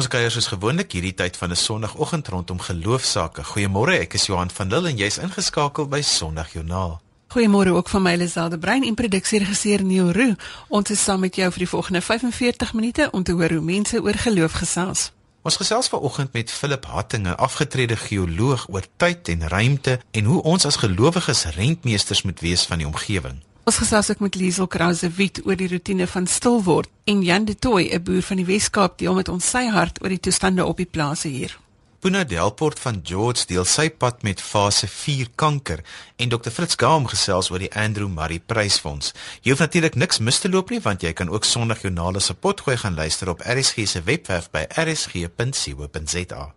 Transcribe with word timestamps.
Ons 0.00 0.08
kuier 0.08 0.32
soos 0.32 0.46
gewoonlik 0.48 0.94
hierdie 0.96 1.12
tyd 1.12 1.34
van 1.36 1.50
'n 1.52 1.56
Sondagoggend 1.56 2.28
rondom 2.28 2.60
geloofsaake. 2.60 3.44
Goeiemôre, 3.44 4.00
ek 4.00 4.14
is 4.14 4.26
Johan 4.26 4.50
van 4.50 4.68
Lille 4.68 4.88
en 4.88 4.96
jy's 4.96 5.18
ingeskakel 5.18 5.88
by 5.88 6.00
Sondagjoernaal. 6.00 7.00
Goeiemôre 7.28 7.68
ook 7.68 7.88
van 7.88 8.02
my 8.02 8.14
Liselde 8.16 8.58
Brein 8.58 8.82
en 8.84 8.94
produksieregisseur 8.94 9.84
Neil 9.84 10.12
Roo. 10.12 10.34
Ons 10.68 10.90
is 10.90 11.04
saam 11.04 11.20
met 11.20 11.36
jou 11.36 11.50
vir 11.50 11.58
die 11.58 11.68
volgende 11.68 12.00
45 12.00 12.72
minute 12.72 13.08
om 13.12 13.22
te 13.22 13.32
hoor 13.32 13.50
hoe 13.50 13.60
mense 13.60 14.02
oor 14.02 14.14
geloof 14.14 14.52
gesels. 14.52 15.12
Ons 15.42 15.56
gesels 15.56 15.88
vanoggend 15.88 16.32
met 16.32 16.50
Philip 16.50 16.84
Hattinge, 16.86 17.36
afgetrede 17.36 17.96
geoloog 17.96 18.66
oor 18.68 18.84
tyd 18.96 19.28
en 19.28 19.48
ruimte 19.48 20.00
en 20.10 20.24
hoe 20.24 20.42
ons 20.42 20.64
as 20.64 20.76
gelowiges 20.76 21.44
rentmeesters 21.44 22.22
moet 22.22 22.40
wees 22.40 22.64
van 22.64 22.78
die 22.78 22.86
omgewing. 22.86 23.42
Ons 23.70 23.78
gesels 23.78 24.08
ook 24.10 24.18
met 24.24 24.34
Liesel 24.34 24.66
Krause 24.66 25.06
Wit 25.14 25.36
oor 25.46 25.54
die 25.54 25.68
rotine 25.70 26.08
van 26.10 26.24
stil 26.26 26.56
word 26.66 26.90
en 27.06 27.20
Jan 27.22 27.44
de 27.46 27.54
Tooy, 27.54 27.84
'n 27.94 28.02
boer 28.02 28.22
van 28.22 28.36
die 28.36 28.44
Wes-Kaap, 28.44 28.98
deel 28.98 29.14
met 29.14 29.28
ons 29.28 29.50
sy 29.50 29.68
hart 29.70 30.02
oor 30.02 30.08
die 30.08 30.18
toestande 30.18 30.66
op 30.66 30.76
die 30.76 30.90
plase 30.90 31.28
hier. 31.28 31.56
Puna 32.00 32.24
Delport 32.24 32.80
van 32.80 33.00
George 33.04 33.46
deel 33.46 33.64
sy 33.64 33.90
pad 33.90 34.22
met 34.22 34.40
fase 34.40 34.88
4 34.88 35.26
kanker 35.36 35.84
en 36.16 36.28
Dr 36.28 36.50
Fritz 36.50 36.74
Gaam 36.76 37.06
gesels 37.06 37.50
oor 37.50 37.58
die 37.58 37.74
Andrew 37.74 38.08
Murray 38.08 38.40
Prysfonds. 38.40 39.14
Jy 39.42 39.50
hoef 39.50 39.60
natuurlik 39.60 39.94
niks 39.94 40.18
mis 40.18 40.38
te 40.38 40.48
loop 40.48 40.70
nie 40.70 40.80
want 40.80 41.02
jy 41.02 41.12
kan 41.12 41.28
ook 41.28 41.44
Sondagjoernale 41.44 42.20
se 42.20 42.34
potgooi 42.34 42.76
gaan 42.76 42.94
luister 42.94 43.28
op 43.28 43.40
RSG 43.40 43.86
se 43.86 44.02
webwerf 44.02 44.50
by 44.50 44.66
rsg.co.za. 44.66 46.54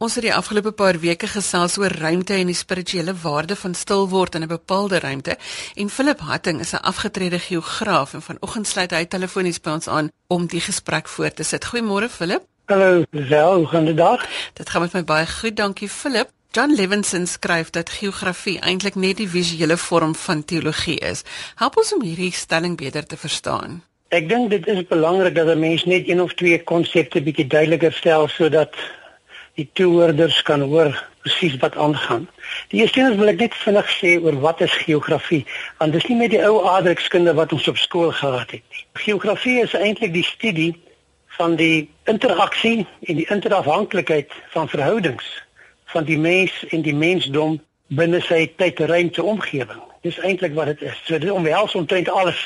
Ons 0.00 0.14
het 0.16 0.24
die 0.24 0.32
afgelope 0.32 0.70
paar 0.72 0.96
weke 0.96 1.28
gesels 1.28 1.74
oor 1.76 1.92
ruimte 1.92 2.32
en 2.32 2.48
die 2.48 2.56
spirituele 2.56 3.12
waarde 3.20 3.52
van 3.62 3.74
stil 3.76 4.06
word 4.08 4.38
in 4.38 4.42
'n 4.42 4.48
bepaalde 4.48 4.98
ruimte 4.98 5.36
en 5.76 5.90
Philip 5.90 6.20
Hatting 6.20 6.60
is 6.60 6.72
'n 6.72 6.86
afgetrede 6.90 7.38
geograaf 7.38 8.14
en 8.14 8.22
vanoggend 8.22 8.66
sluit 8.66 8.90
hy 8.90 9.04
telefonies 9.04 9.60
by 9.60 9.70
ons 9.70 9.88
aan 9.88 10.08
om 10.28 10.46
die 10.46 10.60
gesprek 10.60 11.08
voort 11.08 11.36
te 11.36 11.42
sit. 11.42 11.64
Goeiemôre 11.64 12.08
Philip. 12.08 12.42
Hallo, 12.66 13.04
Zel, 13.10 13.54
hoe 13.56 13.66
gaan 13.66 13.84
dit 13.84 13.96
daar? 13.96 14.28
Dit 14.54 14.70
gaan 14.70 14.80
met 14.80 14.92
my 14.92 15.04
baie 15.04 15.26
goed, 15.26 15.56
dankie 15.56 15.88
Philip. 15.88 16.28
John 16.50 16.74
Levinson 16.74 17.26
skryf 17.26 17.70
dat 17.70 17.90
geografie 17.90 18.58
eintlik 18.58 18.94
net 18.94 19.16
die 19.16 19.28
visuele 19.28 19.76
vorm 19.76 20.14
van 20.14 20.44
teologie 20.44 20.98
is. 20.98 21.22
Help 21.54 21.76
ons 21.76 21.94
om 21.94 22.02
hierdie 22.02 22.32
stelling 22.32 22.76
beter 22.76 23.06
te 23.06 23.16
verstaan. 23.16 23.82
Ek 24.08 24.28
dink 24.28 24.50
dit 24.50 24.66
is 24.66 24.86
belangrik 24.86 25.34
dat 25.34 25.46
'n 25.46 25.58
mens 25.58 25.84
net 25.84 26.08
een 26.08 26.20
of 26.20 26.34
twee 26.34 26.62
konsepte 26.62 27.22
bietjie 27.22 27.46
duideliker 27.46 27.92
stel 27.92 28.28
sodat 28.28 28.74
die 29.58 29.68
toehoorders 29.72 30.42
kan 30.42 30.60
hoor 30.60 30.92
presies 31.22 31.56
wat 31.60 31.76
aangaan. 31.76 32.28
Die 32.68 32.80
eerste 32.80 33.02
ding 33.02 33.18
wil 33.18 33.32
ek 33.32 33.40
net 33.42 33.56
vinnig 33.62 33.90
sê 33.98 34.14
oor 34.22 34.38
wat 34.44 34.62
is 34.64 34.76
geografie, 34.84 35.42
want 35.78 35.92
dis 35.92 36.06
nie 36.08 36.16
met 36.20 36.32
die 36.34 36.42
ou 36.46 36.62
aardrykskunde 36.70 37.34
wat 37.38 37.52
ons 37.52 37.68
op 37.68 37.80
skool 37.80 38.12
gehad 38.12 38.54
het 38.56 38.62
nie. 38.62 38.86
Geografie 39.04 39.58
is 39.64 39.76
eintlik 39.76 40.14
die 40.16 40.26
studie 40.26 40.72
van 41.36 41.56
die 41.60 41.90
interaksie 42.04 42.86
en 43.08 43.20
die 43.20 43.28
interafhanklikheid 43.28 44.32
van 44.54 44.68
verhoudings 44.68 45.28
van 45.90 46.04
die 46.04 46.18
mens 46.18 46.54
en 46.70 46.82
die 46.86 46.94
mensdom 46.94 47.58
binne 47.98 48.20
sy 48.22 48.44
tyd-ruimte 48.60 49.22
omgewing. 49.26 49.80
Dis 50.06 50.18
eintlik 50.24 50.54
wat 50.56 50.70
dit 50.72 50.84
is. 50.88 51.00
So 51.04 51.18
dit 51.18 51.30
omhels 51.30 51.74
omtrent 51.74 52.08
alles 52.08 52.38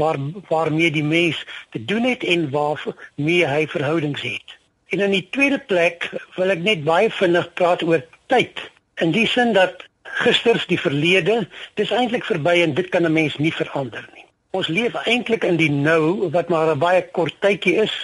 waar 0.00 0.16
waarmee 0.48 0.90
die 0.94 1.04
mens 1.04 1.42
te 1.74 1.84
doen 1.84 2.06
het 2.08 2.24
en 2.24 2.50
waarmee 2.50 3.46
hy 3.46 3.66
verhoudings 3.68 4.22
het. 4.22 4.56
En 4.92 5.00
in 5.00 5.14
die 5.14 5.28
tweede 5.32 5.58
plek 5.58 6.10
wil 6.36 6.52
ek 6.52 6.60
net 6.60 6.82
baie 6.84 7.08
vinnig 7.16 7.46
praat 7.56 7.80
oor 7.88 8.02
tyd. 8.28 8.58
In 9.00 9.14
die 9.14 9.24
sin 9.24 9.54
dat 9.56 9.86
gisters 10.20 10.66
die 10.68 10.76
verlede, 10.80 11.46
dis 11.80 11.94
eintlik 11.96 12.26
verby 12.28 12.58
en 12.60 12.74
dit 12.76 12.90
kan 12.92 13.08
'n 13.08 13.12
mens 13.12 13.38
nie 13.40 13.54
verander 13.56 14.04
nie. 14.12 14.26
Ons 14.52 14.68
leef 14.68 14.92
eintlik 15.08 15.44
in 15.48 15.56
die 15.56 15.70
nou 15.70 16.28
wat 16.34 16.52
maar 16.52 16.74
'n 16.74 16.78
baie 16.78 17.02
kort 17.16 17.40
tydjie 17.40 17.76
is 17.86 17.94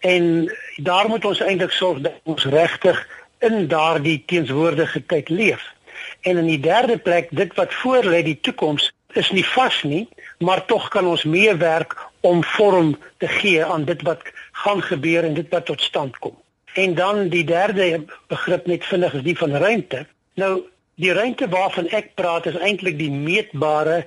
en 0.00 0.50
daar 0.76 1.08
moet 1.08 1.24
ons 1.24 1.40
eintlik 1.40 1.70
sorg 1.70 2.00
dat 2.00 2.18
ons 2.24 2.44
regtig 2.44 2.98
in 3.38 3.68
daardie 3.68 4.22
teenswoordige 4.26 5.06
tyd 5.06 5.28
leef. 5.28 5.62
En 6.20 6.36
in 6.36 6.46
die 6.46 6.60
derde 6.60 6.98
plek, 6.98 7.28
dit 7.30 7.54
wat 7.54 7.74
voor 7.74 8.04
lê, 8.04 8.22
die 8.22 8.40
toekoms, 8.40 8.92
is 9.12 9.30
nie 9.30 9.46
vas 9.46 9.82
nie, 9.82 10.08
maar 10.38 10.64
tog 10.64 10.88
kan 10.88 11.06
ons 11.06 11.24
meewerk 11.24 11.94
om 12.20 12.44
vorm 12.44 12.96
te 13.18 13.28
gee 13.28 13.64
aan 13.64 13.84
dit 13.84 14.02
wat 14.02 14.22
gaan 14.64 14.82
gebeur 14.82 15.24
en 15.24 15.34
dit 15.34 15.48
wat 15.52 15.66
tot 15.66 15.82
stand 15.82 16.18
kom. 16.18 16.36
En 16.74 16.94
dan 16.94 17.28
die 17.28 17.44
derde 17.44 18.04
begrip 18.32 18.66
net 18.66 18.84
vinnig 18.84 19.14
is 19.14 19.22
die 19.22 19.38
van 19.38 19.56
ruimte. 19.56 20.06
Nou 20.34 20.54
die 20.94 21.12
ruimte 21.12 21.48
waarvan 21.50 21.88
ek 21.90 22.12
praat 22.18 22.46
is 22.46 22.56
eintlik 22.58 22.98
die 22.98 23.10
meetbare 23.10 24.04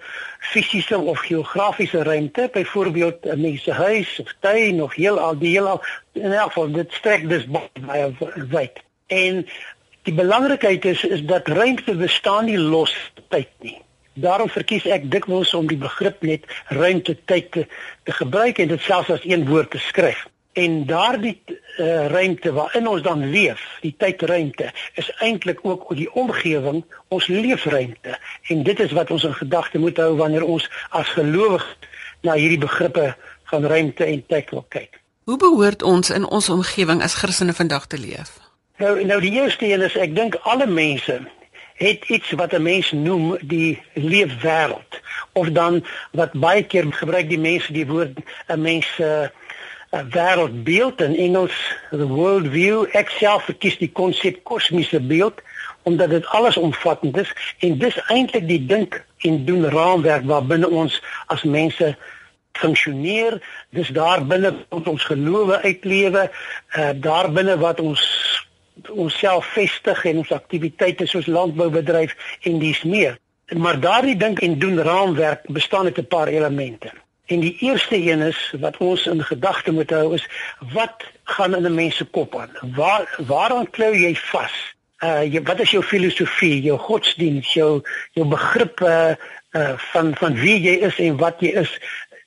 fisiese 0.51 0.97
of 0.97 1.19
geografiese 1.27 2.03
ruimte, 2.07 2.49
byvoorbeeld 2.53 3.25
'n 3.25 3.41
mens 3.41 3.63
se 3.63 3.71
huis 3.71 4.19
of 4.19 4.33
tuin 4.39 4.83
of 4.83 4.93
heelal 4.95 5.37
die 5.37 5.51
heelal 5.55 5.81
in 6.13 6.31
elk 6.31 6.51
geval 6.53 6.71
dit 6.71 6.93
strek 6.93 7.29
dus 7.29 7.45
baie 7.87 8.13
wyd. 8.49 8.79
En 9.07 9.47
die 10.03 10.13
belangrikheid 10.13 10.85
is 10.85 11.03
is 11.03 11.23
dat 11.25 11.47
ruimte 11.47 11.95
bestaan 11.95 12.45
nie 12.45 12.59
los 12.59 12.95
tyd 13.27 13.49
nie. 13.59 13.81
Daarom 14.13 14.49
verkies 14.49 14.85
ek 14.85 15.11
dikwels 15.11 15.53
om 15.53 15.67
die 15.67 15.77
begrip 15.77 16.21
net 16.21 16.45
ruimte 16.67 17.17
tyd 17.25 17.51
te, 17.51 17.67
te 18.03 18.11
gebruik 18.11 18.57
en 18.57 18.67
dit 18.67 18.81
selfs 18.81 19.09
as 19.09 19.25
een 19.25 19.47
woord 19.47 19.71
te 19.71 19.77
skryf. 19.77 20.27
En 20.57 20.85
daardie 20.89 21.35
uh, 21.45 22.07
ruimte 22.09 22.51
waarin 22.53 22.87
ons 22.87 23.01
dan 23.05 23.29
leef, 23.29 23.61
die 23.81 23.93
tydruimte, 23.97 24.71
is 24.97 25.11
eintlik 25.21 25.59
ook 25.61 25.85
die 25.95 26.09
omgewing, 26.13 26.81
ons 27.13 27.27
leefruimte. 27.27 28.17
En 28.49 28.63
dit 28.63 28.79
is 28.79 28.95
wat 28.97 29.11
ons 29.13 29.23
in 29.23 29.37
gedagte 29.37 29.77
moet 29.77 29.97
hou 30.01 30.15
wanneer 30.17 30.45
ons 30.45 30.65
as 30.89 31.13
gelowiges 31.13 31.77
na 32.25 32.33
hierdie 32.33 32.57
begrippe 32.57 33.11
van 33.51 33.69
ruimte 33.69 34.03
en 34.09 34.25
tyd 34.25 34.49
wil 34.49 34.65
kyk. 34.73 34.97
Hoe 35.29 35.37
behoort 35.37 35.83
ons 35.83 36.09
in 36.09 36.25
ons 36.25 36.49
omgewing 36.49 37.03
as 37.05 37.19
Christene 37.21 37.53
vandag 37.53 37.85
te 37.87 38.01
leef? 38.01 38.39
Nou 38.81 39.05
nou 39.05 39.21
die 39.21 39.35
eerste 39.37 39.69
een 39.69 39.85
is 39.85 39.95
ek 39.97 40.15
dink 40.15 40.39
alle 40.41 40.65
mense 40.65 41.19
het 41.77 42.09
iets 42.09 42.31
wat 42.31 42.53
'n 42.53 42.61
mens 42.61 42.91
noem 42.91 43.37
die 43.41 43.81
leefwêreld 43.93 45.01
of 45.33 45.49
dan 45.49 45.85
wat 46.11 46.33
baie 46.33 46.63
keer 46.63 46.85
gebruik 46.89 47.29
die 47.29 47.39
mense 47.39 47.73
die 47.73 47.85
woord 47.85 48.17
'n 48.47 48.61
mens 48.61 48.87
'n 48.97 49.03
uh, 49.03 49.27
wêreldbeeld 49.91 51.01
in 51.01 51.15
Engels 51.15 51.55
the 51.89 52.07
world 52.07 52.47
view 52.51 52.85
ek 52.91 53.09
self 53.09 53.47
verkies 53.49 53.77
die 53.79 53.91
konsep 53.91 54.43
kosmiese 54.43 54.99
beeld 54.99 55.41
omdat 55.87 56.09
dit 56.09 56.25
alles 56.35 56.57
omvattend 56.57 57.17
is 57.17 57.31
en 57.59 57.77
dis 57.79 57.99
eintlik 58.11 58.47
die 58.47 58.65
dink 58.65 58.99
en 59.27 59.45
doen 59.45 59.69
raamwerk 59.71 60.27
waarbinne 60.27 60.69
ons 60.69 60.99
as 61.33 61.43
mense 61.43 61.95
funksioneer 62.57 63.39
dis 63.69 63.89
daar 63.95 64.25
binne 64.25 64.53
wat 64.69 64.87
ons 64.87 65.03
gelowe 65.07 65.61
uitlewe 65.63 66.27
uh, 66.27 66.91
daar 66.95 67.31
binne 67.31 67.57
wat 67.57 67.79
ons 67.79 68.03
onsself 68.89 69.45
vestig 69.45 70.05
en 70.05 70.17
ons 70.17 70.31
aktiwiteite 70.31 71.07
soos 71.07 71.25
landboubedryf 71.25 72.15
en 72.41 72.59
dis 72.59 72.83
meer. 72.83 73.17
Maar 73.55 73.79
daardie 73.79 74.17
dink 74.19 74.39
en 74.43 74.59
doen 74.59 74.79
raamwerk 74.83 75.47
bestaan 75.47 75.85
uit 75.85 75.97
'n 75.97 76.07
paar 76.07 76.27
elemente. 76.27 76.91
En 77.27 77.39
die 77.39 77.57
eerste 77.59 77.95
een 77.95 78.21
is 78.21 78.53
wat 78.59 78.77
ons 78.77 79.05
in 79.05 79.23
gedagte 79.23 79.71
moet 79.71 79.89
hou 79.89 80.13
is 80.15 80.27
wat 80.73 81.03
gaan 81.23 81.55
in 81.55 81.65
'n 81.65 81.73
mens 81.75 81.95
se 81.95 82.05
kop 82.05 82.35
aan? 82.35 82.51
Waar 82.75 83.15
waaraan 83.27 83.69
klou 83.69 83.95
jy 83.95 84.15
vas? 84.15 84.55
Uh 85.03 85.23
jy 85.33 85.41
wat 85.43 85.59
is 85.59 85.71
jou 85.71 85.83
filosofie, 85.83 86.61
jou 86.61 86.77
godsdienst, 86.77 87.53
jou 87.53 87.81
jou 88.11 88.27
begrip 88.27 88.79
uh, 88.79 89.15
uh 89.51 89.73
van 89.91 90.15
van 90.15 90.33
wie 90.35 90.61
jy 90.61 90.75
is 90.87 90.99
en 90.99 91.17
wat 91.17 91.35
jy 91.39 91.47
is? 91.47 91.79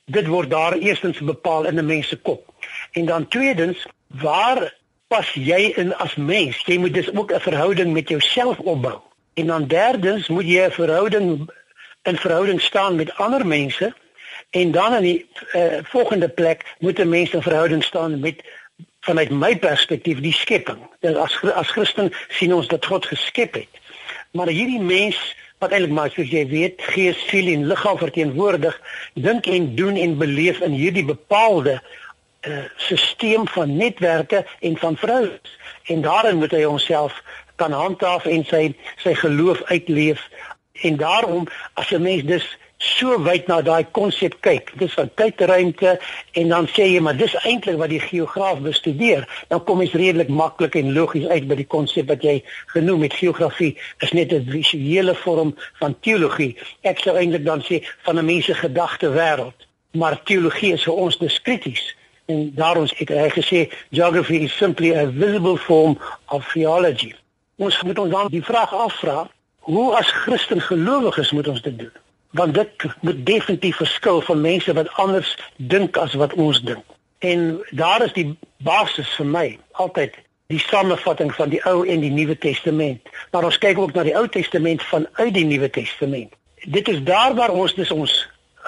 Dit 0.05 0.27
word 0.27 0.49
daar 0.49 0.77
eerstens 0.77 1.19
bepaal 1.19 1.65
in 1.65 1.79
'n 1.79 1.85
mens 1.85 2.07
se 2.07 2.17
kop. 2.17 2.53
En 2.91 3.05
dan 3.05 3.27
tweedens, 3.27 3.85
waar 4.07 4.73
pas 5.07 5.33
jy 5.33 5.73
in 5.75 5.95
as 5.95 6.15
mens. 6.15 6.61
Jy 6.65 6.77
moet 6.77 6.93
dus 6.93 7.13
ook 7.13 7.33
'n 7.33 7.39
verhouding 7.39 7.93
met 7.93 8.09
jouself 8.09 8.57
opbou. 8.59 8.99
En 9.33 9.47
dan 9.47 9.67
derdens 9.67 10.27
moet 10.27 10.45
jy 10.45 10.61
'n 10.65 10.71
verhouding 10.71 11.49
in 12.03 12.17
verhouding 12.17 12.61
staan 12.61 12.95
met 12.95 13.15
ander 13.15 13.47
mense 13.47 13.93
en 14.51 14.71
dan 14.71 14.93
in 14.93 15.01
die 15.01 15.25
uh, 15.53 15.79
volgende 15.83 16.29
plek 16.29 16.75
moet 16.79 16.99
'n 16.99 17.09
mens 17.09 17.31
in 17.31 17.41
verhouding 17.41 17.83
staan 17.83 18.19
met 18.19 18.43
vanuit 18.99 19.29
my 19.29 19.57
perspektief 19.57 20.19
die 20.19 20.33
skepping. 20.33 20.79
Dus 20.99 21.15
as 21.15 21.39
as 21.53 21.71
Christen 21.71 22.13
sien 22.29 22.53
ons 22.53 22.67
dat 22.67 22.85
God 22.85 23.05
geskep 23.05 23.53
het. 23.53 23.73
Maar 24.31 24.47
hierdie 24.47 24.81
mens 24.81 25.35
wat 25.57 25.71
eintlik 25.71 25.93
maar 25.93 26.09
soos 26.09 26.29
jy 26.29 26.47
weet, 26.47 26.81
gees, 26.81 27.27
siel 27.27 27.47
en 27.53 27.67
liggaam 27.69 27.97
verteenwoordig, 27.97 28.81
dink 29.13 29.45
en 29.45 29.75
doen 29.75 29.95
en 29.95 30.17
beleef 30.17 30.59
in 30.59 30.71
hierdie 30.71 31.05
bepaalde 31.05 31.81
uh, 32.41 32.63
stelsel 32.75 33.45
van 33.45 33.75
netwerke 33.77 34.45
en 34.59 34.77
van 34.77 34.97
vrouens 34.97 35.57
en 35.83 36.01
daarin 36.01 36.37
moet 36.37 36.51
hy 36.51 36.63
homself 36.63 37.23
kan 37.55 37.71
handhaaf 37.71 38.25
en 38.25 38.45
sy 38.45 38.63
sy 39.03 39.13
geloof 39.13 39.61
uitleef 39.69 40.21
en 40.81 40.97
daarom 40.97 41.47
as 41.73 41.91
'n 41.91 42.01
mens 42.01 42.23
dus 42.23 42.57
so 42.81 43.17
wyd 43.21 43.47
na 43.47 43.59
daai 43.61 43.85
konsep 43.93 44.39
kyk. 44.45 44.71
Dis 44.81 44.95
van 44.97 45.09
tydruimte 45.19 45.93
en 46.39 46.49
dan 46.49 46.67
sê 46.73 46.87
jy 46.89 47.01
maar 47.05 47.17
dis 47.17 47.35
eintlik 47.45 47.77
wat 47.77 47.93
die 47.93 48.01
geograaf 48.01 48.61
bestudeer. 48.65 49.27
Dan 49.53 49.61
kom 49.67 49.83
jy 49.83 49.91
redelik 49.93 50.31
maklik 50.33 50.75
en 50.79 50.93
logies 50.95 51.27
uit 51.29 51.47
by 51.49 51.59
die 51.59 51.69
konsep 51.69 52.09
wat 52.09 52.25
jy 52.25 52.39
genoem 52.73 53.05
het 53.05 53.17
geografie 53.19 53.75
is 54.01 54.13
net 54.17 54.33
'n 54.33 54.49
visuele 54.49 55.15
vorm 55.15 55.55
van 55.79 55.95
teologie. 56.01 56.57
Ek 56.81 56.99
sou 56.99 57.15
eintlik 57.17 57.45
dan 57.45 57.61
sê 57.61 57.85
van 58.03 58.17
'n 58.17 58.25
mens 58.25 58.45
se 58.45 58.53
gedagte 58.53 59.09
wêreld. 59.09 59.67
Maar 59.91 60.23
teologie 60.23 60.73
is 60.73 60.83
vir 60.83 60.93
ons 60.93 61.17
dus 61.17 61.41
krities. 61.41 61.95
En 62.25 62.51
daarom 62.55 62.87
het 62.95 63.09
hy 63.09 63.29
gesê 63.29 63.69
geography 63.91 64.43
is 64.47 64.57
simply 64.57 64.95
a 64.95 65.05
visible 65.05 65.57
form 65.57 65.97
of 66.29 66.51
theology. 66.51 67.13
Ons 67.57 67.81
moet 67.81 67.99
ons 67.99 68.11
dan 68.11 68.27
die 68.27 68.43
vraag 68.43 68.73
afvra, 68.73 69.29
hoe 69.59 69.95
as 69.95 70.11
Christen 70.11 70.61
gelowiges 70.61 71.31
moet 71.31 71.47
ons 71.47 71.61
dit 71.61 71.77
doen? 71.77 72.00
Want 72.31 72.53
dit 72.53 72.85
moet 73.01 73.25
definitief 73.25 73.75
verskil 73.75 74.21
van 74.21 74.41
mense 74.41 74.73
wat 74.73 74.89
anders 74.93 75.37
dink 75.55 75.97
as 75.97 76.13
wat 76.13 76.33
ons 76.33 76.61
dink. 76.61 76.83
En 77.19 77.63
daar 77.69 78.03
is 78.03 78.13
die 78.13 78.37
basis 78.57 79.09
vir 79.19 79.25
my 79.25 79.47
altyd 79.71 80.17
die 80.51 80.59
samevatting 80.59 81.31
van 81.35 81.49
die 81.49 81.61
Ou 81.69 81.85
en 81.87 82.03
die 82.03 82.11
Nuwe 82.11 82.37
Testament. 82.37 83.09
Maar 83.31 83.47
ons 83.47 83.57
kyk 83.57 83.79
ook 83.79 83.93
na 83.95 84.03
die 84.03 84.15
Ou 84.17 84.27
Testament 84.27 84.83
vanuit 84.83 85.33
die 85.33 85.45
Nuwe 85.47 85.69
Testament. 85.69 86.33
Dit 86.63 86.87
is 86.91 87.03
daar 87.03 87.35
waar 87.35 87.53
ons 87.53 87.75
dis 87.75 87.91
ons 87.91 88.15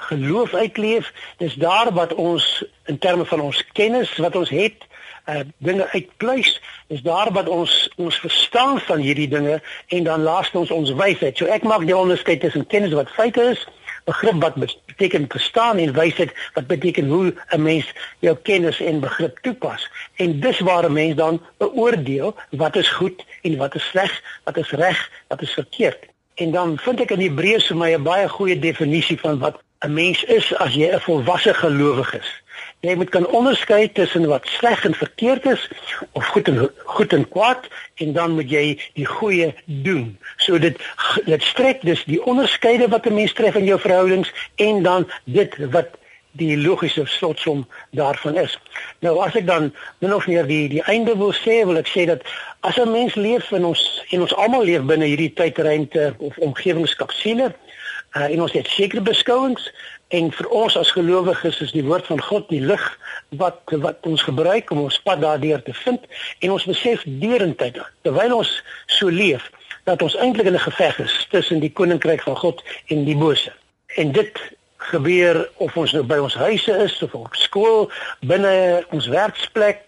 geloof 0.08 0.54
uitleef, 0.54 1.12
dis 1.38 1.54
daar 1.54 1.92
wat 1.94 2.14
ons 2.14 2.64
in 2.90 2.98
terme 2.98 3.24
van 3.24 3.40
ons 3.40 3.60
kennis 3.72 4.16
wat 4.16 4.36
ons 4.36 4.50
het, 4.50 4.86
uh, 5.26 5.40
dinge 5.58 5.88
uitpluis 5.90 6.60
is 6.86 7.02
daar 7.02 7.32
wat 7.32 7.48
ons 7.48 7.90
ons 7.96 8.18
verstaan 8.18 8.80
van 8.80 8.98
hierdie 8.98 9.28
dinge 9.28 9.62
en 9.88 10.04
dan 10.04 10.22
laaste 10.22 10.58
ons 10.58 10.70
ons 10.70 10.92
wysheid. 10.92 11.36
So 11.36 11.46
ek 11.46 11.62
maak 11.62 11.86
die 11.86 11.96
onderskeid 11.96 12.40
tussen 12.40 12.66
kennis 12.66 12.92
wat 12.96 13.12
feite 13.16 13.42
is, 13.54 13.64
begrip 14.04 14.40
wat 14.42 14.58
beteken 14.86 15.26
verstaan 15.28 15.80
en 15.80 15.94
wysheid 15.96 16.32
wat 16.54 16.66
beteken 16.66 17.08
hoe 17.08 17.34
'n 17.50 17.62
mens 17.62 17.92
jou 18.18 18.36
kennis 18.42 18.80
en 18.80 19.00
begrip 19.00 19.38
toepas. 19.42 19.88
En 20.16 20.40
dis 20.40 20.60
waar 20.60 20.84
'n 20.84 20.92
mens 20.92 21.16
dan 21.16 21.40
beoordeel 21.58 22.36
wat 22.50 22.76
is 22.76 22.88
goed 22.88 23.24
en 23.42 23.56
wat 23.56 23.74
is 23.74 23.88
sleg, 23.88 24.22
wat 24.44 24.56
is 24.56 24.70
reg, 24.70 25.10
wat 25.28 25.42
is 25.42 25.52
verkeerd. 25.52 25.98
En 26.34 26.50
dan 26.50 26.78
vind 26.78 27.00
ek 27.00 27.10
in 27.10 27.20
Hebreërs 27.20 27.66
vir 27.66 27.76
my 27.76 27.94
'n 27.94 28.02
baie 28.02 28.28
goeie 28.28 28.58
definisie 28.58 29.20
van 29.20 29.38
wat 29.38 29.62
'n 29.80 29.92
mens 29.92 30.24
is 30.24 30.54
as 30.56 30.74
jy 30.74 30.88
'n 30.92 31.00
volwasse 31.00 31.54
gelowige 31.54 32.18
is. 32.18 32.42
Jy 32.84 32.94
moet 33.00 33.08
kan 33.08 33.26
onderskei 33.26 33.92
tussen 33.92 34.26
wat 34.28 34.46
sleg 34.46 34.84
en 34.84 34.94
verkeerd 34.94 35.46
is 35.46 35.68
of 36.12 36.26
goed 36.26 36.48
en 36.48 36.70
goed 36.84 37.12
en 37.16 37.28
kwaad 37.28 37.68
en 37.94 38.12
dan 38.12 38.34
moet 38.36 38.50
jy 38.50 38.64
die 38.98 39.06
goeie 39.08 39.54
doen. 39.64 40.18
So 40.36 40.58
dit 40.60 40.76
dit 41.24 41.42
strek 41.42 41.80
dus 41.88 42.04
die 42.04 42.20
onderskeide 42.20 42.88
wat 42.92 43.06
'n 43.06 43.14
mens 43.14 43.32
tref 43.32 43.54
in 43.54 43.64
jou 43.64 43.80
verhoudings 43.80 44.32
en 44.56 44.82
dan 44.82 45.08
dit 45.24 45.56
wat 45.72 45.96
die 46.36 46.58
logiese 46.58 47.06
slotsom 47.06 47.66
daarvan 47.90 48.36
is. 48.36 48.58
Nou 48.98 49.18
as 49.24 49.34
ek 49.34 49.46
dan 49.46 49.72
min 49.98 50.14
of 50.14 50.26
meer 50.26 50.46
die 50.46 50.68
die 50.68 50.82
einde 50.82 51.16
wil 51.16 51.32
sê, 51.32 51.64
wil 51.64 51.80
ek 51.80 51.88
sê 51.88 52.04
dat 52.04 52.20
as 52.60 52.76
'n 52.76 52.90
mens 52.90 53.14
leef 53.14 53.50
in 53.50 53.64
ons 53.64 54.04
en 54.10 54.20
ons 54.20 54.34
almal 54.34 54.64
leef 54.64 54.82
binne 54.82 55.04
hierdie 55.04 55.32
tydruimte 55.32 56.14
of 56.18 56.36
omgewingskapsule, 56.36 57.54
uh, 58.16 58.28
en 58.30 58.42
ons 58.42 58.52
het 58.52 58.66
sekere 58.66 59.00
beskouings 59.00 59.72
en 60.14 60.30
vir 60.36 60.48
ons 60.62 60.76
as 60.78 60.92
gelowiges 60.94 61.60
is 61.64 61.72
die 61.74 61.84
woord 61.86 62.06
van 62.10 62.22
God 62.22 62.48
die 62.52 62.62
lig 62.62 62.84
wat 63.40 63.74
wat 63.84 64.06
ons 64.10 64.22
gebruik 64.26 64.70
om 64.74 64.84
ons 64.86 65.00
pad 65.06 65.22
daardeur 65.24 65.62
te 65.66 65.74
vind. 65.84 66.00
En 66.40 66.54
ons 66.56 66.66
besef 66.70 67.04
deurentyd 67.22 67.80
terwyl 68.06 68.38
ons 68.40 68.52
so 68.98 69.10
leef 69.10 69.50
dat 69.88 70.02
ons 70.02 70.16
eintlik 70.16 70.48
in 70.50 70.58
'n 70.58 70.66
geveg 70.68 70.98
is 71.06 71.14
tussen 71.30 71.60
die 71.60 71.72
koninkryk 71.72 72.22
van 72.22 72.36
God 72.36 72.62
en 72.88 73.04
die 73.04 73.16
bose. 73.16 73.52
En 73.96 74.12
dit 74.12 74.40
gebeur 74.76 75.48
of 75.56 75.76
ons 75.76 75.92
nou 75.92 76.04
by 76.04 76.18
ons 76.18 76.34
huise 76.34 76.72
is 76.84 77.02
of 77.02 77.14
op 77.14 77.34
skool 77.34 77.90
binne 78.20 78.84
ons 78.90 79.06
werksplek 79.06 79.82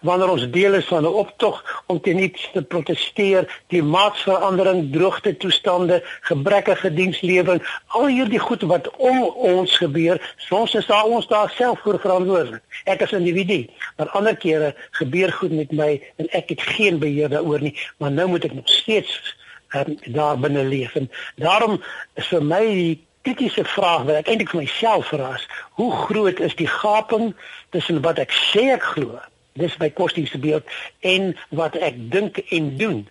wanneer 0.00 0.30
ons 0.30 0.50
deel 0.50 0.74
is 0.74 0.86
van 0.86 1.02
'n 1.02 1.18
optog 1.22 1.82
om 1.86 2.00
teen 2.00 2.18
iets 2.18 2.48
te 2.52 2.62
proteseer, 2.62 3.62
klimaatsverandering, 3.68 4.92
droogte 4.92 5.36
toestande, 5.36 6.02
gebrekkige 6.20 6.94
dienslewering, 6.94 7.62
al 7.86 8.06
hierdie 8.06 8.38
goed 8.38 8.62
wat 8.62 8.90
om 8.96 9.22
ons 9.22 9.76
gebeur, 9.76 10.34
soms 10.36 10.74
is 10.74 10.86
daar 10.86 11.04
ons 11.04 11.26
daar 11.26 11.50
self 11.50 11.80
voor 11.80 12.00
verantwoordelik. 12.00 12.62
Ek 12.84 13.02
as 13.02 13.12
individu, 13.12 13.66
maar 13.96 14.08
ander 14.08 14.36
kere 14.36 14.74
gebeur 14.90 15.32
goed 15.32 15.50
met 15.50 15.72
my 15.72 16.02
en 16.16 16.28
ek 16.30 16.48
het 16.48 16.60
geen 16.60 16.98
beheer 16.98 17.28
daaroor 17.28 17.60
nie, 17.60 17.78
maar 17.96 18.12
nou 18.12 18.28
moet 18.28 18.44
ek 18.44 18.54
nog 18.54 18.68
steeds 18.68 19.36
um, 19.74 19.98
daar 20.04 20.38
binne 20.38 20.64
leef 20.64 20.94
en 20.94 21.10
daarom 21.36 21.82
is 22.14 22.26
vir 22.26 22.42
my 22.42 22.64
die 22.66 23.04
kritiese 23.22 23.64
vraag 23.64 24.04
wat 24.06 24.20
ek 24.20 24.28
eintlik 24.28 24.50
vir 24.50 24.60
myself 24.62 25.08
vra 25.10 25.34
is, 25.34 25.48
hoe 25.70 25.92
groot 26.06 26.38
is 26.40 26.54
die 26.54 26.68
gaping 26.70 27.34
tussen 27.70 28.02
wat 28.02 28.18
ek 28.18 28.30
sê 28.30 28.70
ek 28.76 28.82
glo 28.94 29.18
dis 29.60 29.76
my 29.78 29.90
kostiese 29.90 30.38
beeld 30.38 30.64
en 31.00 31.34
wat 31.48 31.76
ek 31.76 31.98
dink 32.10 32.38
en 32.50 32.76
doen 32.76 33.02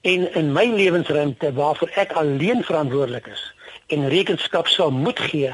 en 0.00 0.28
in 0.40 0.52
my 0.52 0.66
lewensruimte 0.72 1.52
waarvoor 1.52 1.90
ek 1.94 2.12
alleen 2.12 2.62
verantwoordelik 2.64 3.26
is 3.26 3.42
en 3.92 4.08
rekenskap 4.08 4.68
sal 4.68 4.90
moet 4.90 5.18
gee 5.30 5.52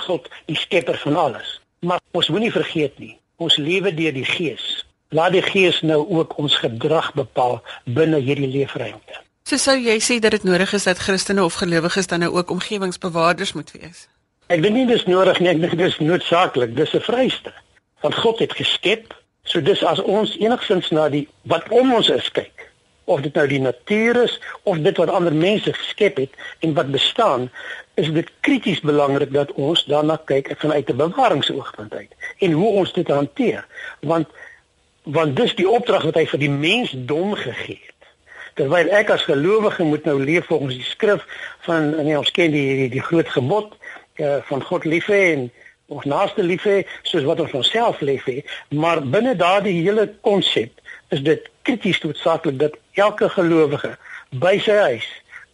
God 0.00 0.28
die 0.48 0.56
skepper 0.56 0.98
van 0.98 1.16
alles. 1.16 1.60
Maar 1.80 2.00
ons 2.16 2.28
moenie 2.28 2.52
vergeet 2.52 2.98
nie 2.98 3.16
ons 3.40 3.56
lewe 3.56 3.88
deur 3.96 4.12
die 4.12 4.26
gees. 4.28 4.84
Laat 5.16 5.32
die 5.32 5.42
gees 5.42 5.80
nou 5.80 6.02
ook 6.12 6.36
ons 6.38 6.54
gedrag 6.60 7.14
bepaal 7.16 7.62
binne 7.84 8.20
hierdie 8.20 8.50
leefruimte. 8.50 9.22
So 9.48 9.56
sou 9.56 9.78
jy 9.80 9.96
sê 10.04 10.18
dat 10.20 10.36
dit 10.36 10.44
nodig 10.44 10.74
is 10.76 10.84
dat 10.84 11.00
Christene 11.00 11.44
of 11.44 11.56
gelowiges 11.58 12.06
dan 12.06 12.20
nou 12.20 12.34
ook 12.36 12.52
omgewingsbewaarders 12.52 13.54
moet 13.56 13.72
wees? 13.72 14.04
Ek 14.52 14.60
dink 14.62 14.76
nie 14.76 14.86
dis 14.86 15.06
nodig 15.08 15.40
nie 15.40 15.48
ek 15.54 15.62
dink 15.62 15.78
dis 15.80 15.96
noodsaaklik 16.04 16.76
dis 16.76 16.92
'n 16.94 17.00
vryste 17.06 17.54
want 18.04 18.14
God 18.14 18.38
het 18.38 18.52
geskep 18.52 19.16
So 19.44 19.60
dis 19.60 19.84
as 19.84 20.00
ons 20.00 20.36
enigsins 20.38 20.90
na 20.90 21.08
die 21.08 21.28
wat 21.42 21.68
om 21.68 21.94
ons 21.94 22.08
is 22.08 22.28
kyk, 22.30 22.70
of 23.10 23.22
dit 23.24 23.34
nou 23.34 23.46
die 23.50 23.60
natuur 23.60 24.22
is 24.22 24.36
of 24.62 24.78
dit 24.84 24.96
wat 25.00 25.10
ander 25.10 25.34
mense 25.34 25.72
geskep 25.74 26.20
het 26.22 26.36
en 26.64 26.74
wat 26.78 26.92
bestaan, 26.94 27.48
is 28.00 28.10
dit 28.14 28.28
krities 28.46 28.80
belangrik 28.86 29.32
dat 29.34 29.52
ons 29.52 29.82
daarna 29.90 30.16
kyk 30.30 30.52
vanuit 30.58 30.90
'n 30.90 30.96
bewaringsoogpunt 30.96 31.94
uit 31.94 32.12
en 32.38 32.52
hoe 32.52 32.70
ons 32.82 32.92
dit 32.92 33.08
hanteer, 33.08 33.66
want 34.00 34.28
want 35.02 35.36
dis 35.36 35.54
die 35.54 35.68
opdrag 35.68 36.02
wat 36.02 36.14
hy 36.14 36.26
vir 36.26 36.38
die 36.38 36.50
mensdom 36.50 37.34
gegee 37.34 37.80
het. 37.86 38.08
Terwyl 38.54 38.90
ek 38.92 39.10
as 39.10 39.22
gelowige 39.24 39.82
moet 39.82 40.04
nou 40.04 40.20
leef 40.22 40.46
volgens 40.46 40.74
die 40.74 40.84
skrif 40.84 41.24
van 41.66 42.04
nee, 42.04 42.18
ons 42.18 42.30
ken 42.30 42.50
die 42.52 42.76
die, 42.76 42.88
die 42.88 43.02
groot 43.02 43.28
gebod 43.28 43.74
uh, 44.16 44.36
van 44.44 44.62
God 44.62 44.84
lief 44.84 45.06
hê 45.06 45.32
en 45.32 45.50
ons 45.90 46.06
naaste 46.06 46.42
lief 46.46 46.64
hê 46.68 46.82
soos 47.02 47.26
wat 47.26 47.40
ons 47.42 47.54
onsself 47.60 48.00
lief 48.00 48.26
hê, 48.30 48.40
maar 48.70 49.02
binne 49.02 49.34
daardie 49.36 49.76
hele 49.82 50.06
konsep 50.26 50.70
is 51.14 51.22
dit 51.26 51.48
krities 51.66 52.00
noodsaaklik 52.04 52.58
dat 52.58 52.78
elke 52.94 53.28
gelowige 53.28 53.96
by 54.42 54.56
sy 54.62 54.76
huis, 54.86 55.08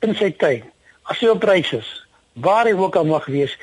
in 0.05 0.14
sy 0.19 0.31
tuin, 0.43 0.64
as 1.09 1.23
hy 1.23 1.33
op 1.33 1.45
reis 1.49 1.73
is, 1.73 1.88
waar 2.45 2.69
hy 2.69 2.75
ook 2.76 2.99
al 3.00 3.09
mag 3.09 3.25
wees, 3.33 3.57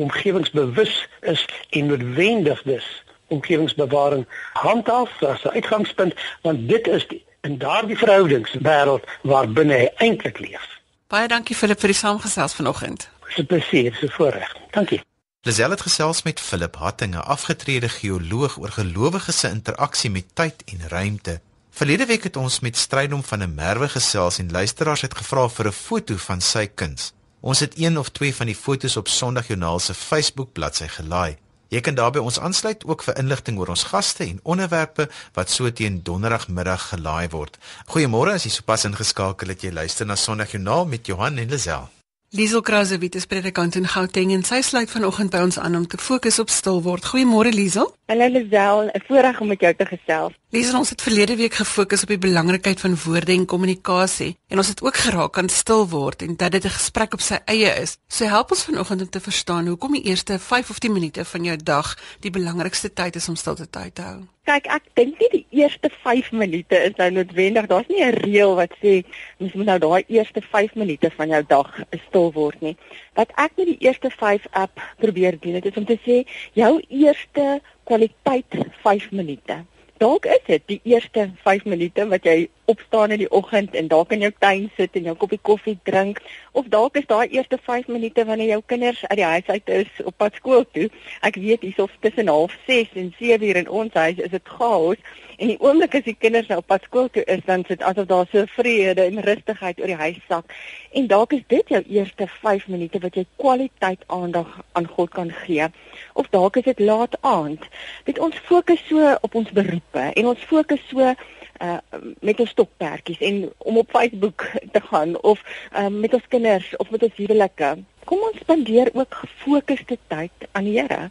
omgewingsbewus 0.00 0.94
is 1.34 1.42
en 1.70 1.90
noodwendig 1.90 2.62
is 2.70 2.86
omgewingsbewaring 3.32 4.26
handhaaf 4.52 5.22
as 5.22 5.44
'n 5.44 5.54
uitgangspunt 5.58 6.14
want 6.42 6.68
dit 6.68 6.86
is 6.86 7.06
die, 7.08 7.24
in 7.40 7.58
daardie 7.58 7.98
verhoudings 7.98 8.52
wêreld 8.68 9.04
waar 9.22 9.48
binne 9.48 9.74
hy 9.74 9.88
eintlik 9.96 10.38
leef. 10.38 10.66
Baie 11.06 11.28
dankie 11.28 11.56
Philip 11.56 11.80
vir 11.80 11.92
die 11.92 11.98
saamgesels 11.98 12.54
vanoggend. 12.54 13.08
Dis 13.26 13.38
'n 13.38 13.46
plesier, 13.46 13.98
'n 14.02 14.08
voorreg. 14.08 14.56
Dankie. 14.70 15.00
Lisel 15.44 15.70
het 15.70 15.80
gesels 15.82 16.22
met 16.22 16.40
Philip 16.40 16.76
Hattinge, 16.78 17.18
afgetrede 17.18 17.88
geoloog 17.88 18.58
oor 18.58 18.70
gelowiges 18.70 19.38
se 19.42 19.48
interaksie 19.50 20.10
met 20.10 20.28
tyd 20.38 20.62
en 20.70 20.84
ruimte. 20.88 21.40
Verlede 21.70 22.06
week 22.06 22.28
het 22.28 22.36
ons 22.38 22.60
met 22.62 22.76
Strydom 22.76 23.24
van 23.24 23.42
'n 23.42 23.54
Merwe 23.54 23.88
gesels 23.88 24.38
en 24.38 24.50
luisteraars 24.50 25.00
het 25.00 25.14
gevra 25.14 25.48
vir 25.48 25.66
'n 25.66 25.72
foto 25.72 26.16
van 26.16 26.40
sy 26.40 26.66
kuns. 26.66 27.12
Ons 27.40 27.60
het 27.60 27.78
een 27.78 27.98
of 27.98 28.08
twee 28.08 28.34
van 28.34 28.46
die 28.46 28.54
fotos 28.54 28.96
op 28.96 29.08
Sondagjoernaal 29.08 29.78
se 29.78 29.94
Facebook 29.94 30.52
bladsy 30.52 30.86
gelaai. 30.88 31.36
Jy 31.68 31.80
kan 31.80 31.94
daarby 31.94 32.18
ons 32.18 32.38
aansluit 32.38 32.84
ook 32.84 33.02
vir 33.02 33.18
inligting 33.18 33.58
oor 33.58 33.68
ons 33.68 33.82
gaste 33.84 34.24
en 34.24 34.40
onderwerpe 34.42 35.08
wat 35.32 35.50
so 35.50 35.72
teen 35.72 36.02
donderdagmiddag 36.02 36.88
gelaai 36.88 37.28
word. 37.28 37.58
Goeiemôre 37.86 38.32
as 38.32 38.44
jy 38.44 38.50
sopas 38.50 38.84
ingeskakel 38.84 39.48
het 39.48 39.62
jy 39.62 39.72
luister 39.72 40.06
na 40.06 40.14
Sondagjoernaal 40.14 40.86
met 40.86 41.06
Johan 41.06 41.38
en 41.38 41.48
Lisel. 41.48 41.90
Liesel 42.32 42.62
Krause 42.64 42.96
wie 42.96 43.10
is 43.12 43.26
predikant 43.28 43.74
in 43.76 43.84
Gauteng 43.84 44.30
en 44.32 44.40
sy 44.48 44.62
sluit 44.64 44.88
vanoggend 44.88 45.28
by 45.34 45.42
ons 45.44 45.58
aan 45.60 45.74
om 45.76 45.82
te 45.84 45.98
fokus 46.00 46.38
op 46.40 46.48
stil 46.48 46.78
word. 46.80 47.04
Goeiemôre 47.04 47.50
Liesel. 47.52 47.90
Hallo 48.08 48.28
Lisel, 48.32 48.88
'n 48.88 49.02
voorreg 49.06 49.40
om 49.40 49.48
met 49.48 49.60
jou 49.60 49.74
te 49.74 49.84
gesels. 49.84 50.32
Liesel, 50.48 50.78
ons 50.78 50.90
het 50.90 51.02
verlede 51.02 51.36
week 51.36 51.54
gefokus 51.54 52.02
op 52.02 52.08
die 52.08 52.18
belangrikheid 52.18 52.80
van 52.80 52.96
woorde 53.04 53.32
en 53.32 53.44
kommunikasie 53.44 54.36
en 54.48 54.56
ons 54.56 54.68
het 54.68 54.82
ook 54.82 54.96
geraak 54.96 55.38
aan 55.38 55.48
stil 55.48 55.88
word 55.88 56.22
en 56.22 56.36
dat 56.36 56.52
dit 56.52 56.64
'n 56.64 56.76
gesprek 56.78 57.12
op 57.12 57.20
sy 57.20 57.38
eie 57.44 57.70
is. 57.82 57.98
So 58.08 58.24
help 58.24 58.50
ons 58.50 58.64
vanoggend 58.64 59.00
om 59.00 59.10
te 59.10 59.20
verstaan 59.20 59.66
hoekom 59.66 59.92
die 59.92 60.02
eerste 60.02 60.38
5 60.38 60.70
of 60.70 60.78
10 60.78 60.92
minute 60.92 61.24
van 61.24 61.44
jou 61.44 61.56
dag 61.56 61.98
die 62.20 62.30
belangrikste 62.30 62.92
tyd 62.92 63.16
is 63.16 63.28
om 63.28 63.36
stilte 63.36 63.68
te 63.70 64.02
hou. 64.02 64.24
Kyk, 64.48 64.66
ek 64.74 64.86
dink 64.98 65.20
nie 65.22 65.28
die 65.30 65.60
eerste 65.62 65.88
5 66.02 66.32
minute 66.34 66.78
is 66.88 66.96
nou 66.98 67.08
noodwendig. 67.14 67.68
Daar's 67.70 67.88
nie 67.88 68.02
'n 68.02 68.16
reël 68.24 68.54
wat 68.58 68.72
sê 68.82 69.04
mens 69.38 69.52
moet 69.54 69.66
nou 69.66 69.78
daai 69.78 70.02
eerste 70.08 70.42
5 70.42 70.74
minute 70.74 71.10
van 71.18 71.28
jou 71.28 71.42
dag 71.46 71.70
stil 72.08 72.32
word 72.32 72.60
nie. 72.60 72.76
Wat 73.14 73.30
ek 73.36 73.52
met 73.56 73.66
die 73.66 73.78
eerste 73.86 74.10
5 74.10 74.46
app 74.50 74.80
probeer 74.98 75.38
doen, 75.38 75.60
dit 75.60 75.66
is 75.66 75.76
om 75.76 75.84
te 75.84 75.98
sê 76.06 76.26
jou 76.54 76.82
eerste 76.88 77.60
kwaliteit 77.84 78.50
5 78.82 79.10
minute. 79.12 79.64
Dalk 79.98 80.26
is 80.26 80.42
dit 80.46 80.62
die 80.66 80.80
eerste 80.84 81.30
5 81.44 81.64
minute 81.64 82.08
wat 82.08 82.24
jy 82.24 82.48
opstaan 82.72 83.14
in 83.14 83.22
die 83.22 83.30
oggend 83.30 83.74
en 83.78 83.88
dalk 83.92 84.12
in 84.16 84.24
jou 84.24 84.32
tuin 84.44 84.68
sit 84.76 84.96
en 84.98 85.08
jou 85.10 85.14
koppie 85.20 85.40
koffie 85.48 85.78
drink 85.88 86.20
of 86.52 86.68
dalk 86.72 86.96
is 87.00 87.08
daai 87.10 87.28
eerste 87.28 87.58
5 87.66 87.90
minute 87.92 88.24
wanneer 88.28 88.54
jou 88.54 88.62
kinders 88.72 89.02
uit 89.06 89.18
die 89.20 89.28
huis 89.28 89.46
uit 89.46 89.74
is 89.80 90.04
op 90.04 90.16
pad 90.16 90.38
skool 90.40 90.64
toe. 90.72 90.88
Ek 91.20 91.36
weet 91.40 91.64
hiersof 91.66 91.92
tussen 92.00 92.28
06:30 92.28 92.96
en 93.02 93.12
7:00 93.18 93.60
in 93.62 93.68
ons 93.68 93.92
huis 93.92 94.18
is 94.18 94.30
dit 94.30 94.54
chaos 94.56 94.96
en 95.38 95.50
die 95.50 95.58
oomblik 95.60 95.94
as 95.98 96.04
die 96.06 96.16
kinders 96.18 96.48
nou 96.50 96.58
op 96.60 96.66
pad 96.70 96.84
skool 96.86 97.08
toe 97.10 97.24
is 97.34 97.40
dan 97.46 97.64
sit 97.68 97.82
asof 97.82 98.06
daar 98.06 98.26
so 98.32 98.44
vrede 98.56 99.04
en 99.04 99.22
rustigheid 99.26 99.80
oor 99.80 99.90
die 99.90 100.02
huis 100.04 100.20
sak. 100.28 100.54
En 100.92 101.06
dalk 101.06 101.32
is 101.32 101.44
dit 101.46 101.68
jou 101.74 101.82
eerste 101.82 102.28
5 102.42 102.68
minute 102.68 103.00
wat 103.02 103.16
jy 103.18 103.26
kwaliteit 103.36 104.04
aandag 104.06 104.60
aan 104.72 104.86
God 104.86 105.10
kan 105.10 105.32
gee. 105.44 105.66
Of 106.14 106.28
dalk 106.30 106.56
is 106.56 106.68
dit 106.68 106.78
laat 106.78 107.16
aand. 107.20 107.64
Dit 108.04 108.18
ons 108.18 108.36
fokus 108.48 108.82
so 108.88 109.16
op 109.20 109.34
ons 109.34 109.50
beroepe 109.50 110.10
en 110.12 110.26
ons 110.26 110.44
fokus 110.52 110.82
so 110.90 111.14
uh 111.62 111.78
met 112.20 112.40
ons 112.40 112.50
stokperdjies 112.50 113.20
en 113.20 113.52
om 113.58 113.78
op 113.78 113.90
Facebook 113.90 114.50
te 114.72 114.80
gaan 114.80 115.14
of 115.22 115.42
uh, 115.76 115.86
met 115.86 116.14
ons 116.14 116.28
kinders 116.28 116.76
of 116.76 116.90
met 116.90 117.02
ons 117.02 117.16
huwelike. 117.16 117.76
Kom 118.04 118.18
ons 118.30 118.40
spandeer 118.42 118.90
ook 118.92 119.14
gefokusde 119.14 119.98
tyd 120.06 120.48
aan 120.52 120.64
die 120.64 120.78
Here. 120.80 121.10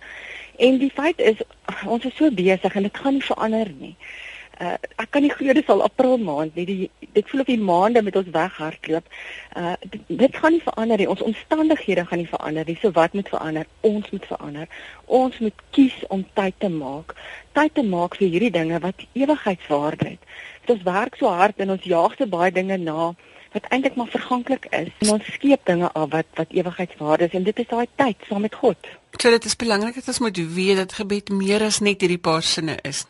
En 0.57 0.77
die 0.77 0.91
feit 0.91 1.19
is 1.19 1.39
ons 1.85 2.05
is 2.05 2.15
so 2.15 2.31
besig 2.31 2.75
en 2.75 2.83
dit 2.87 2.97
gaan 2.97 3.13
nie 3.13 3.25
verander 3.25 3.71
nie. 3.79 3.95
Uh 4.61 4.75
ek 5.01 5.09
kan 5.09 5.23
nie 5.25 5.31
glo 5.33 5.53
dit 5.57 5.65
sal 5.65 5.81
April 5.81 6.19
maand 6.21 6.55
nie. 6.55 6.65
Die 6.69 7.07
dit 7.15 7.29
voel 7.29 7.41
of 7.43 7.49
die 7.49 7.59
maande 7.59 8.03
met 8.05 8.15
ons 8.19 8.29
weghardloop. 8.35 9.07
Uh 9.57 9.73
dit, 9.83 10.01
dit 10.21 10.37
gaan 10.37 10.53
nie 10.53 10.61
verander 10.65 11.01
nie. 11.01 11.09
Ons 11.09 11.23
omstandighede 11.25 12.05
gaan 12.05 12.21
nie 12.21 12.29
verander 12.29 12.67
nie. 12.67 12.77
So 12.81 12.93
wat 12.97 13.13
moet 13.17 13.31
verander? 13.33 13.65
Ons 13.81 14.11
moet 14.13 14.25
verander. 14.29 14.67
Ons 15.05 15.39
moet 15.39 15.65
kies 15.77 15.97
om 16.13 16.25
tyd 16.37 16.59
te 16.61 16.69
maak. 16.69 17.15
Tyd 17.57 17.73
te 17.79 17.83
maak 17.83 18.15
vir 18.19 18.27
hierdie 18.27 18.53
dinge 18.53 18.79
wat 18.85 19.01
ewigheidswaarde 19.17 20.13
het. 20.13 20.31
Dit 20.61 20.75
ons 20.75 20.85
werk 20.85 21.17
so 21.17 21.31
hard 21.33 21.57
en 21.57 21.73
ons 21.77 21.87
jaag 21.93 22.17
so 22.17 22.29
baie 22.29 22.51
dinge 22.53 22.77
na 22.77 23.13
wat 23.51 23.65
eintlik 23.69 23.97
maar 23.99 24.11
verganklik 24.11 24.67
is. 24.69 24.91
En 25.03 25.15
ons 25.15 25.31
skiep 25.33 25.65
dinge 25.65 25.89
af 25.91 26.11
wat 26.11 26.29
wat 26.37 26.53
ewigheidswaarde 26.55 27.31
is 27.31 27.39
en 27.39 27.47
dit 27.49 27.63
is 27.65 27.71
daai 27.71 27.87
tyd 27.95 28.29
saam 28.29 28.45
met 28.45 28.55
God. 28.55 28.91
So 29.17 29.33
dit 29.33 29.45
is 29.45 29.55
belangrik 29.55 29.97
dat 29.97 30.07
ons 30.13 30.21
moet 30.23 30.37
weet 30.53 30.79
dat 30.83 30.93
gebed 31.01 31.33
meer 31.33 31.65
as 31.65 31.81
net 31.81 32.05
hierdie 32.05 32.21
paar 32.21 32.45
sinne 32.45 32.77
is. 32.87 33.03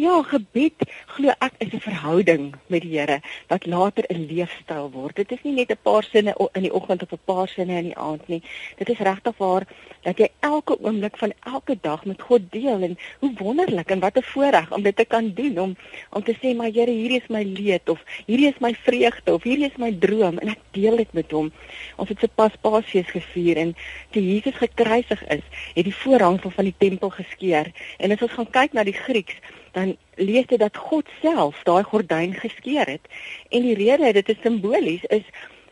Ja, 0.00 0.14
gebed 0.24 0.80
glo 1.12 1.32
ek 1.44 1.58
is 1.60 1.74
'n 1.76 1.80
verhouding 1.84 2.44
met 2.72 2.82
die 2.82 2.96
Here 2.96 3.20
wat 3.48 3.66
later 3.66 4.04
'n 4.08 4.24
leefstyl 4.32 4.88
word. 4.90 5.16
Dit 5.16 5.32
is 5.32 5.42
nie 5.42 5.52
net 5.52 5.70
'n 5.70 5.82
paar 5.82 6.02
sinne 6.02 6.32
in 6.54 6.62
die 6.62 6.72
oggend 6.72 7.02
of 7.02 7.12
'n 7.12 7.20
paar 7.24 7.48
sinne 7.48 7.76
in 7.76 7.84
die 7.84 7.96
aand 7.96 8.28
nie. 8.28 8.42
Dit 8.78 8.88
is 8.88 8.98
regtig 8.98 9.36
waar 9.36 9.66
dat 10.02 10.18
jy 10.18 10.28
elke 10.40 10.78
oomblik 10.80 11.18
van 11.18 11.32
elke 11.44 11.76
dag 11.82 12.04
met 12.04 12.22
God 12.22 12.40
deel 12.50 12.80
en 12.82 12.98
hoe 13.18 13.32
wonderlik 13.36 13.90
en 13.90 14.00
wat 14.00 14.16
'n 14.16 14.22
voorreg 14.22 14.72
om 14.72 14.82
dit 14.82 14.96
te 14.96 15.04
kan 15.04 15.34
doen 15.34 15.58
om 15.58 15.76
om 16.10 16.22
te 16.22 16.34
sê 16.34 16.56
maar 16.56 16.70
Here, 16.72 16.90
hierdie 16.90 17.20
is 17.20 17.28
my 17.28 17.42
leed 17.42 17.88
of 17.88 18.00
hierdie 18.26 18.48
is 18.48 18.58
my 18.60 18.74
vreugde 18.74 19.34
of 19.34 19.42
hierdie 19.42 19.68
is 19.68 19.76
my 19.76 19.92
droom 19.98 20.38
en 20.38 20.48
ek 20.48 20.60
deel 20.70 20.96
dit 20.96 21.12
met 21.12 21.30
hom. 21.30 21.52
Ons 21.96 22.08
het 22.08 22.18
se 22.20 22.28
pas 22.28 22.52
Paasfees 22.60 23.10
gevier 23.10 23.56
en 23.56 23.76
toe 24.10 24.22
Jesus 24.22 24.54
gekruisig 24.54 25.28
is, 25.28 25.44
het 25.74 25.84
die 25.84 25.94
voorhangsel 25.94 26.50
van 26.50 26.64
die 26.64 26.78
tempel 26.78 27.10
geskeur 27.10 27.72
en 27.98 28.10
as 28.12 28.22
ons 28.22 28.32
gaan 28.32 28.50
kyk 28.50 28.72
na 28.72 28.84
die 28.84 28.96
Grieks 28.96 29.36
dan 29.72 29.96
lees 30.14 30.46
dit 30.46 30.58
dat 30.58 30.76
God 30.76 31.08
self 31.22 31.62
daai 31.64 31.82
gordyn 31.82 32.34
geskeur 32.34 32.86
het. 32.86 33.08
En 33.50 33.62
die 33.62 33.74
rede 33.74 34.12
dit 34.12 34.28
is 34.28 34.42
simbolies 34.42 35.04
is 35.08 35.24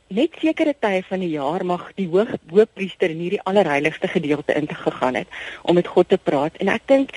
net 0.08 0.38
sekere 0.40 0.72
tye 0.80 1.02
van 1.04 1.20
die 1.20 1.34
jaar 1.34 1.64
mag 1.68 1.90
die 1.98 2.08
hoog 2.08 2.30
hoofpriester 2.50 3.12
in 3.12 3.20
hierdie 3.20 3.42
allerheiligste 3.44 4.08
gedeelte 4.08 4.54
in 4.56 4.66
te 4.66 4.74
gegaan 4.74 5.20
het 5.20 5.28
om 5.62 5.74
met 5.74 5.86
God 5.86 6.08
te 6.08 6.18
praat. 6.18 6.56
En 6.56 6.72
ek 6.72 6.86
dink 6.88 7.12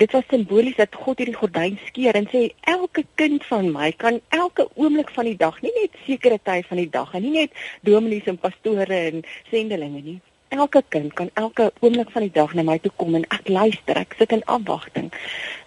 dit 0.00 0.12
was 0.16 0.24
simbolies 0.28 0.78
dat 0.80 0.94
God 1.04 1.20
hierdie 1.20 1.36
gordyn 1.36 1.76
skeur 1.86 2.16
en 2.18 2.26
sê 2.32 2.46
elke 2.72 3.04
kind 3.20 3.44
van 3.50 3.68
my 3.74 3.92
kan 3.92 4.20
elke 4.28 4.66
oomblik 4.74 5.12
van 5.14 5.28
die 5.28 5.36
dag, 5.36 5.60
nie 5.62 5.72
net 5.76 5.98
sekere 6.06 6.40
tye 6.42 6.64
van 6.68 6.80
die 6.80 6.90
dag 6.90 7.12
en 7.14 7.22
nie 7.26 7.36
net 7.36 7.64
dominees 7.86 8.26
en 8.32 8.40
pastore 8.40 8.98
en 9.12 9.22
sendelinge 9.50 10.02
nie, 10.02 10.18
elke 10.52 10.82
kind 10.88 11.12
kan 11.18 11.30
elke 11.40 11.72
oomblik 11.80 12.10
van 12.12 12.26
die 12.26 12.34
dag 12.34 12.52
na 12.54 12.62
my 12.66 12.78
toe 12.78 12.92
kom 13.00 13.14
en 13.16 13.24
ek 13.34 13.48
luister, 13.48 13.96
ek 13.96 14.16
sit 14.18 14.32
in 14.36 14.44
afwagting. 14.44 15.08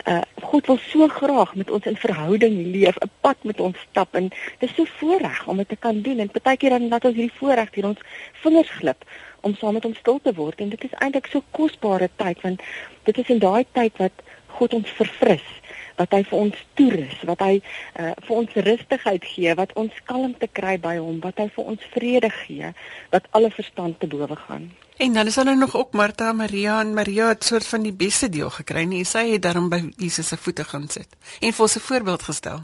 Uh 0.06 0.22
God 0.46 0.68
wil 0.70 0.77
so 0.82 1.08
graag 1.10 1.56
met 1.58 1.72
ons 1.74 1.88
in 1.89 1.98
verhouding 1.98 2.56
leef, 2.75 2.98
'n 3.01 3.12
pad 3.25 3.38
met 3.44 3.60
ons 3.60 3.77
stap 3.89 4.15
en 4.15 4.30
dit 4.60 4.70
is 4.70 4.75
so 4.75 4.86
voorreg 5.00 5.48
om 5.48 5.58
dit 5.58 5.70
te 5.70 5.75
kan 5.75 6.01
doen 6.01 6.20
en 6.20 6.30
partykeer 6.30 6.70
dan 6.77 6.88
laat 6.88 7.06
ons 7.06 7.15
hierdie 7.15 7.39
voorreg 7.39 7.74
hier 7.74 7.86
ons 7.86 8.01
vingers 8.44 8.70
glip 8.70 9.04
om 9.42 9.56
saam 9.56 9.74
met 9.74 9.84
hom 9.84 9.96
stil 9.96 10.20
te 10.24 10.34
word 10.34 10.62
en 10.62 10.70
dit 10.70 10.84
is 10.84 10.98
eintlik 11.00 11.27
so 11.32 11.44
kosbare 11.51 12.10
tyd 12.15 12.42
want 12.42 12.62
dit 13.04 13.18
is 13.18 13.30
in 13.30 13.39
daai 13.39 13.65
tyd 13.72 13.98
wat 13.98 14.24
God 14.58 14.74
ons 14.74 14.89
verfris 14.98 15.48
wat 15.96 16.12
hy 16.12 16.24
vir 16.24 16.40
ons 16.40 16.64
toerus, 16.80 17.18
wat 17.30 17.40
hy 17.46 17.60
uh, 17.60 18.12
vir 18.28 18.36
ons 18.36 18.58
rustigheid 18.68 19.25
gee, 19.25 19.56
wat 19.56 19.74
ons 19.80 19.94
kalmte 20.10 20.48
kry 20.48 20.78
by 20.82 20.98
hom, 20.98 21.20
wat 21.24 21.40
hy 21.42 21.48
vir 21.56 21.72
ons 21.75 21.86
vrede 21.94 22.32
gee, 22.46 22.74
wat 23.16 23.30
alle 23.32 23.52
verstand 23.52 24.00
te 24.00 24.08
bowe 24.12 24.36
gaan. 24.48 24.72
En 24.98 25.14
dan 25.14 25.28
is 25.28 25.36
hulle 25.36 25.56
nog 25.56 25.75
ook 25.75 25.92
Martha, 25.92 26.34
Maria 26.34 26.80
en 26.80 26.94
Maria 26.94 27.28
het 27.28 27.44
soort 27.44 27.68
van 27.68 27.84
die 27.84 27.94
beste 27.94 28.30
deel 28.30 28.50
gekry 28.50 28.86
nie. 28.88 29.04
Sy 29.04 29.25
het 29.34 29.42
daarom 29.44 29.68
by 29.70 29.82
Jesus 30.00 30.28
se 30.32 30.38
voete 30.40 30.64
gaan 30.64 30.88
sit 30.88 31.10
en 31.42 31.52
vir 31.52 31.66
ons 31.68 31.75
'n 31.75 31.88
voorbeeld 31.90 32.24
gestel. 32.24 32.64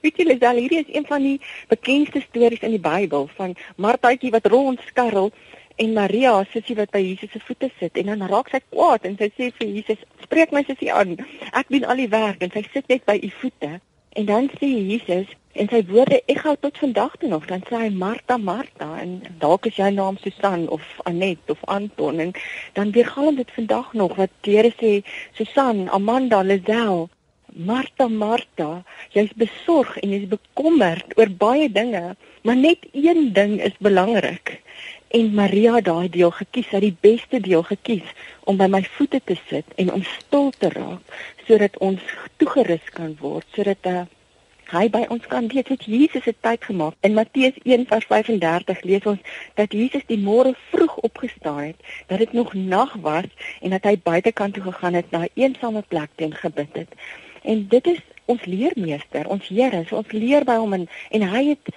Weet 0.00 0.16
jy, 0.16 0.24
Lisel, 0.24 0.56
hierdie 0.60 0.78
is 0.84 0.94
een 0.94 1.06
van 1.06 1.22
die 1.22 1.40
bekendste 1.68 2.20
stories 2.20 2.60
in 2.60 2.70
die 2.70 2.80
Bybel 2.80 3.28
van 3.36 3.54
Marthaetjie 3.76 4.30
wat 4.30 4.46
rondskarrel 4.46 5.32
en 5.76 5.92
Maria, 5.92 6.34
sussie 6.52 6.76
wat 6.78 6.92
by 6.94 7.00
Jesus 7.02 7.32
se 7.32 7.40
voete 7.46 7.70
sit 7.78 7.96
en 7.98 8.12
dan 8.12 8.26
raak 8.30 8.50
sy 8.52 8.60
kwaad 8.70 9.06
en 9.08 9.16
sy 9.18 9.30
sê 9.34 9.50
vir 9.58 9.68
Jesus, 9.68 10.04
"Spreek 10.22 10.52
my 10.52 10.62
sussie 10.62 10.92
aan. 10.92 11.16
Ek 11.52 11.68
doen 11.68 11.84
al 11.84 11.96
die 11.96 12.08
werk 12.08 12.42
en 12.42 12.50
sy 12.50 12.62
sit 12.72 12.88
net 12.88 13.04
by 13.04 13.18
u 13.22 13.30
voete." 13.40 13.80
En 14.12 14.24
dan 14.24 14.48
sê 14.60 14.66
Jesus 14.66 15.26
en 15.52 15.68
sy 15.68 15.84
woorde 15.86 16.20
gou 16.26 16.56
tot 16.60 16.78
vandag 16.78 17.16
toe 17.18 17.28
nog 17.28 17.46
dan 17.46 17.62
sê 17.68 17.76
hy 17.76 17.90
Martha 17.90 18.36
Martha 18.36 19.00
en 19.00 19.22
dalk 19.38 19.66
is 19.66 19.76
jou 19.76 19.90
naam 19.90 20.16
Susan 20.22 20.68
of 20.68 20.82
Anet 21.04 21.50
of 21.50 21.58
Anton 21.64 22.18
en 22.18 22.32
dan 22.72 22.90
weer 22.90 23.06
gaan 23.06 23.34
dit 23.34 23.50
vandag 23.50 23.92
nog 23.92 24.16
wat 24.16 24.30
Here 24.42 24.72
sê 24.80 25.02
Susan, 25.32 25.88
Amanda, 25.88 26.42
Lisel 26.42 27.08
Martha 27.54 28.08
Martha, 28.08 28.82
jy's 29.14 29.30
besorg 29.38 29.94
en 30.02 30.10
jy's 30.10 30.26
bekommerd 30.26 31.14
oor 31.14 31.30
baie 31.38 31.68
dinge, 31.70 32.16
maar 32.44 32.56
net 32.56 32.78
een 32.92 33.32
ding 33.32 33.60
is 33.62 33.76
belangrik 33.78 34.60
en 35.08 35.34
Maria 35.34 35.80
daai 35.80 36.08
deel 36.10 36.30
gekies, 36.30 36.68
het 36.74 36.82
die 36.84 36.96
beste 37.00 37.40
deel 37.40 37.62
gekies 37.62 38.08
om 38.44 38.58
by 38.60 38.66
my 38.68 38.82
voete 38.96 39.20
te 39.24 39.36
sit 39.48 39.76
en 39.80 39.92
om 39.94 40.02
stil 40.04 40.50
te 40.58 40.68
raak 40.74 41.14
sodat 41.46 41.78
ons 41.78 42.02
toegerus 42.42 42.90
kan 42.96 43.14
word, 43.20 43.46
sodat 43.56 43.88
uh, 43.88 44.02
hy 44.74 44.84
by 44.92 45.04
ons 45.14 45.24
kan 45.30 45.48
weet 45.52 45.70
dat 45.72 45.86
Jesus 45.88 46.24
het 46.28 46.36
tyd 46.44 46.64
gemaak. 46.68 46.96
In 47.06 47.16
Matteus 47.16 47.56
1:35 47.64 48.84
lees 48.88 49.06
ons 49.12 49.40
dat 49.60 49.72
Jesus 49.72 50.04
die 50.08 50.20
môre 50.20 50.52
vroeg 50.72 50.96
opgestaan 51.08 51.62
het, 51.70 51.92
dat 52.12 52.18
dit 52.24 52.32
nog 52.32 52.52
nag 52.54 52.96
was 53.04 53.30
en 53.60 53.76
dat 53.76 53.88
hy 53.88 53.96
buitekant 53.96 54.56
toe 54.56 54.66
gegaan 54.68 55.00
het 55.00 55.10
na 55.10 55.24
'n 55.24 55.32
eensame 55.34 55.84
plek 55.88 56.10
teen 56.16 56.34
gebid 56.34 56.72
het. 56.72 56.92
En 57.42 57.68
dit 57.68 57.86
is 57.86 58.00
ons 58.24 58.44
leermeester, 58.44 59.28
ons 59.28 59.48
Here, 59.48 59.84
so 59.88 59.96
ons 59.96 60.12
leer 60.12 60.44
by 60.44 60.56
hom 60.56 60.72
en, 60.72 60.88
en 61.10 61.22
hy 61.22 61.44
het 61.54 61.74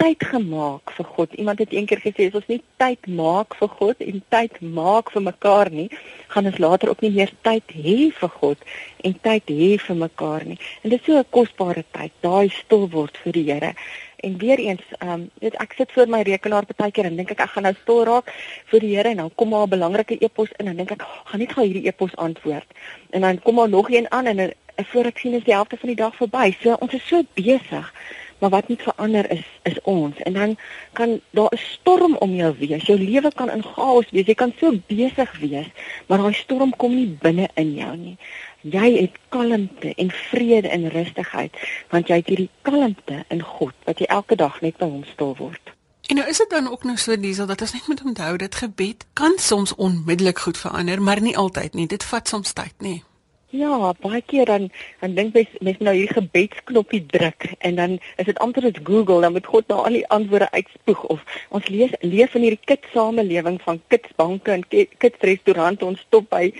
tyd 0.00 0.24
gemaak 0.24 0.92
vir 0.96 1.08
God. 1.14 1.34
Iemand 1.36 1.58
het 1.60 1.72
eendag 1.76 2.00
gesê 2.00 2.28
as 2.30 2.36
ons 2.38 2.48
nie 2.48 2.60
tyd 2.80 3.06
maak 3.20 3.54
vir 3.58 3.68
God 3.76 4.04
en 4.04 4.22
tyd 4.32 4.56
maak 4.76 5.10
vir 5.12 5.24
mekaar 5.26 5.70
nie, 5.74 5.88
gaan 6.32 6.48
ons 6.48 6.60
later 6.62 6.92
ook 6.92 7.02
nie 7.04 7.12
meer 7.18 7.32
tyd 7.44 7.74
hê 7.74 7.96
vir 8.20 8.32
God 8.40 8.62
en 9.04 9.16
tyd 9.26 9.52
hê 9.52 9.70
vir 9.84 9.98
mekaar 10.00 10.46
nie. 10.48 10.56
En 10.82 10.94
dit 10.94 11.00
is 11.00 11.06
so 11.06 11.18
'n 11.18 11.28
kosbare 11.36 11.84
tyd, 11.92 12.12
daai 12.20 12.48
stil 12.48 12.88
word 12.88 13.16
vir 13.24 13.32
die 13.32 13.46
Here. 13.50 13.74
En 14.22 14.38
weer 14.38 14.58
eens, 14.58 14.84
ehm 14.98 15.10
um, 15.10 15.30
weet 15.40 15.54
ek 15.60 15.74
sit 15.76 15.92
voor 15.92 16.08
my 16.08 16.22
rekenaar 16.22 16.64
baie 16.76 16.92
keer 16.92 17.04
en 17.04 17.16
dink 17.16 17.30
ek 17.30 17.40
ek 17.40 17.50
gaan 17.50 17.62
nou 17.62 17.74
stil 17.82 18.04
raak 18.04 18.32
vir 18.70 18.80
die 18.80 18.96
Here 18.96 19.08
en 19.08 19.16
dan 19.16 19.30
kom 19.34 19.48
maar 19.48 19.66
'n 19.66 19.74
belangrike 19.76 20.16
e-pos 20.20 20.48
in 20.58 20.68
en 20.68 20.76
dink 20.76 20.90
ek 20.90 21.02
gaan 21.24 21.40
net 21.40 21.52
gou 21.52 21.64
hierdie 21.64 21.88
e-pos 21.88 22.16
antwoord. 22.16 22.68
En 23.10 23.20
dan 23.20 23.42
kom 23.42 23.54
maar 23.54 23.68
nog 23.68 23.90
een 23.90 24.10
aan 24.10 24.26
en, 24.26 24.38
en 24.74 24.84
voor 24.84 25.04
ek 25.04 25.18
sien 25.18 25.34
is 25.34 25.44
die 25.44 25.54
helfte 25.54 25.76
van 25.76 25.88
die 25.88 25.96
dag 25.96 26.16
verby. 26.16 26.56
So 26.62 26.76
ons 26.80 26.94
is 26.94 27.06
so 27.08 27.22
besig 27.34 27.92
maar 28.40 28.50
wat 28.50 28.68
nie 28.68 28.78
verander 28.80 29.30
is 29.30 29.46
is 29.62 29.78
ons 29.82 30.16
en 30.16 30.32
dan 30.32 30.56
kan 30.92 31.20
daar 31.30 31.52
'n 31.52 31.56
storm 31.56 32.16
om 32.16 32.34
jou 32.34 32.54
wees. 32.58 32.86
Jou 32.86 32.98
lewe 32.98 33.32
kan 33.34 33.50
in 33.50 33.62
chaos 33.62 34.10
wees. 34.10 34.26
Jy 34.26 34.34
kan 34.34 34.52
so 34.60 34.72
besig 34.86 35.38
wees, 35.38 35.66
maar 36.06 36.18
daai 36.18 36.34
storm 36.34 36.76
kom 36.76 36.94
nie 36.94 37.16
binne 37.20 37.48
in 37.54 37.74
jou 37.74 37.96
nie. 37.96 38.16
Jy 38.60 39.00
het 39.00 39.18
kalmte 39.28 39.94
en 39.94 40.10
vrede 40.10 40.68
en 40.68 40.88
rustigheid 40.88 41.52
want 41.88 42.08
jy 42.08 42.14
het 42.16 42.28
hierdie 42.28 42.50
kalmte 42.62 43.24
in 43.28 43.42
God 43.42 43.74
wat 43.84 43.98
jy 43.98 44.06
elke 44.06 44.36
dag 44.36 44.60
net 44.60 44.76
by 44.76 44.86
hom 44.86 45.04
stil 45.04 45.36
word. 45.36 45.72
En 46.10 46.16
nou 46.16 46.28
is 46.28 46.36
dit 46.36 46.50
dan 46.50 46.70
ook 46.70 46.84
nog 46.84 46.98
so 46.98 47.20
diesel 47.20 47.46
dat 47.46 47.60
ons 47.60 47.72
net 47.72 47.86
moet 47.86 48.02
onthou 48.04 48.36
dat 48.36 48.54
gebed 48.54 49.06
kan 49.12 49.32
soms 49.36 49.74
onmiddellik 49.74 50.38
goed 50.38 50.58
verander, 50.58 51.02
maar 51.02 51.20
nie 51.20 51.36
altyd 51.36 51.74
nie. 51.74 51.86
Dit 51.86 52.04
vat 52.04 52.28
soms 52.28 52.52
tyd, 52.52 52.74
nê. 52.78 53.09
Ja, 53.50 53.90
baie 53.98 54.20
keer 54.22 54.46
dan 54.46 54.68
dan 55.00 55.14
dink 55.14 55.32
mens 55.34 55.54
mens 55.58 55.78
nou 55.82 55.94
hierdie 55.96 56.14
gebedsknoppie 56.14 57.00
druk 57.10 57.48
en 57.58 57.74
dan 57.80 57.96
is 58.22 58.28
dit 58.28 58.38
amper 58.38 58.62
soos 58.62 58.78
Google, 58.86 59.24
dan 59.24 59.34
moet 59.34 59.46
God 59.50 59.66
nou 59.72 59.80
al 59.82 59.96
die 59.98 60.04
antwoorde 60.14 60.46
uitspoeg 60.54 61.02
of 61.14 61.24
ons 61.50 61.66
lees 61.66 61.90
leef 62.00 62.36
in 62.38 62.46
hierdie 62.46 62.62
kit 62.70 62.86
samelewing 62.94 63.58
van 63.66 63.82
kitsbanke 63.90 64.54
en 64.54 64.62
kits 64.70 65.26
restaurante. 65.26 65.84
Ons 65.84 66.06
stop 66.06 66.30
by 66.30 66.52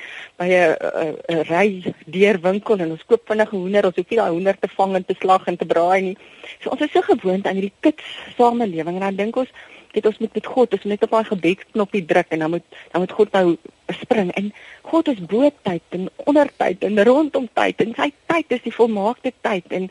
by 0.43 0.51
'n 0.51 1.47
ry 1.53 1.95
deurwinkel 2.11 2.83
en 2.83 2.99
ons 2.99 3.07
koop 3.07 3.23
vinnige 3.31 3.55
hoender, 3.55 3.87
ons 3.87 3.97
hoef 3.97 4.11
nie 4.11 4.19
daai 4.19 4.35
hoender 4.35 4.59
te 4.59 4.75
vang 4.75 4.97
en 4.97 5.05
te 5.05 5.15
slag 5.23 5.47
en 5.47 5.57
te 5.57 5.71
braai 5.75 6.01
nie. 6.03 6.17
So 6.59 6.75
ons 6.75 6.83
is 6.83 6.91
so 6.91 7.07
gewoond 7.07 7.47
aan 7.47 7.63
hierdie 7.63 7.79
kits 7.87 8.03
samelewing 8.35 8.99
en 8.99 9.07
dan 9.07 9.17
dink 9.17 9.37
ons 9.37 9.55
dit 9.93 10.07
ons 10.07 10.19
moet 10.19 10.35
met 10.35 10.47
God, 10.47 10.73
ons 10.73 10.83
moet 10.85 10.95
net 10.95 11.05
op 11.07 11.15
daai 11.17 11.31
gebedsknoppie 11.31 12.05
druk 12.05 12.35
en 12.35 12.45
dan 12.45 12.51
moet 12.51 12.79
dan 12.93 13.05
moet 13.05 13.15
God 13.19 13.33
nou 13.33 13.57
spring 14.01 14.31
en 14.39 14.53
God 14.91 15.09
is 15.09 15.23
bo 15.33 15.51
tyd 15.63 15.83
en 15.97 16.09
onder 16.31 16.51
tyd 16.57 16.85
en 16.87 17.03
rondom 17.05 17.49
tyd 17.59 17.83
en 17.83 17.95
sy 17.99 18.11
tyd 18.31 18.57
is 18.57 18.63
die 18.67 18.75
volmaakte 18.75 19.33
tyd 19.47 19.67
en 19.81 19.91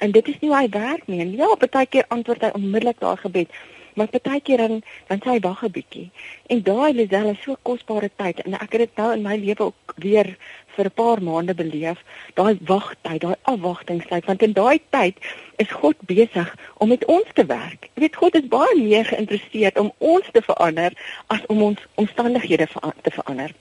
en 0.00 0.14
dit 0.16 0.28
is 0.32 0.38
nie 0.40 0.48
hoe 0.48 0.58
hy 0.58 0.68
werk 0.72 1.06
nie. 1.06 1.20
En 1.20 1.34
ja, 1.36 1.48
baie 1.60 1.86
keer 1.86 2.06
antwoord 2.08 2.46
hy 2.46 2.50
onmiddellik 2.56 3.02
daai 3.02 3.18
gebed. 3.20 3.52
Maar 3.94 4.08
baie 4.22 4.40
keer 4.40 4.56
dan 4.56 4.82
dan 5.08 5.20
sê 5.22 5.30
hy 5.34 5.40
wag 5.40 5.62
'n 5.64 5.70
bietjie. 5.70 6.10
En 6.46 6.62
daai 6.62 6.92
Lisel 6.92 7.30
is 7.30 7.42
so 7.42 7.56
kosbare 7.62 8.10
tyd 8.16 8.40
en 8.40 8.54
ek 8.54 8.72
het 8.72 8.80
dit 8.80 8.96
nou 8.96 9.12
in 9.12 9.22
my 9.22 9.36
lewe 9.36 9.64
ook 9.64 9.94
weer 9.96 10.36
vir 10.74 10.84
'n 10.84 10.96
paar 11.00 11.22
maande 11.22 11.54
beleef. 11.54 11.98
Daai 12.34 12.58
wagtyd, 12.60 13.20
daai 13.20 13.36
afwagtingstyd 13.42 14.24
want 14.24 14.42
in 14.42 14.52
daai 14.52 14.80
tyd 14.90 15.16
is 15.56 15.70
God 15.70 15.96
besig 16.00 16.56
om 16.76 16.88
met 16.88 17.04
ons 17.04 17.28
te 17.34 17.46
werk. 17.46 17.88
Jy 17.94 18.00
weet 18.00 18.16
God 18.16 18.34
is 18.34 18.48
baie 18.48 18.76
meer 18.76 19.04
geïnteresseerd 19.04 19.78
om 19.78 19.92
ons 19.98 20.26
te 20.32 20.42
verander 20.42 20.92
as 21.26 21.46
om 21.46 21.62
ons 21.62 21.80
omstandighede 21.94 22.68
te 23.02 23.10
verander 23.10 23.54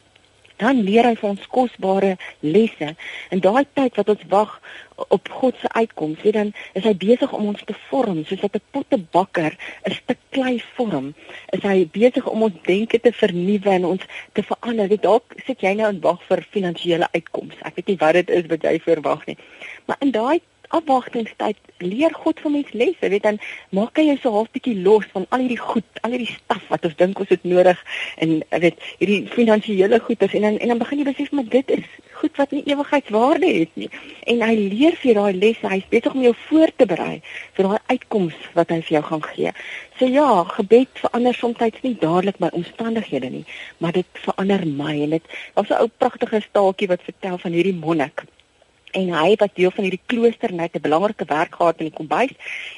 dan 0.59 0.83
leer 0.83 1.07
hy 1.07 1.15
vir 1.19 1.29
ons 1.29 1.47
kosbare 1.53 2.15
lesse. 2.43 2.93
En 3.31 3.41
daai 3.43 3.63
tyd 3.77 3.95
wat 3.99 4.11
ons 4.13 4.25
wag 4.33 4.55
op 5.15 5.29
God 5.31 5.55
se 5.61 5.71
uitkoms, 5.71 6.21
weet 6.25 6.35
dan 6.35 6.51
is 6.75 6.83
hy 6.83 6.93
besig 6.99 7.33
om 7.35 7.47
ons 7.53 7.63
te 7.65 7.75
vorm 7.87 8.25
soos 8.27 8.43
wat 8.43 8.55
'n 8.59 8.63
pottebakker 8.75 9.55
'n 9.87 9.95
stuk 9.95 10.19
klei 10.35 10.59
vorm. 10.75 11.13
Is 11.55 11.63
hy 11.63 11.87
besig 11.87 12.27
om 12.27 12.43
ons 12.43 12.61
denke 12.67 12.99
te 12.99 13.11
vernuwe 13.11 13.69
en 13.69 13.85
ons 13.85 14.03
te 14.33 14.43
verander. 14.43 14.87
Weet 14.87 15.03
dalk 15.03 15.23
sit 15.45 15.61
jy 15.61 15.73
nou 15.73 15.89
en 15.89 16.01
wag 16.01 16.21
vir 16.27 16.45
finansiële 16.51 17.07
uitkomste. 17.11 17.63
Ek 17.63 17.75
weet 17.75 17.87
nie 17.87 17.97
wat 17.97 18.13
dit 18.13 18.29
is 18.29 18.45
wat 18.47 18.63
jy 18.63 18.79
verwag 18.79 19.25
nie. 19.25 19.37
Maar 19.85 19.97
in 19.99 20.11
daai 20.11 20.39
afwagtingstyd 20.77 21.57
leer 21.81 22.13
God 22.13 22.39
vir 22.43 22.51
mens 22.53 22.73
lesse, 22.77 23.09
weet 23.09 23.23
dan 23.25 23.39
maak 23.75 23.97
hy 23.97 24.05
jou 24.09 24.17
so 24.21 24.33
half 24.35 24.51
bietjie 24.53 24.75
los 24.85 25.07
van 25.13 25.25
al 25.33 25.43
hierdie 25.43 25.61
goed, 25.61 25.87
al 26.05 26.13
hierdie 26.13 26.35
staf 26.35 26.67
wat 26.69 26.85
ons 26.85 26.97
dink 26.99 27.19
ons 27.23 27.33
het 27.33 27.45
nodig 27.47 27.81
en 28.21 28.35
weet 28.65 28.85
hierdie 28.99 29.23
finansiële 29.33 29.99
goederes 30.05 30.37
en 30.37 30.47
dan 30.47 30.59
en 30.59 30.73
dan 30.73 30.81
begin 30.83 31.01
jy 31.01 31.07
besef 31.09 31.33
maar 31.33 31.49
dit 31.49 31.73
is 31.79 31.89
goed 32.19 32.35
wat 32.37 32.51
nie 32.51 32.63
ewigheidswaarde 32.67 33.51
het 33.55 33.75
nie. 33.79 33.89
En 34.29 34.41
hy 34.43 34.55
leer 34.59 34.97
vir 35.01 35.17
daai 35.17 35.39
lesse, 35.39 35.67
hy's 35.71 35.87
besig 35.91 36.15
om 36.15 36.25
jou 36.25 36.33
voor 36.47 36.73
te 36.75 36.87
berei 36.89 37.21
vir 37.57 37.69
daai 37.69 37.93
uitkoms 37.93 38.39
wat 38.57 38.73
hy 38.73 38.81
vir 38.83 38.97
jou 38.99 39.05
gaan 39.11 39.23
gee. 39.29 39.53
So 39.99 40.09
ja, 40.09 40.27
gebed 40.55 40.99
verander 41.03 41.37
soms 41.37 41.63
nie 41.81 41.95
dadelik 42.01 42.39
my 42.43 42.51
omstandighede 42.53 43.29
nie, 43.29 43.45
maar 43.79 43.95
dit 43.95 44.21
verander 44.25 44.65
my 44.67 44.97
en 45.05 45.15
dit 45.17 45.37
was 45.55 45.69
'n 45.69 45.81
ou 45.81 45.87
pragtige 45.97 46.41
staaltjie 46.41 46.91
wat 46.91 47.07
vertel 47.07 47.37
van 47.37 47.51
hierdie 47.51 47.79
monnik 47.85 48.25
en 48.91 49.13
hy 49.13 49.35
was 49.35 49.53
deel 49.53 49.71
van 49.71 49.83
hierdie 49.83 50.05
klooster 50.05 50.51
en 50.51 50.59
hy 50.59 50.67
het 50.69 50.75
'n 50.75 50.87
belangrike 50.87 51.25
werk 51.25 51.55
gehad 51.55 51.79
in 51.79 51.89
die 51.89 51.97
kombuis 51.99 52.33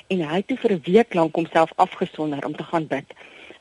en 0.07 0.21
hy 0.27 0.35
het 0.35 0.47
toe 0.47 0.57
vir 0.57 0.71
'n 0.71 0.81
week 0.85 1.13
lank 1.13 1.35
homself 1.35 1.71
afgesonder 1.75 2.45
om 2.45 2.55
te 2.55 2.63
gaan 2.63 2.87
bid. 2.87 3.07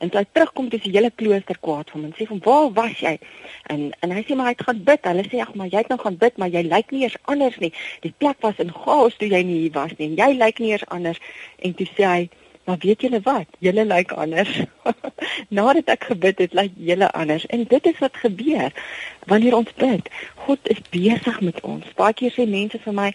En 0.01 0.09
toe 0.09 0.19
hy 0.19 0.25
terugkom 0.33 0.69
dis 0.69 0.81
die 0.81 0.95
hele 0.95 1.11
klooster 1.15 1.57
kwaad 1.61 1.91
vir 1.91 1.99
hom 1.99 2.05
en 2.07 2.13
sê 2.17 2.25
van 2.25 2.39
waar 2.45 2.71
was 2.73 2.99
jy? 2.99 3.19
En 3.73 3.91
en 3.99 4.11
hy 4.11 4.23
sê 4.25 4.35
maar 4.35 4.49
hy 4.49 4.55
het 4.55 4.63
gaan 4.65 4.83
bid. 4.83 5.05
Hulle 5.05 5.25
sê 5.29 5.41
ag 5.43 5.53
maar 5.53 5.69
jy 5.69 5.83
het 5.83 5.91
nou 5.93 5.99
gaan 6.01 6.17
bid, 6.17 6.37
maar 6.37 6.49
jy 6.49 6.63
lyk 6.65 6.91
nie 6.91 7.03
eers 7.03 7.17
anders 7.33 7.57
nie. 7.61 7.73
Die 8.01 8.13
plek 8.17 8.41
was 8.41 8.57
in 8.57 8.73
chaos 8.73 9.17
toe 9.21 9.29
jy 9.29 9.43
nie 9.45 9.59
hier 9.59 9.75
was 9.77 9.93
nie. 9.97 10.07
En 10.09 10.15
jy 10.15 10.37
lyk 10.39 10.59
nie 10.59 10.71
eers 10.71 10.87
anders. 10.87 11.21
En 11.61 11.75
toe 11.77 11.87
sê 11.93 12.07
hy 12.09 12.29
Maar 12.63 12.77
weet 12.79 13.01
julle 13.01 13.21
wat? 13.23 13.47
Julle 13.59 13.85
lyk 13.85 14.11
anders. 14.11 14.61
Nadat 15.57 15.89
ek 15.95 16.03
gebid 16.11 16.37
het, 16.43 16.53
lyk 16.53 16.71
julle 16.77 17.11
anders. 17.11 17.45
En 17.45 17.63
dit 17.67 17.85
is 17.85 17.99
wat 17.99 18.17
gebeur 18.21 18.73
wanneer 19.25 19.55
ons 19.57 19.73
bid. 19.73 20.09
God 20.45 20.69
is 20.69 20.81
besig 20.89 21.41
met 21.41 21.61
ons. 21.61 21.85
Baie 21.97 22.13
keer 22.13 22.33
sê 22.35 22.45
mense 22.49 22.79
vir 22.83 22.97
my, 22.97 23.09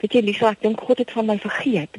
weet 0.00 0.16
jy 0.16 0.22
Lisa, 0.24 0.50
ek 0.54 0.62
dink 0.64 0.80
God 0.80 1.02
het 1.02 1.12
van 1.14 1.26
my 1.28 1.36
vergeet. 1.38 1.98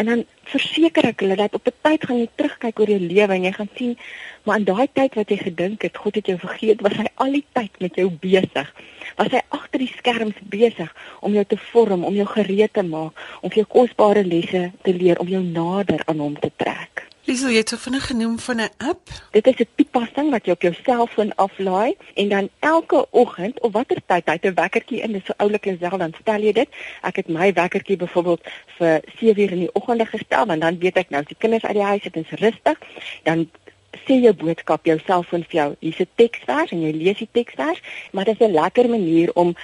En 0.00 0.08
dan 0.10 0.24
verseker 0.50 1.08
ek 1.10 1.24
hulle 1.24 1.36
dat 1.36 1.54
op 1.54 1.68
'n 1.68 1.76
tyd 1.86 2.06
gaan 2.06 2.18
jy 2.18 2.28
terugkyk 2.36 2.80
oor 2.80 2.90
jou 2.90 3.00
lewe 3.00 3.34
en 3.34 3.44
jy 3.44 3.52
gaan 3.52 3.68
sien, 3.76 3.96
maar 4.44 4.58
in 4.58 4.64
daai 4.64 4.88
tyd 4.92 5.14
wat 5.14 5.30
jy 5.30 5.36
gedink 5.36 5.82
het 5.82 5.96
God 5.96 6.14
het 6.14 6.26
jou 6.26 6.38
vergeet, 6.38 6.80
was 6.80 6.96
hy 6.96 7.06
al 7.14 7.32
die 7.32 7.44
tyd 7.52 7.70
met 7.78 7.94
jou 7.94 8.10
besig. 8.10 8.74
Was 9.16 9.30
hy 9.30 9.40
agter 9.48 9.78
die 9.78 9.94
skerms 9.96 10.38
besig 10.42 10.94
om 11.20 11.32
jou 11.32 11.44
te 11.44 11.56
vorm, 11.56 12.04
om 12.04 12.14
jou 12.14 12.26
gereed 12.26 12.72
te 12.72 12.82
maak, 12.82 13.12
om 13.40 13.50
vir 13.50 13.64
jou 13.64 13.68
kosbare 13.68 14.24
lesse 14.24 14.72
te 14.82 14.92
leer, 14.94 15.18
om 15.18 15.28
jou 15.28 15.42
nader 15.42 16.02
aan 16.06 16.18
hom 16.18 16.38
te 16.38 16.50
trek. 16.56 17.11
Liesel, 17.22 17.52
jy 17.54 17.60
het 17.62 17.70
so 17.70 17.78
vinnig 17.78 18.06
genoem 18.10 18.32
van 18.42 18.60
'n 18.60 18.72
app. 18.90 19.10
Dit 19.30 19.46
is 19.46 19.58
'n 19.58 19.68
toepassing 19.74 20.30
wat 20.30 20.44
jy 20.44 20.52
op 20.52 20.62
jou 20.62 20.74
selfoon 20.84 21.34
aflaai 21.34 21.94
en 22.14 22.28
dan 22.28 22.48
elke 22.58 23.06
oggend 23.10 23.60
of 23.60 23.72
watter 23.72 24.00
tyd 24.06 24.26
jy 24.26 24.38
'n 24.42 24.54
wekkertjie 24.54 25.00
in, 25.02 25.12
dis 25.12 25.24
so 25.24 25.32
oulik 25.36 25.64
Lisel, 25.64 25.98
dan 25.98 26.14
stel 26.20 26.40
jy 26.40 26.52
dit. 26.52 26.68
Ek 27.02 27.16
het 27.16 27.28
my 27.28 27.52
wekkertjie 27.52 27.96
byvoorbeeld 27.96 28.40
vir 28.78 29.00
7:00 29.20 29.52
in 29.52 29.58
die 29.58 29.74
oggende 29.74 30.06
gestel 30.06 30.46
want 30.46 30.60
dan 30.60 30.78
weet 30.78 30.96
ek 30.96 31.10
nou 31.10 31.22
as 31.22 31.28
die 31.28 31.36
kinders 31.38 31.64
uit 31.64 31.74
die 31.74 31.82
huis 31.82 32.02
het 32.02 32.16
en 32.16 32.26
se 32.28 32.36
rustig, 32.36 32.78
dan 33.22 33.50
sê 34.06 34.18
jou 34.22 34.32
boodskap 34.32 34.86
jou 34.86 34.98
selfoon 35.06 35.44
vir 35.44 35.58
jou. 35.60 35.76
Hier's 35.80 36.00
'n 36.00 36.08
teksvers 36.14 36.70
en 36.72 36.82
jy 36.82 36.92
lees 36.92 37.18
die 37.18 37.28
teksvers, 37.32 37.80
maar 38.12 38.24
dit 38.24 38.40
is 38.40 38.46
'n 38.46 38.52
lekker 38.52 38.88
manier 38.88 39.30
om 39.34 39.54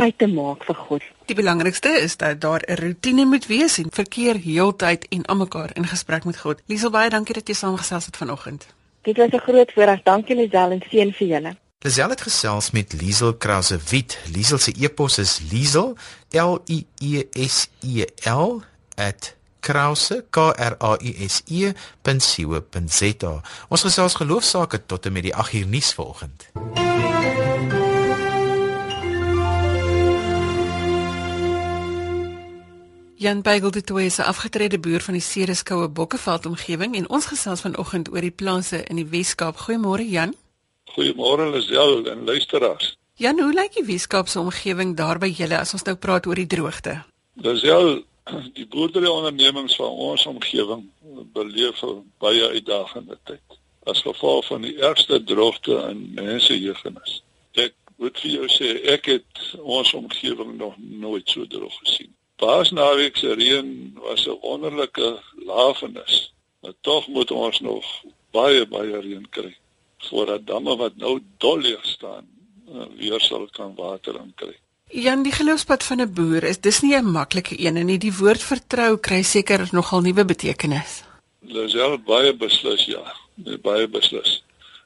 tyd 0.00 0.18
te 0.18 0.28
maak 0.30 0.64
vir 0.64 0.78
God. 0.86 1.06
Die 1.28 1.36
belangrikste 1.36 1.92
is 2.00 2.16
dat 2.16 2.40
daar 2.40 2.62
'n 2.66 2.78
rotine 2.82 3.24
moet 3.24 3.46
wees 3.46 3.78
en 3.78 3.88
verkeer 3.90 4.36
heeltyd 4.40 5.06
en 5.08 5.24
almekaar 5.24 5.70
in 5.74 5.86
gesprek 5.86 6.24
met 6.24 6.38
God. 6.38 6.60
Liesel 6.66 6.90
baie 6.90 7.10
dankie 7.10 7.34
dat 7.34 7.48
jy 7.48 7.54
saamgesels 7.54 8.06
het 8.06 8.16
vanoggend. 8.16 8.66
Dit 9.02 9.16
was 9.16 9.30
'n 9.30 9.38
groot 9.38 9.72
voorreg. 9.72 10.02
Dankie 10.02 10.36
Lisel 10.36 10.70
en 10.70 10.82
seën 10.90 11.12
vir 11.12 11.26
julle. 11.26 11.56
Lisel 11.80 12.08
het 12.08 12.20
gesels 12.20 12.70
met 12.70 12.92
Liesel 12.92 13.34
Krause 13.34 13.78
Wit. 13.90 14.18
Liesel 14.32 14.58
se 14.58 14.72
e-pos 14.78 15.18
is 15.18 15.40
liesel 15.50 15.96
l 16.30 16.58
i 16.68 16.86
e 16.98 17.24
s 17.48 17.68
e 17.80 18.04
l 18.24 18.62
@krause 19.60 20.24
k 20.30 20.36
r 20.56 20.76
a 20.82 20.96
u 21.00 21.28
s 21.28 21.42
e.co.za. 21.46 23.40
Ons 23.68 23.82
gesels 23.82 24.14
geloofsaake 24.14 24.86
tot 24.86 25.06
en 25.06 25.12
met 25.12 25.22
die 25.22 25.34
8 25.34 25.52
uur 25.52 25.66
nuus 25.66 25.92
vanoggend. 25.92 26.48
Jan 33.20 33.42
Beigel 33.42 33.70
het 33.70 33.86
toe 33.86 34.00
'n 34.00 34.22
afgetrede 34.22 34.78
boer 34.78 35.00
van 35.00 35.14
die 35.14 35.22
Cereskoue 35.22 35.88
Bokkeveld 35.88 36.46
omgewing 36.46 36.94
en 36.94 37.08
ons 37.08 37.26
gesels 37.26 37.60
vanoggend 37.60 38.08
oor 38.12 38.20
die 38.20 38.30
plase 38.30 38.84
in 38.84 38.96
die 38.96 39.06
Wes-Kaap. 39.06 39.56
Goeiemôre 39.56 40.08
Jan. 40.08 40.34
Goeiemôre 40.84 41.50
Lisel 41.50 42.06
en 42.06 42.24
luisteraars. 42.24 42.96
Jan, 43.14 43.40
hoe 43.40 43.52
lyk 43.52 43.72
die 43.72 43.84
Wes-Kaap 43.84 44.28
se 44.28 44.40
omgewing 44.40 44.96
daar 44.96 45.18
by 45.18 45.26
julle 45.26 45.58
as 45.58 45.72
ons 45.72 45.82
nou 45.82 45.96
praat 45.96 46.26
oor 46.26 46.34
die 46.34 46.46
droogte? 46.46 47.04
Lisel, 47.34 48.04
die 48.52 48.66
boerderyondernemings 48.66 49.76
van 49.76 49.90
ons 49.90 50.26
omgewing 50.26 50.88
beleef 51.32 51.82
'n 51.82 52.12
baie 52.18 52.48
uitdagende 52.48 53.18
tyd. 53.24 53.58
As 53.84 54.00
gevolg 54.00 54.46
van 54.46 54.62
die 54.62 54.78
ergste 54.78 55.24
droogte 55.24 55.88
in 55.90 56.10
mense 56.14 56.60
jeugennis. 56.60 57.22
Ek 57.52 57.74
moet 57.96 58.18
vir 58.20 58.30
jou 58.30 58.48
sê, 58.48 58.84
ek 58.84 59.04
het 59.04 59.58
ons 59.58 59.94
omgewing 59.94 60.56
nog 60.56 60.74
nooit 60.78 61.28
so 61.28 61.46
droog 61.46 61.78
gesien. 61.78 62.14
Paasnaweek 62.40 63.16
se 63.16 63.34
reën 63.34 63.68
was 63.94 64.26
'n 64.26 64.38
wonderlike 64.40 65.08
lafenis. 65.46 66.32
Maar 66.60 66.72
tog 66.80 67.06
moet 67.06 67.30
ons 67.30 67.60
nog 67.60 67.84
baie 68.30 68.66
baie 68.66 69.00
reën 69.00 69.26
kry 69.30 69.56
voordat 70.08 70.46
damme 70.46 70.76
wat 70.76 70.96
nou 70.96 71.20
dol 71.38 71.58
leeg 71.58 71.84
staan 71.86 72.26
eh, 72.68 72.86
weer 72.96 73.20
sal 73.20 73.48
kan 73.52 73.74
water 73.74 74.14
inkry. 74.14 74.56
Jan, 74.90 75.22
die 75.22 75.32
geloofspad 75.32 75.84
van 75.84 76.00
'n 76.00 76.12
boer 76.14 76.42
is 76.44 76.60
dis 76.60 76.80
nie 76.80 76.96
'n 76.96 77.10
maklike 77.10 77.54
een 77.64 77.86
nie. 77.86 77.98
Die 77.98 78.16
woord 78.16 78.42
vertrou 78.42 78.96
kry 78.96 79.22
seker 79.22 79.68
nogal 79.72 80.00
nuwe 80.00 80.24
betekenis. 80.24 81.02
Dis 81.40 81.76
al 81.76 81.98
baie 81.98 82.32
beslis 82.34 82.84
ja, 82.84 83.14
baie 83.62 83.88
beslis. 83.88 84.42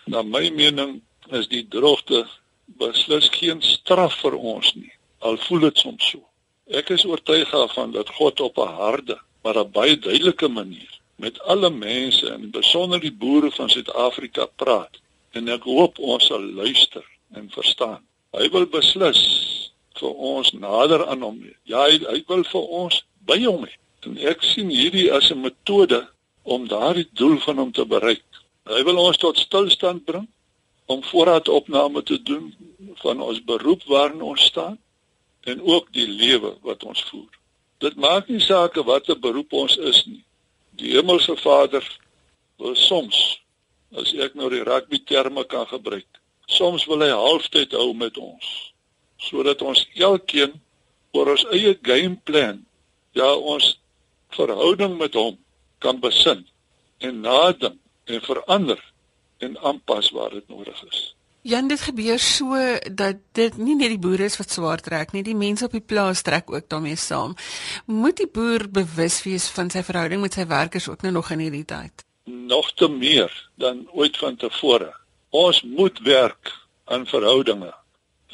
Na 0.07 0.23
my 0.23 0.51
mening 0.51 1.03
is 1.31 1.49
die 1.49 1.67
droogte 1.69 2.27
beslis 2.67 3.29
geen 3.31 3.63
straf 3.63 4.15
vir 4.21 4.35
ons 4.35 4.75
nie. 4.75 4.93
Al 5.19 5.37
voel 5.37 5.61
dit 5.61 5.79
soms 5.79 6.11
so. 6.11 6.21
Ek 6.65 6.89
is 6.89 7.05
oortuig 7.05 7.51
daarvan 7.51 7.91
dat 7.93 8.09
God 8.09 8.41
op 8.41 8.57
'n 8.59 8.73
harde, 8.81 9.21
maar 9.43 9.59
'n 9.59 9.71
baie 9.71 9.99
duidelike 9.99 10.49
manier 10.49 11.01
met 11.17 11.41
alle 11.41 11.71
mense 11.71 12.31
en 12.31 12.51
besonder 12.51 13.01
die 13.01 13.13
boere 13.13 13.51
van 13.51 13.69
Suid-Afrika 13.69 14.47
praat. 14.47 14.97
En 15.31 15.49
ek 15.49 15.63
hoop 15.63 15.99
ons 15.99 16.27
sal 16.27 16.41
luister 16.41 17.05
en 17.33 17.51
verstaan. 17.51 18.03
Hy 18.33 18.49
wil 18.49 18.67
beslis 18.67 19.21
vir 19.93 20.09
ons 20.09 20.53
nader 20.53 21.07
aan 21.07 21.23
hom. 21.23 21.55
Ja, 21.63 21.85
hy, 21.85 21.99
hy 21.99 22.25
wil 22.27 22.45
vir 22.45 22.61
ons 22.61 23.05
by 23.19 23.45
hom 23.45 23.65
hê. 23.65 23.77
En 24.01 24.19
ek 24.19 24.43
sien 24.43 24.69
hierdie 24.69 25.13
as 25.13 25.31
'n 25.31 25.41
metode 25.41 26.09
om 26.43 26.69
daardie 26.69 27.09
doel 27.13 27.39
van 27.39 27.59
hom 27.59 27.73
te 27.73 27.85
bereik. 27.85 28.25
Hy 28.65 28.83
wil 28.85 28.99
ons 28.99 29.17
tot 29.17 29.39
stilstand 29.39 30.05
bring 30.05 30.29
om 30.87 31.03
voorraadopname 31.03 32.03
te 32.03 32.23
doen 32.23 32.55
van 32.95 33.21
ons 33.21 33.45
beroep 33.45 33.85
waarin 33.85 34.23
ons 34.23 34.45
staan 34.45 34.79
en 35.45 35.61
ook 35.63 35.93
die 35.93 36.09
lewe 36.09 36.55
wat 36.63 36.85
ons 36.85 37.03
voer. 37.11 37.31
Dit 37.85 37.97
maak 38.01 38.29
nie 38.29 38.41
saak 38.41 38.77
watter 38.87 39.19
beroep 39.21 39.53
ons 39.53 39.77
is 39.77 40.05
nie. 40.07 40.23
Die 40.81 40.95
hemelse 40.97 41.37
Vader 41.37 41.85
wil 42.59 42.77
soms 42.79 43.19
as 43.95 44.15
ek 44.19 44.35
nou 44.35 44.49
die 44.51 44.65
rugby 44.67 44.99
terme 45.07 45.45
kan 45.47 45.67
gebruik, 45.71 46.09
soms 46.51 46.87
wil 46.91 47.05
hy 47.05 47.13
halftyd 47.15 47.77
hou 47.79 47.93
met 47.95 48.17
ons 48.19 48.53
sodat 49.25 49.63
ons 49.65 49.81
elkeen 49.97 50.53
oor 51.17 51.31
ons 51.33 51.45
eie 51.55 51.73
gameplan 51.87 52.59
ja 53.17 53.31
ons 53.35 53.71
verhouding 54.35 54.99
met 54.99 55.15
hom 55.17 55.39
kan 55.85 56.01
besin 56.03 56.43
en 57.05 57.23
nadink 57.25 57.79
en 58.11 58.25
verander 58.27 58.81
en 59.45 59.57
aanpas 59.71 60.11
waar 60.17 60.35
dit 60.37 60.49
nodig 60.49 60.83
is. 60.91 61.15
Jan, 61.45 61.67
dit 61.69 61.81
gebeur 61.81 62.19
so 62.19 62.57
dat 62.97 63.19
dit 63.37 63.57
nie 63.61 63.75
net 63.77 63.91
die 63.93 64.01
boere 64.01 64.25
is 64.25 64.39
wat 64.41 64.55
swaar 64.55 64.81
trek 64.81 65.11
nie, 65.13 65.21
die 65.27 65.37
mense 65.37 65.67
op 65.67 65.75
die 65.77 65.85
plaas 65.85 66.23
trek 66.25 66.49
ook 66.49 66.71
daarmee 66.73 66.97
saam. 66.97 67.35
Moet 67.85 68.23
die 68.23 68.29
boer 68.33 68.65
bewus 68.73 69.19
wees 69.27 69.51
van 69.53 69.69
sy 69.69 69.83
verhouding 69.85 70.23
met 70.25 70.39
sy 70.39 70.47
werkers 70.49 70.89
ook 70.89 71.05
nou 71.05 71.13
nog 71.19 71.29
in 71.37 71.45
hierdie 71.45 71.67
tyd? 71.69 72.07
Nog 72.25 72.73
te 72.81 72.89
meer 72.89 73.29
dan 73.61 73.85
ooit 73.93 74.17
vantevore. 74.17 74.89
Ons 75.37 75.61
moet 75.69 76.01
werk 76.09 76.55
aan 76.89 77.05
verhoudinge. 77.13 77.75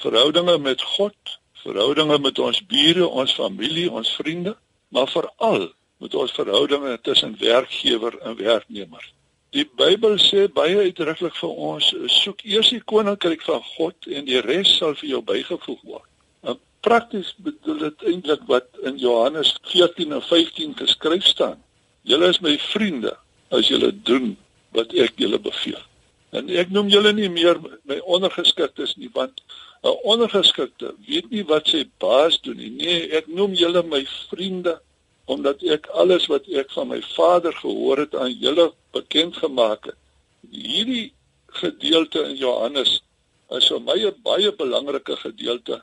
Verhoudinge 0.06 0.58
met 0.62 0.88
God, 0.94 1.38
verhoudinge 1.66 2.22
met 2.22 2.38
ons 2.38 2.62
bure, 2.70 3.08
ons 3.10 3.38
familie, 3.42 3.90
ons 3.90 4.16
vriende, 4.22 4.54
maar 4.94 5.10
veral 5.10 5.72
met 5.98 6.14
ons 6.14 6.38
verhoudinge 6.38 7.00
tussen 7.02 7.34
werkgewer 7.42 8.22
en 8.22 8.38
werknemer. 8.38 9.02
Die 9.50 9.64
Bybel 9.66 10.14
sê 10.22 10.44
baie 10.54 10.78
uitdruklik 10.86 11.34
vir 11.34 11.54
ons, 11.68 11.88
soek 12.20 12.44
eers 12.46 12.68
die 12.70 12.82
koninkryk 12.92 13.42
van 13.42 13.64
God 13.72 14.06
en 14.06 14.28
die 14.28 14.38
res 14.44 14.76
sal 14.78 14.94
vir 15.00 15.08
jou 15.16 15.20
bygevoeg 15.26 15.80
word. 15.88 16.06
En 16.46 16.60
prakties 16.86 17.32
bedoel 17.42 17.80
dit 17.88 18.04
eintlik 18.12 18.44
wat 18.52 18.68
in 18.86 19.00
Johannes 19.02 19.56
14 19.72 20.14
en 20.14 20.22
15 20.22 20.76
geskryf 20.78 21.26
staan. 21.26 21.58
Julle 22.06 22.30
is 22.30 22.38
my 22.46 22.54
vriende 22.70 23.16
as 23.50 23.72
julle 23.72 23.90
doen 24.06 24.36
wat 24.78 24.94
ek 24.94 25.18
julle 25.18 25.42
beveel. 25.42 25.82
En 26.30 26.46
ek 26.62 26.70
noem 26.70 26.86
julle 26.94 27.10
nie 27.18 27.32
meer 27.34 27.58
my 27.90 27.98
ondergeskiktes 28.06 28.94
nie 29.02 29.10
want 29.18 29.42
'n 29.82 29.96
ondergeskikte 30.12 30.94
weet 31.08 31.30
nie 31.34 31.42
wat 31.50 31.66
sy 31.66 31.82
baas 31.98 32.38
doen 32.40 32.56
nie. 32.56 32.70
Nee, 32.70 33.10
ek 33.18 33.26
noem 33.26 33.58
julle 33.58 33.82
my 33.82 34.04
vriende 34.30 34.78
omdat 35.30 35.62
ek 35.76 35.86
alles 36.02 36.26
wat 36.32 36.48
ek 36.60 36.72
van 36.74 36.90
my 36.90 36.98
Vader 37.14 37.54
gehoor 37.62 38.02
het 38.02 38.14
aan 38.18 38.32
julle 38.34 38.70
bekend 38.96 39.36
gemaak 39.38 39.90
het. 39.90 39.98
Hierdie 40.50 41.12
gedeelte 41.60 42.24
in 42.30 42.36
Johannes 42.40 42.98
is 43.58 43.68
vir 43.70 43.80
my 43.86 43.98
'n 44.06 44.22
baie 44.26 44.50
belangrike 44.62 45.16
gedeelte 45.16 45.82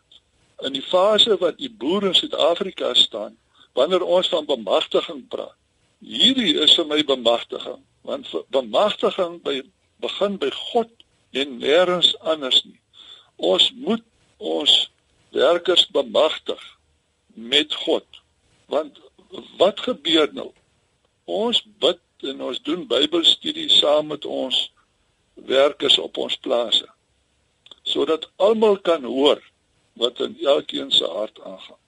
in 0.66 0.74
die 0.74 0.82
fase 0.82 1.38
wat 1.38 1.58
die 1.58 1.70
boere 1.70 2.12
in 2.12 2.18
Suid-Afrika 2.18 2.94
staan 2.94 3.38
wanneer 3.78 4.04
ons 4.04 4.30
van 4.34 4.46
bemagtiging 4.46 5.28
praat. 5.30 5.56
Hierdie 6.02 6.58
is 6.64 6.76
vir 6.76 6.88
my 6.90 7.04
bemagtiging 7.04 7.82
want 8.08 8.28
bemagtiging 8.56 9.42
by 9.44 9.62
begin 10.00 10.38
by 10.38 10.50
God 10.72 10.90
en 11.32 11.58
nêrens 11.60 12.14
anders 12.20 12.64
nie. 12.66 12.80
Ons 13.36 13.72
moet 13.76 14.04
ons 14.38 14.92
werkers 15.36 15.88
bemagtig 15.92 16.62
met 17.34 17.74
God 17.86 18.06
want 18.68 19.00
wat 19.58 19.80
gebeur 19.80 20.30
nou? 20.34 20.52
Ons 21.26 21.64
bid 21.82 22.00
en 22.32 22.42
ons 22.42 22.62
doen 22.62 22.86
Bybelstudie 22.88 23.70
saam 23.70 24.08
met 24.14 24.26
ons 24.26 24.72
werkers 25.48 25.98
op 26.02 26.18
ons 26.18 26.38
plase 26.42 26.88
sodat 27.88 28.26
almal 28.36 28.76
kan 28.84 29.04
hoor 29.08 29.40
wat 29.96 30.20
in 30.20 30.34
elkeen 30.44 30.90
se 30.92 31.06
hart 31.08 31.40
aangaan. 31.40 31.80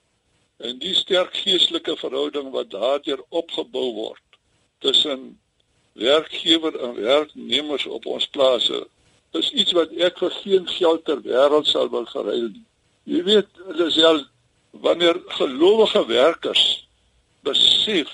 En 0.56 0.78
die 0.80 0.94
sterk 0.96 1.36
geestelike 1.36 1.92
verhouding 2.00 2.48
wat 2.54 2.70
daardeur 2.72 3.20
opgebou 3.28 3.92
word 3.98 4.38
tussen 4.80 5.38
werkgewer 5.92 6.78
en 6.80 6.96
werknemers 6.96 7.86
op 7.86 8.06
ons 8.06 8.26
plase 8.32 8.86
is 9.36 9.52
iets 9.52 9.76
wat 9.76 9.92
ek 10.08 10.18
vir 10.18 10.32
geen 10.40 10.66
geld 10.68 11.04
ter 11.04 11.20
wêreld 11.26 11.68
sal 11.68 11.90
wil 11.92 12.08
geruil 12.08 12.48
nie. 12.48 12.66
Jy 13.04 13.22
weet, 13.28 13.50
dit 13.68 13.80
is 13.86 13.98
al 14.04 14.24
wanneer 14.70 15.20
gelowige 15.36 16.06
werkers 16.06 16.64
besef 17.46 18.10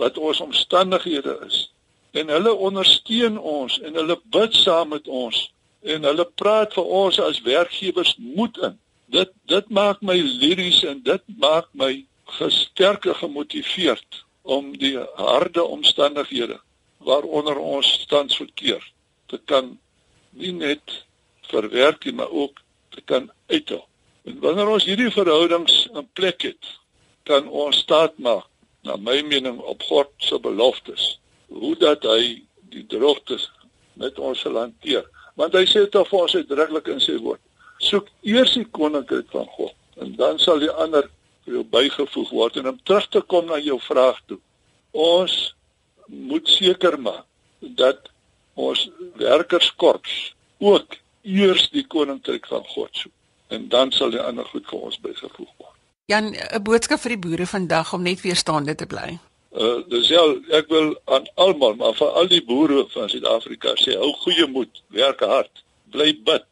wat 0.00 0.18
ons 0.18 0.40
omstandighede 0.40 1.38
is. 1.46 1.66
En 2.12 2.28
hulle 2.28 2.52
ondersteun 2.54 3.38
ons 3.38 3.78
en 3.80 3.94
hulle 3.94 4.18
bid 4.34 4.54
saam 4.54 4.92
met 4.94 5.08
ons 5.08 5.42
en 5.82 6.04
hulle 6.04 6.26
praat 6.38 6.74
vir 6.74 6.84
ons 7.02 7.18
as 7.20 7.42
werkgewers 7.42 8.14
moed 8.18 8.58
in. 8.62 8.78
Dit 9.12 9.32
dit 9.50 9.68
maak 9.68 10.02
my 10.02 10.16
liries 10.20 10.82
en 10.88 11.02
dit 11.04 11.22
maak 11.40 11.68
my 11.72 12.04
gesterker 12.38 13.14
gemotiveerd 13.14 14.24
om 14.42 14.72
die 14.78 14.98
harde 15.14 15.64
omstandighede 15.64 16.58
waaronder 16.98 17.58
ons 17.58 18.06
tans 18.06 18.36
verkeer 18.36 18.82
te 19.26 19.38
kan 19.44 19.78
nie 20.30 20.52
net 20.52 21.02
verwerk 21.50 22.04
nie 22.04 22.14
maar 22.18 22.30
ook 22.30 22.62
te 22.94 23.02
kan 23.04 23.30
uithou 23.50 23.82
en 24.24 24.38
wanneer 24.44 24.70
ons 24.76 24.86
hierdie 24.88 25.10
verhoudings 25.14 25.86
in 25.92 26.08
plek 26.18 26.46
het 26.48 26.72
kan 27.28 27.48
ons 27.48 27.82
staat 27.84 28.18
maak 28.18 28.48
na 28.82 28.96
my 28.96 29.22
mening 29.22 29.60
op 29.60 29.82
God 29.82 30.10
se 30.18 30.38
beloftes 30.42 31.18
hoe 31.46 31.74
dat 31.78 32.02
hy 32.08 32.42
die 32.72 32.84
droogtes 32.90 33.48
met 34.00 34.18
ons 34.18 34.40
sal 34.42 34.58
hanteer. 34.58 35.04
Want 35.38 35.54
hy 35.56 35.64
sê 35.68 35.84
tog 35.90 36.08
vir 36.10 36.24
ons 36.24 36.36
uitdruklik 36.36 36.88
in 36.92 37.02
sy 37.02 37.16
woord. 37.20 37.40
Soek 37.82 38.08
eers 38.26 38.54
die 38.56 38.66
koninkryk 38.78 39.30
van 39.34 39.48
God 39.56 39.74
en 40.02 40.14
dan 40.18 40.40
sal 40.42 40.62
die 40.62 40.72
ander 40.84 41.08
vir 41.44 41.58
jou 41.58 41.64
bygevoeg 41.74 42.32
word 42.32 42.58
en 42.58 42.70
om 42.72 42.80
terug 42.88 43.08
te 43.12 43.22
kom 43.34 43.46
na 43.50 43.58
jou 43.62 43.78
vraag 43.82 44.18
toe. 44.30 44.40
Ons 44.92 45.36
moet 46.08 46.48
seker 46.48 46.98
maak 47.00 47.26
dat 47.78 48.10
ons 48.58 48.88
werkerskorps 49.20 50.32
ook 50.62 50.98
eers 51.22 51.68
die 51.74 51.86
koninkryk 51.86 52.48
van 52.50 52.66
God 52.74 53.04
soek 53.04 53.54
en 53.54 53.68
dan 53.72 53.92
sal 53.94 54.10
die 54.10 54.22
ander 54.22 54.48
goed 54.48 54.66
vir 54.70 54.88
ons 54.90 54.98
bygevoeg 55.04 55.52
word 55.58 55.71
Jan, 56.10 56.34
'n 56.34 56.62
boodskap 56.66 57.00
vir 57.00 57.14
die 57.14 57.24
boere 57.24 57.46
vandag 57.46 57.92
om 57.94 58.02
net 58.02 58.20
weer 58.20 58.36
staande 58.36 58.74
te 58.74 58.86
bly. 58.86 59.18
Uh 59.64 59.82
dis 59.92 60.08
ja, 60.08 60.22
ek 60.58 60.66
wil 60.68 60.88
aan 61.04 61.28
almal, 61.44 61.76
maar 61.78 61.94
vir 61.94 62.10
al 62.20 62.28
die 62.32 62.42
boere 62.48 62.86
van 62.94 63.08
Suid-Afrika 63.12 63.74
sê, 63.78 63.94
hou 64.00 64.10
goeie 64.24 64.46
moed, 64.56 64.82
werk 64.88 65.20
hard, 65.20 65.62
bly 65.94 66.10
bid. 66.26 66.48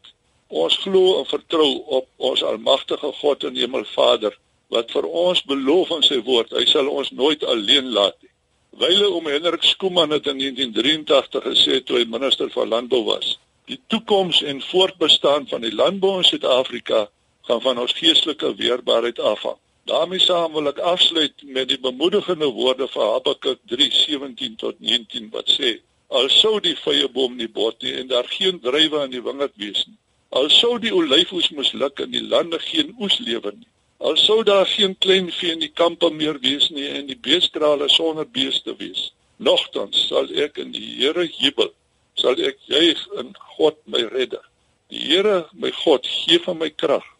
Ons 0.47 0.77
glo 0.83 1.19
en 1.19 1.27
vertrou 1.27 1.69
op 1.99 2.07
ons 2.31 2.43
almagtige 2.43 3.11
God 3.19 3.43
en 3.43 3.59
Hemelvader 3.59 4.37
wat 4.71 4.91
vir 4.95 5.05
ons 5.25 5.43
beloof 5.43 5.91
in 5.97 6.03
sy 6.07 6.21
woord, 6.23 6.55
hy 6.55 6.65
sal 6.65 6.87
ons 6.87 7.11
nooit 7.11 7.43
alleen 7.43 7.91
laat 7.91 8.15
nie. 8.21 8.31
Wyle 8.79 9.09
om 9.09 9.27
Hendrik 9.27 9.63
Skooman 9.67 10.15
het 10.15 10.27
in 10.31 10.39
1983 10.39 11.43
gesê 11.43 11.81
toe 11.83 11.97
hy 11.99 12.05
minister 12.07 12.49
van 12.55 12.71
landbou 12.71 13.03
was. 13.03 13.35
Die 13.67 13.81
toekoms 13.91 14.43
en 14.47 14.61
voortbestaan 14.71 15.47
van 15.51 15.67
die 15.67 15.75
landbou 15.75 16.17
in 16.21 16.29
Suid-Afrika 16.29 17.09
gaan 17.47 17.61
van 17.61 17.79
ons 17.79 17.93
geestelike 17.93 18.55
weerbaarheid 18.55 19.19
afhang. 19.19 19.57
daarmee 19.91 20.19
saam 20.19 20.53
wil 20.53 20.69
ek 20.69 20.77
afsluit 20.77 21.43
met 21.43 21.67
die 21.69 21.79
bemoedigende 21.79 22.45
woorde 22.45 22.87
van 22.87 23.07
Habakuk 23.13 23.59
3:17 23.71 24.55
tot 24.55 24.79
19 24.79 25.29
wat 25.31 25.49
sê: 25.57 25.79
Al 26.07 26.29
sou 26.29 26.59
die 26.59 26.75
vrye 26.75 27.09
boom 27.09 27.35
nie 27.35 27.49
bot 27.49 27.81
nie 27.81 27.93
en 27.99 28.07
daar 28.07 28.27
geen 28.29 28.59
druiwe 28.59 29.03
in 29.03 29.11
die 29.11 29.23
wingerd 29.27 29.53
wees 29.63 29.85
nie. 29.87 29.97
Al 30.29 30.49
sou 30.49 30.77
die 30.79 30.93
olyfoes 30.95 31.49
misluk 31.49 31.99
en 31.99 32.11
die 32.11 32.23
lande 32.23 32.59
geen 32.59 32.95
oes 32.99 33.17
lewer 33.19 33.55
nie. 33.55 33.67
Al 33.97 34.17
sou 34.17 34.43
daar 34.43 34.65
geen 34.65 34.95
klein 34.97 35.31
vee 35.31 35.51
in 35.51 35.63
die 35.65 35.73
kampe 35.81 36.09
meer 36.09 36.39
wees 36.39 36.69
nie 36.69 36.87
en 36.87 37.07
die 37.07 37.19
beeskrale 37.27 37.89
sonder 37.89 38.27
beeste 38.27 38.75
wees. 38.77 39.11
Nogtans 39.37 40.07
sal 40.07 40.29
ek 40.45 40.57
in 40.57 40.71
die 40.71 40.87
Here 41.01 41.25
jubel. 41.27 41.73
Sal 42.13 42.39
ek 42.39 42.59
juig 42.67 43.01
in 43.19 43.33
God 43.57 43.77
my 43.85 44.03
redder. 44.13 44.45
Die 44.89 45.03
Here 45.09 45.47
my 45.53 45.71
God 45.83 46.07
gee 46.07 46.39
van 46.45 46.61
my 46.61 46.69
krag 46.69 47.10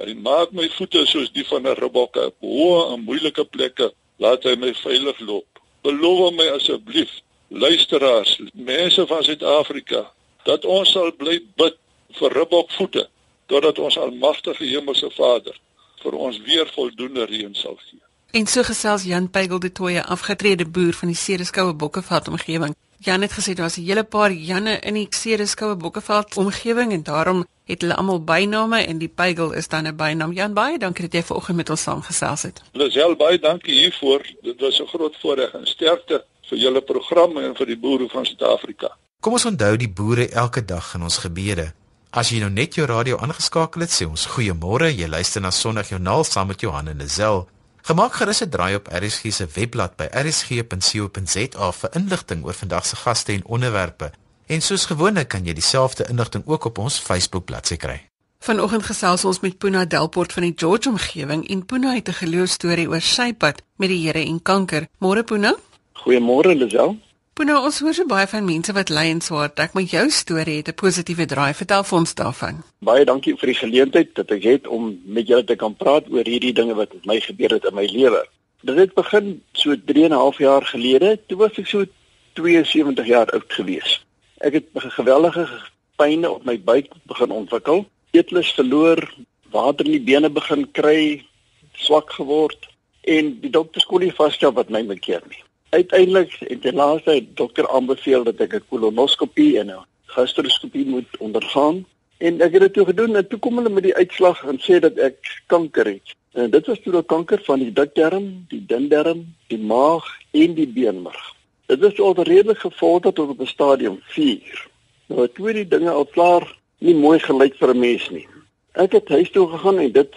Hy 0.00 0.14
maak 0.14 0.52
my 0.56 0.68
voete 0.76 1.04
soos 1.06 1.32
die 1.32 1.44
van 1.44 1.66
'n 1.66 1.76
ribbokke 1.76 2.26
op 2.30 2.36
hoë 2.40 2.92
en 2.92 3.04
moeilike 3.04 3.44
plekke. 3.44 3.92
Laat 4.18 4.44
hy 4.44 4.54
my 4.56 4.72
veilig 4.74 5.18
loop. 5.20 5.48
Beloof 5.82 6.34
my 6.34 6.48
asseblief, 6.56 7.10
luisteraars, 7.48 8.40
mense 8.52 9.06
van 9.06 9.22
Suid-Afrika, 9.22 10.12
dat 10.44 10.64
ons 10.64 10.92
sal 10.92 11.12
bly 11.12 11.40
bid 11.56 11.76
vir 12.18 12.32
ribbokvoete 12.32 13.08
totdat 13.46 13.78
ons 13.78 13.98
almagtige 13.98 14.64
hemelse 14.64 15.10
Vader 15.10 15.58
vir 16.02 16.14
ons 16.14 16.38
weer 16.46 16.66
voldoende 16.74 17.24
reën 17.24 17.54
sal 17.54 17.76
gee. 17.76 18.00
En 18.32 18.46
so 18.46 18.62
gesels 18.64 19.02
Jan 19.04 19.26
Pygel 19.30 19.58
de 19.60 19.68
Tooye, 19.72 20.02
afgetrede 20.04 20.64
boer 20.64 20.94
van 20.96 21.10
die 21.10 21.16
Cereskoue 21.16 21.74
Bokkeveld 21.76 22.28
omgewing. 22.28 22.74
Jan 23.04 23.20
het 23.20 23.32
gesê 23.36 23.52
daar 23.52 23.66
was 23.68 23.76
'n 23.76 23.84
hele 23.84 24.04
paar 24.04 24.32
Janne 24.32 24.78
in 24.78 24.94
die 24.94 25.06
Cereskoue 25.10 25.76
Bokkeveld 25.76 26.36
omgewing 26.36 26.92
en 26.92 27.02
daarom 27.02 27.44
het 27.64 27.80
hulle 27.80 27.94
almal 27.94 28.24
byname 28.24 28.86
en 28.86 28.98
die 28.98 29.08
Pygel 29.08 29.52
is 29.52 29.68
dan 29.68 29.86
'n 29.86 29.96
bynaam. 29.96 30.32
Jan 30.32 30.54
baie 30.54 30.78
dankie 30.78 31.08
dat 31.08 31.12
jy 31.12 31.22
vanoggend 31.22 31.56
met 31.56 31.70
ons 31.70 31.82
saamgesels 31.82 32.42
het. 32.42 32.62
Lisel 32.72 33.16
baie 33.16 33.38
dankie 33.38 33.74
hiervoor. 33.74 34.22
Dit 34.42 34.60
was 34.60 34.80
'n 34.80 34.86
groot 34.86 35.16
voorreg 35.20 35.52
en 35.52 35.66
sterkte 35.66 36.24
vir 36.48 36.58
julle 36.58 36.80
programme 36.80 37.42
en 37.42 37.54
vir 37.56 37.66
die 37.66 37.78
boere 37.78 38.08
van 38.08 38.26
Suid-Afrika. 38.26 38.96
Kom 39.20 39.32
ons 39.32 39.44
onthou 39.44 39.76
die 39.76 39.90
boere 39.90 40.28
elke 40.28 40.64
dag 40.64 40.94
in 40.94 41.02
ons 41.02 41.18
gebede. 41.18 41.72
As 42.10 42.30
jy 42.30 42.38
nou 42.38 42.50
net 42.50 42.74
jou 42.74 42.86
radio 42.86 43.16
aangeskakel 43.16 43.80
het, 43.80 43.90
sê 43.90 44.08
ons 44.08 44.26
goeiemôre. 44.26 44.96
Jy 44.96 45.08
luister 45.08 45.40
na 45.40 45.50
Sondagjoernaal 45.50 46.24
saam 46.24 46.46
met 46.46 46.60
Johan 46.60 46.88
en 46.88 46.98
Lazel. 46.98 47.48
Gemaak 47.82 48.12
gerus 48.14 48.40
'n 48.40 48.48
draai 48.48 48.74
op 48.74 48.86
RSG 48.86 49.32
se 49.32 49.46
webblad 49.54 49.96
by 49.96 50.06
rsg.co.za 50.10 51.72
vir 51.72 51.90
inligting 51.92 52.44
oor 52.44 52.54
vandag 52.54 52.86
se 52.86 52.96
gaste 52.96 53.32
en 53.32 53.44
onderwerpe. 53.44 54.10
En 54.46 54.62
soos 54.62 54.84
gewoonlik 54.86 55.28
kan 55.28 55.44
jy 55.44 55.52
dieselfde 55.52 56.06
inligting 56.08 56.46
ook 56.46 56.64
op 56.64 56.78
ons 56.78 56.98
Facebook 56.98 57.44
bladsy 57.44 57.76
kry. 57.76 58.08
Vanoggend 58.38 58.82
gesels 58.82 59.24
ons 59.24 59.40
met 59.40 59.58
Puna 59.58 59.84
Delport 59.84 60.32
van 60.32 60.42
die 60.42 60.52
George 60.56 60.88
omgewing 60.88 61.48
en 61.48 61.66
Puna 61.66 61.94
het 61.94 62.08
'n 62.08 62.12
geloof 62.12 62.48
storie 62.48 62.88
oor 62.88 63.00
sy 63.00 63.32
pad 63.32 63.62
met 63.76 63.88
die 63.88 64.06
Here 64.06 64.24
en 64.24 64.42
kanker. 64.42 64.86
Môre 64.98 65.22
Puna? 65.22 65.54
Goeiemôre 65.92 66.54
Lisel. 66.54 66.96
Puna, 67.32 67.54
ons 67.64 67.78
hoor 67.80 67.94
so 67.96 68.04
baie 68.04 68.26
van 68.28 68.44
mense 68.44 68.72
wat 68.76 68.90
ly 68.92 69.06
en 69.08 69.20
swaar. 69.24 69.54
Ek 69.64 69.72
met 69.72 69.88
jou 69.88 70.02
storie 70.12 70.58
het 70.58 70.68
'n 70.68 70.76
positiewe 70.80 71.24
draai. 71.26 71.54
Vertel 71.56 71.84
vir 71.88 71.98
ons 71.98 72.14
daarvan. 72.14 72.56
Baie 72.88 73.04
dankie 73.08 73.32
vir 73.40 73.46
die 73.46 73.60
geleentheid 73.60 74.10
dat 74.14 74.30
ek 74.30 74.42
het 74.42 74.66
om 74.66 75.00
met 75.04 75.26
julle 75.26 75.44
te 75.44 75.56
kan 75.56 75.74
praat 75.74 76.10
oor 76.12 76.28
hierdie 76.28 76.52
dinge 76.52 76.74
wat 76.74 76.92
met 76.92 77.06
my 77.06 77.20
gebeur 77.20 77.54
het 77.56 77.64
in 77.64 77.74
my 77.74 77.86
lewe. 77.86 78.20
Dit 78.60 78.76
het 78.76 78.94
begin 78.94 79.42
so 79.52 79.74
3 79.86 80.04
en 80.04 80.12
'n 80.12 80.22
half 80.24 80.38
jaar 80.38 80.62
gelede. 80.62 81.18
Toe 81.26 81.38
was 81.38 81.58
ek 81.58 81.66
so 81.66 81.84
72 82.32 83.06
jaar 83.06 83.30
oud 83.32 83.52
gewees. 83.52 84.04
Ek 84.40 84.52
het 84.52 84.66
geweldige 84.74 85.48
pynne 85.96 86.30
op 86.30 86.44
my 86.44 86.60
buik 86.60 86.88
begin 87.06 87.30
ontwikkel. 87.30 87.86
Eetlus 88.10 88.52
verloor, 88.52 89.14
water 89.50 89.86
in 89.86 89.92
die 89.92 90.04
bene 90.12 90.30
begin 90.30 90.70
kry, 90.72 91.24
swak 91.72 92.12
geword 92.12 92.68
en 93.00 93.40
die 93.40 93.50
dokters 93.50 93.84
kon 93.84 94.00
nie 94.00 94.12
vasstel 94.12 94.52
wat 94.52 94.68
my 94.68 94.84
bekeer 94.84 95.22
nie 95.28 95.42
uiteindelik 95.72 96.36
het 96.38 96.62
die 96.62 96.72
laaste 96.72 97.14
dokter 97.34 97.68
aanbeveel 97.68 98.24
dat 98.24 98.40
ek 98.44 98.54
'n 98.54 98.68
kolonoskopie 98.68 99.58
en 99.58 99.70
'n 99.70 99.84
gastroskopie 100.06 100.86
moet 100.86 101.16
ondergaan 101.18 101.86
en 102.18 102.40
ek 102.40 102.52
het 102.52 102.60
dit 102.60 102.72
toe 102.72 102.84
gedoen 102.84 103.16
en 103.16 103.28
toe 103.28 103.38
kom 103.38 103.56
hulle 103.56 103.68
met 103.68 103.82
die 103.82 103.94
uitslag 103.94 104.44
en 104.44 104.60
sê 104.60 104.80
dat 104.80 104.98
ek 104.98 105.42
kanker 105.46 105.86
het. 105.86 106.14
En 106.32 106.50
dit 106.50 106.66
was 106.66 106.80
toe 106.80 106.96
'n 106.96 107.06
kanker 107.06 107.40
van 107.44 107.58
die 107.58 107.72
dikdarm, 107.72 108.44
die 108.48 108.64
dundarm, 108.66 109.34
die 109.46 109.58
maag 109.58 110.04
en 110.30 110.54
die 110.54 110.68
beenmerg. 110.68 111.34
Dit 111.66 111.82
is 111.82 112.00
al 112.00 112.14
redelik 112.22 112.58
gevorder 112.58 113.12
tot 113.12 113.28
op 113.28 113.40
'n 113.40 113.46
stadium 113.46 114.00
4. 114.02 114.68
Nou 115.06 115.28
toe 115.28 115.52
die 115.52 115.68
dinge 115.68 115.90
al 115.90 116.06
klaar 116.06 116.58
nie 116.78 116.94
mooi 116.94 117.18
gelyk 117.18 117.54
vir 117.56 117.74
'n 117.74 117.78
mens 117.78 118.10
nie. 118.10 118.28
Ek 118.72 118.92
het 118.92 119.08
huis 119.08 119.30
toe 119.30 119.48
gegaan 119.48 119.78
en 119.78 119.92
dit 119.92 120.14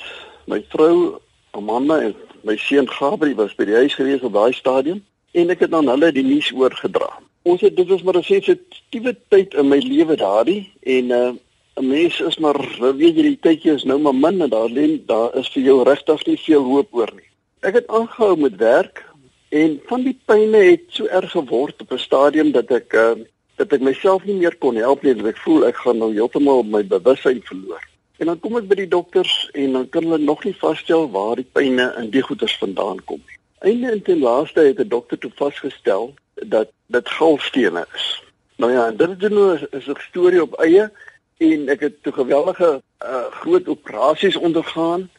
my 0.47 0.65
vrou 0.69 1.19
Amanda 1.51 2.01
en 2.01 2.15
my 2.43 2.57
seun 2.57 2.89
Gabriel 2.89 3.35
was 3.35 3.55
by 3.55 3.65
die 3.65 3.75
huis 3.75 3.93
gewees 3.93 4.21
op 4.21 4.33
daai 4.33 4.53
stadium 4.53 5.03
en 5.39 5.51
ek 5.53 5.65
het 5.65 5.73
aan 5.75 5.89
hulle 5.91 6.11
die 6.15 6.23
nuus 6.23 6.51
oorgedra. 6.55 7.09
Ons 7.45 7.63
het 7.65 7.75
dit 7.77 7.89
was 7.91 8.03
maar 8.03 8.17
'n 8.17 8.23
sensitiewe 8.23 9.15
tyd 9.29 9.53
in 9.53 9.67
my 9.67 9.79
lewe 9.79 10.15
daardie 10.15 10.71
en 10.97 11.11
uh, 11.11 11.33
'n 11.75 11.87
mens 11.87 12.19
is 12.19 12.37
maar 12.37 12.57
weet 12.79 13.15
jy 13.15 13.23
die 13.33 13.43
tydjie 13.47 13.73
is 13.73 13.83
nou 13.83 13.99
maar 13.99 14.15
min 14.15 14.41
en 14.41 14.49
daar 14.49 14.69
lê 14.69 14.85
daar 15.05 15.35
is 15.35 15.49
vir 15.53 15.63
jou 15.63 15.83
regtig 15.83 16.25
nie 16.25 16.37
veel 16.37 16.63
hoop 16.63 16.87
oor 16.91 17.11
nie. 17.15 17.29
Ek 17.61 17.73
het 17.73 17.87
aangehou 17.87 18.37
met 18.37 18.55
werk 18.55 19.03
en 19.49 19.79
van 19.85 20.03
die 20.03 20.17
pyne 20.25 20.61
het 20.71 20.85
so 20.87 21.05
erg 21.05 21.31
geword 21.31 21.81
op 21.81 21.91
'n 21.91 22.05
stadium 22.07 22.51
dat 22.51 22.71
ek 22.71 22.93
uh, 22.93 23.15
dat 23.55 23.73
ek 23.73 23.81
myself 23.81 24.23
nie 24.25 24.39
meer 24.39 24.55
kon 24.55 24.75
help 24.75 25.03
nie 25.03 25.15
dat 25.15 25.25
ek 25.25 25.43
voel 25.43 25.67
ek 25.67 25.75
gaan 25.75 25.97
nou 25.97 26.11
heeltemal 26.13 26.63
my 26.63 26.83
bewussyn 26.83 27.41
verloor. 27.43 27.83
En 28.17 28.25
dan 28.25 28.39
kom 28.39 28.57
ek 28.57 28.67
by 28.67 28.75
die 28.75 28.87
dokters 28.87 29.49
en 29.53 29.71
dan 29.73 29.89
kan 29.89 30.03
hulle 30.03 30.17
nog 30.17 30.43
nie 30.43 30.55
vasstel 30.55 31.09
waar 31.11 31.35
die 31.35 31.49
pyne 31.51 31.93
in 31.99 32.09
die 32.09 32.23
goeters 32.23 32.57
vandaan 32.57 33.03
kom 33.03 33.19
nie. 33.19 33.34
Einde 33.59 33.91
en 33.91 34.01
ten 34.01 34.19
laaste 34.19 34.59
het 34.59 34.79
'n 34.79 34.87
dokter 34.87 35.17
toe 35.17 35.31
vasgestel 35.35 36.13
dat 36.33 36.69
dit 36.85 37.09
galstene 37.09 37.87
is. 37.93 38.23
Nou 38.55 38.71
ja, 38.71 38.91
dit 38.91 39.23
is 39.23 39.29
nou 39.29 39.57
'n 39.71 39.95
storie 39.97 40.41
op 40.41 40.53
eie 40.53 40.91
en 41.37 41.69
ek 41.69 41.79
het 41.79 42.03
toe 42.03 42.13
geweldige 42.13 42.81
uh, 43.03 43.25
groot 43.31 43.67
operasies 43.67 44.35
ondergaan 44.35 45.09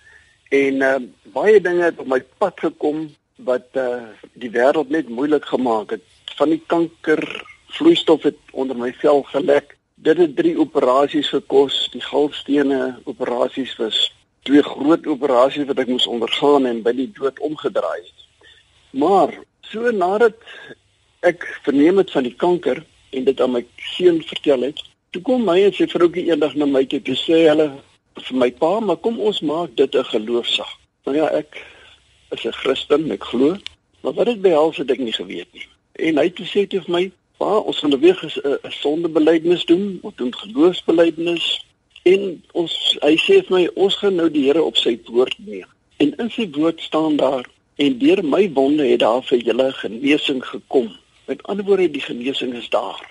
en 0.49 0.75
uh, 0.75 0.95
baie 1.23 1.61
dinge 1.61 1.83
het 1.83 1.99
op 1.99 2.07
my 2.07 2.25
pad 2.39 2.61
gekom 2.61 3.15
wat 3.37 3.67
uh, 3.73 4.03
die 4.33 4.51
wêreld 4.51 4.89
net 4.89 5.09
moeilik 5.09 5.45
gemaak 5.45 5.91
het. 5.91 6.03
Van 6.37 6.49
die 6.49 6.63
kanker 6.67 7.45
vloeistof 7.67 8.23
het 8.23 8.39
onder 8.53 8.77
my 8.77 8.93
vel 8.93 9.23
gelek. 9.23 9.77
Dit 9.95 10.17
het 10.17 10.37
3 10.37 10.59
operasies 10.59 11.29
gekos. 11.29 11.89
Die 11.93 12.01
galstene 12.01 12.99
operasies 13.05 13.77
was 13.77 14.13
twee 14.43 14.63
groot 14.63 15.07
operasies 15.07 15.67
wat 15.67 15.79
ek 15.79 15.89
moes 15.89 16.07
ondergaan 16.07 16.67
en 16.67 16.83
by 16.83 16.93
die 16.93 17.11
dood 17.13 17.41
omgedraai 17.41 18.01
het. 18.01 18.26
Maar 18.97 19.35
so 19.61 19.91
nadat 19.93 20.37
ek 21.21 21.45
verneem 21.67 21.99
het 22.01 22.11
van 22.15 22.25
die 22.25 22.35
kanker 22.35 22.81
en 23.13 23.25
dit 23.27 23.41
aan 23.41 23.53
my 23.53 23.63
seun 23.93 24.23
vertel 24.25 24.63
het, 24.71 24.81
toe 25.13 25.21
kom 25.27 25.45
my 25.45 25.59
en 25.67 25.75
sy 25.77 25.85
vroukie 25.91 26.25
eendag 26.31 26.55
na 26.57 26.69
my 26.71 26.85
toe 26.89 27.03
en 27.05 27.19
sê 27.21 27.43
hulle 27.45 27.67
vir 28.17 28.39
my 28.41 28.49
pa, 28.57 28.73
maar 28.81 29.01
kom 29.05 29.19
ons 29.21 29.43
maak 29.45 29.75
dit 29.77 29.95
'n 29.95 30.11
geloofsaak. 30.13 30.73
Nou 31.05 31.17
ja, 31.17 31.29
ek 31.29 31.61
is 32.33 32.45
'n 32.45 32.53
Christen, 32.53 33.11
ek 33.13 33.25
glo, 33.25 33.57
maar 34.01 34.13
wat 34.13 34.27
dit 34.27 34.41
behels 34.41 34.77
het 34.77 34.91
ek 34.91 34.99
nie 34.99 35.13
geweet 35.13 35.53
nie. 35.53 35.69
En 35.93 36.17
hy 36.17 36.25
het 36.25 36.41
gesê 36.41 36.67
te 36.67 36.81
vir 36.81 36.93
my, 36.93 37.11
pa, 37.39 37.59
ons 37.59 37.79
gaan 37.79 38.01
weer 38.01 38.19
'n 38.25 38.71
sondebelydenis 38.71 39.65
doen, 39.65 39.99
ons 40.03 40.15
doen 40.17 40.35
geloofsbelydenis 40.35 41.65
en 42.03 42.43
ons 42.53 42.99
hy 43.03 43.17
sê 43.17 43.45
vir 43.45 43.53
my, 43.59 43.69
ons 43.75 43.95
gaan 43.95 44.15
nou 44.15 44.31
die 44.31 44.45
Here 44.47 44.63
op 44.63 44.77
sy 44.77 44.99
woord 45.05 45.37
neem. 45.39 45.69
En 45.97 46.15
in 46.17 46.31
sy 46.31 46.49
woord 46.51 46.81
staan 46.81 47.17
daar 47.17 47.45
En 47.77 47.99
deur 47.99 48.25
my 48.25 48.53
wonde 48.53 48.87
het 48.89 49.01
daar 49.01 49.23
vir 49.23 49.39
julle 49.39 49.73
genesing 49.73 50.45
gekom. 50.47 50.89
Met 51.27 51.43
ander 51.43 51.65
woorde, 51.65 51.91
die 51.91 52.01
genesing 52.01 52.55
is 52.55 52.69
daar. 52.73 53.03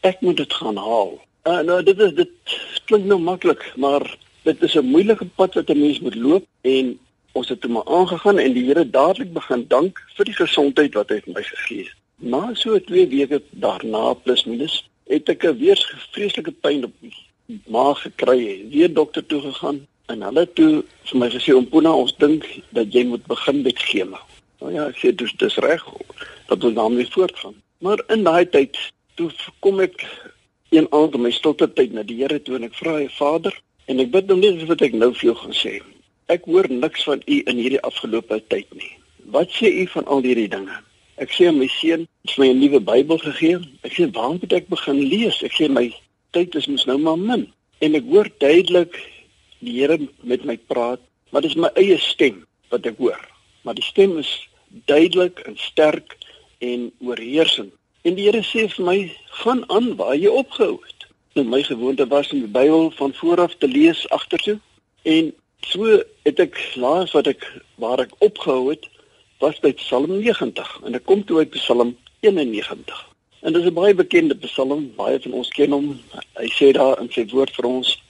Ek 0.00 0.20
moet 0.20 0.36
dit 0.36 0.52
gaan 0.52 0.76
haal. 0.76 1.16
Uh, 1.46 1.60
nou 1.66 1.82
dit 1.82 1.98
is 1.98 2.12
dit 2.14 2.54
klink 2.86 3.04
nou 3.10 3.18
maklik, 3.18 3.64
maar 3.76 4.06
dit 4.46 4.62
is 4.62 4.74
'n 4.74 4.86
moeilike 4.86 5.26
pad 5.34 5.54
wat 5.54 5.70
'n 5.70 5.78
mens 5.78 6.00
moet 6.00 6.14
loop 6.14 6.46
en 6.60 6.98
ons 7.32 7.48
het 7.48 7.60
toe 7.60 7.70
maar 7.70 7.84
aangegaan 7.84 8.38
en 8.38 8.52
die 8.52 8.64
Here 8.64 8.90
dadelik 8.90 9.32
begin 9.32 9.64
dank 9.68 10.02
vir 10.16 10.24
die 10.24 10.34
gesondheid 10.34 10.94
wat 10.94 11.08
hy 11.08 11.20
my 11.26 11.42
gegee 11.42 11.78
het. 11.78 11.94
Na 12.16 12.54
so 12.54 12.78
2 12.78 13.08
weke 13.08 13.42
daarna 13.50 14.14
plus 14.14 14.44
minus 14.44 14.84
het 15.06 15.28
ek 15.28 15.42
weer 15.42 15.78
vreeslike 16.12 16.52
pyn 16.52 16.84
op 16.84 16.92
my 17.00 17.10
maag 17.66 18.02
gekry. 18.02 18.68
Weer 18.70 18.94
dokter 18.94 19.26
toe 19.26 19.40
gegaan 19.40 19.86
En 20.12 20.22
hulle 20.22 20.44
toe 20.54 20.70
vir 21.10 21.18
my 21.18 21.28
gesê 21.32 21.54
Ompuna, 21.56 21.92
ons 21.92 22.14
dink 22.22 22.46
dat 22.76 22.94
jy 22.94 23.04
moet 23.10 23.24
begin 23.26 23.62
met 23.66 23.78
chemo. 23.78 24.20
Nou 24.62 24.72
ja, 24.72 24.86
ek 24.88 25.00
sê 25.02 25.12
dis 25.12 25.32
dis 25.40 25.58
reg 25.64 25.82
dat 26.48 26.64
ons 26.64 26.76
daarmee 26.76 27.08
voortgaan. 27.10 27.56
Maar 27.84 28.02
in 28.14 28.22
daai 28.24 28.46
tyd 28.48 28.78
toe 29.18 29.30
kom 29.60 29.80
ek 29.84 30.04
een 30.70 30.86
aand 30.90 31.14
in 31.14 31.24
my 31.26 31.32
stilte 31.34 31.68
tyd 31.72 31.92
na 31.92 32.04
die 32.06 32.20
Here 32.22 32.38
toe 32.42 32.56
en 32.58 32.68
ek 32.68 32.78
vra 32.78 32.96
hy 33.00 33.08
Vader 33.18 33.54
en 33.90 34.02
ek 34.02 34.12
bid 34.14 34.30
hom 34.30 34.42
net 34.42 34.62
wat 34.70 34.82
ek 34.86 34.94
nou 34.94 35.10
vir 35.14 35.30
jou 35.30 35.36
gaan 35.42 35.56
sê. 35.56 35.74
Ek 36.32 36.46
hoor 36.50 36.66
niks 36.70 37.04
van 37.06 37.22
u 37.26 37.36
in 37.50 37.60
hierdie 37.60 37.82
afgelope 37.86 38.38
tyd 38.50 38.70
nie. 38.74 38.92
Wat 39.34 39.50
sê 39.54 39.70
u 39.82 39.86
van 39.92 40.06
al 40.10 40.24
hierdie 40.26 40.48
dinge? 40.50 40.78
Ek 41.22 41.32
sê 41.32 41.50
my 41.54 41.68
seun 41.78 42.06
het 42.26 42.38
my 42.38 42.48
'n 42.52 42.60
nuwe 42.60 42.80
Bybel 42.80 43.18
gegee. 43.18 43.58
Ek 43.82 43.92
sê 43.98 44.10
waar 44.12 44.34
moet 44.38 44.52
ek 44.52 44.68
begin 44.68 44.98
lees? 45.00 45.42
Ek 45.42 45.52
sê 45.52 45.68
my 45.68 45.90
tyd 46.32 46.54
is 46.54 46.66
mos 46.66 46.86
nou 46.86 46.98
maar 46.98 47.18
min. 47.18 47.46
En 47.80 47.94
ek 47.94 48.04
hoor 48.10 48.28
duidelik 48.38 48.94
die 49.58 49.78
Here 49.78 49.98
met 50.22 50.44
my 50.44 50.56
praat, 50.56 51.00
maar 51.30 51.42
dis 51.42 51.56
my 51.56 51.70
eie 51.74 51.98
stem 51.98 52.44
wat 52.70 52.86
ek 52.86 52.98
hoor. 52.98 53.20
Maar 53.62 53.74
die 53.78 53.86
stem 53.86 54.18
is 54.18 54.30
duidelik 54.90 55.40
en 55.46 55.56
sterk 55.58 56.16
en 56.58 56.90
oorheersend. 57.00 57.72
En 58.02 58.14
die 58.14 58.28
Here 58.28 58.42
sê 58.46 58.66
vir 58.70 58.84
my, 58.84 58.98
gaan 59.42 59.64
aan 59.72 59.94
waar 59.96 60.16
jy 60.16 60.30
opgehou 60.30 60.78
het. 60.84 61.08
Nou 61.36 61.44
my 61.44 61.62
gewoonte 61.62 62.06
was 62.08 62.30
om 62.32 62.40
die 62.44 62.52
Bybel 62.52 62.90
van 62.96 63.12
vooraf 63.14 63.54
te 63.60 63.68
lees 63.68 64.06
agtertoe 64.14 64.58
en 65.02 65.32
so 65.68 65.98
het 66.24 66.40
ek 66.40 66.56
laas 66.80 67.12
wat 67.12 67.28
ek 67.28 67.44
waar 67.82 68.00
ek 68.00 68.14
opgehou 68.24 68.70
het 68.70 68.86
was 69.42 69.58
by 69.60 69.74
Psalm 69.76 70.14
90 70.14 70.70
en 70.88 70.96
ek 70.96 71.04
kom 71.04 71.24
toe 71.28 71.42
by 71.42 71.58
Psalm 71.58 71.92
91. 72.24 73.02
En 73.44 73.52
dit 73.52 73.62
is 73.62 73.68
'n 73.68 73.74
baie 73.74 73.94
bekende 73.94 74.34
Psalm, 74.46 74.92
baie 74.96 75.20
van 75.20 75.32
ons 75.32 75.48
ken 75.48 75.70
hom. 75.70 76.00
Hy 76.40 76.48
sê 76.56 76.72
daar 76.72 77.00
in 77.00 77.12
sy 77.12 77.26
woord 77.28 77.52
vir 77.54 77.66
ons 77.68 78.02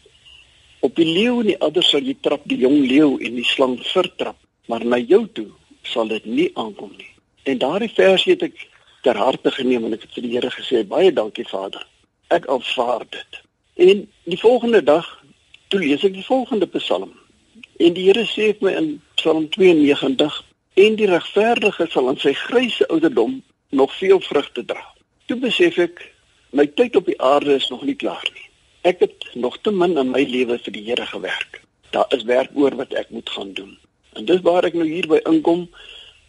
Op 0.87 0.95
die 0.95 1.09
leeu 1.09 1.41
en 1.41 1.49
die 1.51 1.59
adder 1.67 1.83
sal 1.83 2.05
jy 2.07 2.15
trap 2.23 2.45
die 2.47 2.61
jong 2.63 2.77
leeu 2.87 3.17
en 3.19 3.39
die 3.41 3.47
slang 3.49 3.75
vertrap, 3.91 4.37
maar 4.71 4.85
na 4.87 4.99
jou 5.03 5.25
toe 5.35 5.49
sal 5.83 6.13
dit 6.13 6.29
nie 6.31 6.47
aankom 6.55 6.93
nie. 6.95 7.11
En 7.51 7.59
daardie 7.59 7.91
versie 7.91 8.37
het 8.37 8.45
ek 8.47 8.61
ter 9.03 9.19
harte 9.19 9.51
geneem 9.57 9.89
en 9.89 9.97
ek 9.97 10.07
het 10.07 10.15
vir 10.15 10.27
die 10.27 10.33
Here 10.37 10.53
gesê 10.55 10.85
baie 10.87 11.11
dankie 11.15 11.47
Vader. 11.49 11.83
Ek 12.31 12.47
aanvaar 12.53 13.03
dit. 13.17 13.41
En 13.83 14.05
die 14.31 14.39
volgende 14.39 14.83
dag 14.93 15.09
toe 15.75 15.83
lees 15.83 16.07
ek 16.07 16.15
die 16.15 16.27
volgende 16.29 16.71
Psalm. 16.77 17.11
En 17.83 17.99
die 17.99 18.07
Here 18.07 18.27
sê 18.31 18.53
vir 18.55 18.69
my 18.69 18.79
in 18.79 18.91
Psalm 19.19 19.51
92 19.59 20.41
en 20.87 20.99
die 21.03 21.11
regverdige 21.11 21.91
sal 21.91 22.13
aan 22.13 22.23
sy 22.23 22.37
grysse 22.47 22.87
ouderdom 22.87 23.41
nog 23.75 23.95
veel 23.99 24.23
vrugte 24.31 24.63
dra. 24.71 24.87
Toe 25.27 25.39
besef 25.43 25.83
ek 25.83 26.03
my 26.55 26.71
tyd 26.79 26.95
op 26.99 27.11
die 27.11 27.19
aarde 27.19 27.59
is 27.59 27.71
nog 27.75 27.83
nie 27.83 27.99
klaar 27.99 28.27
nie. 28.31 28.46
Ek 28.87 29.01
het 29.03 29.25
nog 29.35 29.59
te 29.59 29.71
min 29.75 29.97
in 29.99 30.13
my 30.15 30.21
lewe 30.23 30.57
vir 30.63 30.73
die 30.73 30.85
Here 30.87 31.07
gewerk. 31.11 31.57
Daar 31.91 32.07
is 32.15 32.23
werk 32.23 32.53
oor 32.55 32.75
wat 32.79 32.93
ek 32.95 33.09
moet 33.11 33.31
gaan 33.35 33.53
doen. 33.53 33.73
En 34.15 34.25
dis 34.25 34.41
waar 34.47 34.65
ek 34.69 34.77
nou 34.79 34.87
hier 34.87 35.09
by 35.11 35.19
inkom 35.27 35.65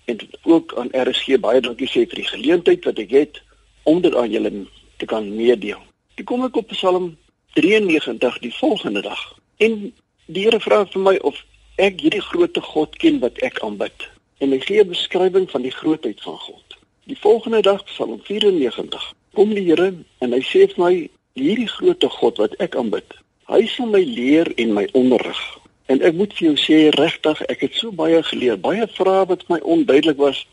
en 0.09 0.23
ook 0.43 0.73
aan 0.81 0.89
RSG 0.89 1.37
baie 1.43 1.61
dankie 1.61 1.89
sê 1.91 2.07
vir 2.09 2.17
die 2.23 2.29
geleentheid 2.31 2.87
wat 2.89 2.97
ek 3.03 3.13
het 3.13 3.37
om 3.83 4.01
dit 4.01 4.15
aan 4.15 4.31
julle 4.31 4.51
te 4.97 5.05
kan 5.05 5.27
meedeel. 5.35 5.83
Ek 6.17 6.25
kom 6.31 6.47
ek 6.47 6.57
op 6.57 6.73
Psalm 6.73 7.11
93 7.59 8.39
die 8.41 8.53
volgende 8.57 9.03
dag. 9.05 9.21
En 9.61 9.77
die 10.25 10.47
Here 10.47 10.59
vra 10.63 10.79
vir 10.89 11.03
my 11.09 11.13
of 11.29 11.43
ek 11.77 12.01
hierdie 12.01 12.23
grootte 12.25 12.63
God 12.71 12.97
ken 12.97 13.19
wat 13.21 13.37
ek 13.45 13.61
aanbid. 13.67 14.07
En 14.41 14.49
hy 14.55 14.59
gee 14.65 14.81
'n 14.81 14.89
beskrywing 14.95 15.45
van 15.53 15.61
die 15.61 15.75
grootheid 15.77 16.25
van 16.25 16.41
God. 16.47 16.77
Die 17.05 17.19
volgende 17.21 17.61
dag, 17.61 17.85
Psalm 17.85 18.17
94, 18.23 19.13
kom 19.37 19.53
die 19.53 19.67
Here 19.69 19.93
en 20.25 20.33
hy 20.33 20.41
sê 20.41 20.65
vir 20.73 20.81
my 20.81 20.93
hierdie 21.39 21.69
grootte 21.69 22.09
God 22.09 22.37
wat 22.37 22.55
ek 22.63 22.75
aanbid. 22.75 23.17
Hy 23.47 23.65
sal 23.71 23.87
my 23.87 24.03
leer 24.03 24.49
en 24.59 24.73
my 24.73 24.87
onderrig. 24.97 25.41
En 25.87 26.01
ek 26.03 26.13
moet 26.19 26.33
vir 26.35 26.49
jou 26.49 26.55
sê 26.59 26.79
regtig, 26.95 27.41
ek 27.47 27.61
het 27.63 27.77
so 27.79 27.91
baie 27.95 28.19
geleer, 28.23 28.57
baie 28.59 28.87
vrae 28.97 29.25
wat 29.29 29.45
my 29.47 29.59
onduidelik 29.63 30.19
was 30.19 30.43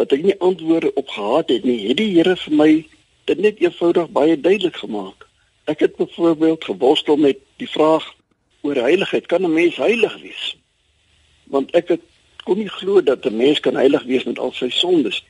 wat 0.00 0.12
ek 0.16 0.22
nie 0.24 0.38
antwoorde 0.40 0.94
op 0.96 1.08
gehad 1.08 1.50
het 1.52 1.64
nie. 1.68 1.82
Het 1.88 1.98
die 2.00 2.12
Here 2.14 2.36
vir 2.36 2.54
my 2.56 2.70
dit 3.28 3.38
net 3.38 3.60
eenvoudig 3.60 4.08
baie 4.10 4.38
duidelik 4.40 4.76
gemaak. 4.80 5.26
Ek 5.68 5.84
het 5.84 5.96
byvoorbeeld 5.96 6.64
geworstel 6.64 7.16
met 7.16 7.38
die 7.60 7.68
vraag 7.68 8.06
oor 8.62 8.80
heiligheid. 8.80 9.26
Kan 9.26 9.44
'n 9.44 9.52
mens 9.52 9.76
heilig 9.76 10.16
wees? 10.22 10.56
Want 11.44 11.70
ek 11.76 11.88
het 11.88 12.00
kon 12.44 12.58
nie 12.58 12.68
glo 12.68 13.02
dat 13.02 13.24
'n 13.24 13.36
mens 13.36 13.60
kan 13.60 13.76
heilig 13.76 14.02
wees 14.02 14.24
met 14.24 14.38
al 14.38 14.52
sy 14.52 14.70
sondes. 14.70 15.24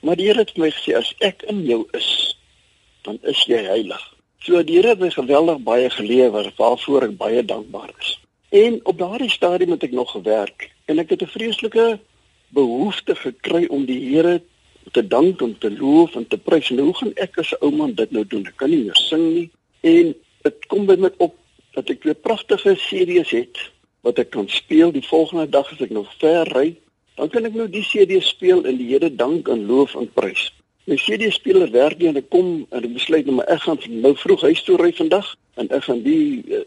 Maar 0.00 0.16
die 0.16 0.26
Here 0.26 0.38
het 0.38 0.56
my 0.56 0.70
gesê 0.70 0.96
as 0.96 1.14
ek 1.18 1.42
in 1.42 1.64
jou 1.64 1.88
is, 1.92 2.38
dan 3.02 3.18
is 3.22 3.44
jy 3.44 3.62
heilig. 3.64 4.13
So 4.44 4.60
die 4.60 4.74
Here 4.76 4.90
het 4.92 5.00
my 5.00 5.08
geweldig 5.08 5.62
baie 5.64 5.86
gelewer 5.88 6.50
waarvoor 6.58 7.06
ek 7.06 7.12
baie 7.16 7.44
dankbaar 7.48 7.94
is. 7.96 8.10
En 8.52 8.74
op 8.84 8.98
daardie 9.00 9.30
stadium 9.32 9.70
het 9.72 9.86
ek 9.86 9.94
nog 9.96 10.10
gewerk 10.12 10.66
en 10.84 11.00
ek 11.00 11.14
het 11.14 11.22
'n 11.24 11.32
vreeslike 11.32 11.86
behoefte 12.52 13.14
gekry 13.16 13.64
om 13.72 13.86
die 13.88 14.02
Here 14.10 14.42
te 14.92 15.06
dank 15.06 15.40
en 15.40 15.56
te 15.58 15.70
loof 15.70 16.14
en 16.14 16.28
te 16.28 16.36
prys. 16.36 16.70
En 16.70 16.78
hoe 16.78 16.94
gaan 16.94 17.14
ek 17.14 17.38
as 17.38 17.52
'n 17.52 17.64
ou 17.64 17.70
man 17.72 17.94
dit 17.94 18.10
nou 18.10 18.26
doen? 18.26 18.46
Ek 18.46 18.56
kan 18.56 18.70
nie 18.70 18.84
meer 18.84 19.00
sing 19.08 19.32
nie. 19.34 19.50
En 19.80 20.14
dit 20.42 20.66
kom 20.66 20.86
by 20.86 20.96
my 20.96 21.10
op 21.16 21.34
dat 21.72 21.88
ek 21.88 22.04
'n 22.04 22.20
pragtige 22.20 22.74
series 22.76 23.30
het 23.30 23.56
wat 24.00 24.18
ek 24.18 24.30
kan 24.30 24.48
speel 24.48 24.92
die 24.92 25.08
volgende 25.08 25.48
dag 25.48 25.72
as 25.72 25.80
ek 25.80 25.90
nog 25.90 26.12
ver 26.18 26.44
ry. 26.52 26.76
Dan 27.16 27.28
kan 27.28 27.44
ek 27.44 27.54
nou 27.54 27.68
die 27.68 27.82
CD 27.82 28.22
speel 28.22 28.64
en 28.64 28.76
die 28.76 28.88
Here 28.92 29.14
dank 29.14 29.48
en 29.48 29.66
loof 29.66 29.94
en 29.94 30.12
prys. 30.12 30.52
My 30.86 30.96
CD 31.00 31.30
speler 31.32 31.70
werk 31.72 31.98
nie 31.98 32.10
en 32.10 32.18
ek 32.20 32.28
kom 32.32 32.48
en 32.70 32.84
ek 32.84 32.92
besluit 32.92 33.28
nou 33.28 33.38
maar 33.38 33.48
ek 33.54 33.62
gaan 33.64 33.80
nou 34.04 34.12
vroeg 34.20 34.42
huis 34.50 34.64
toe 34.66 34.76
ry 34.80 34.90
vandag 34.96 35.30
en 35.60 35.70
ek 35.72 35.86
gaan 35.86 36.02
die 36.04 36.64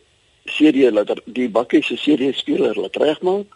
CD 0.49 0.87
laat 0.89 1.11
die 1.25 1.49
bakkie 1.51 1.83
se 1.85 1.99
CD 2.01 2.31
speler 2.33 2.77
laat 2.79 2.97
regmaak. 2.97 3.53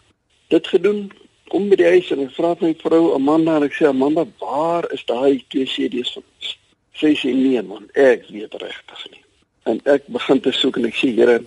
Dit 0.52 0.68
gedoen, 0.68 1.08
kom 1.50 1.66
by 1.70 1.78
die 1.80 1.88
huis 1.96 2.12
en 2.14 2.22
ek 2.26 2.36
vra 2.36 2.52
my 2.60 2.74
vrou 2.82 3.02
Amanda 3.16 3.56
en 3.58 3.66
ek 3.66 3.74
sê 3.78 3.88
Amanda, 3.88 4.26
waar 4.44 4.86
is 4.94 5.02
daai 5.08 5.42
twee 5.50 5.66
CD's 5.66 6.12
van 6.14 6.22
ons? 6.22 6.54
Sy 7.00 7.14
sê 7.18 7.32
nee 7.34 7.62
man, 7.66 7.88
ek 7.98 8.28
weet 8.30 8.54
regtig 8.60 9.02
nie. 9.10 9.24
En 9.66 9.80
ek 9.88 10.06
begin 10.12 10.42
te 10.44 10.52
soek 10.54 10.78
en 10.78 10.86
ek 10.90 10.98
sê 11.00 11.10
Here, 11.16 11.40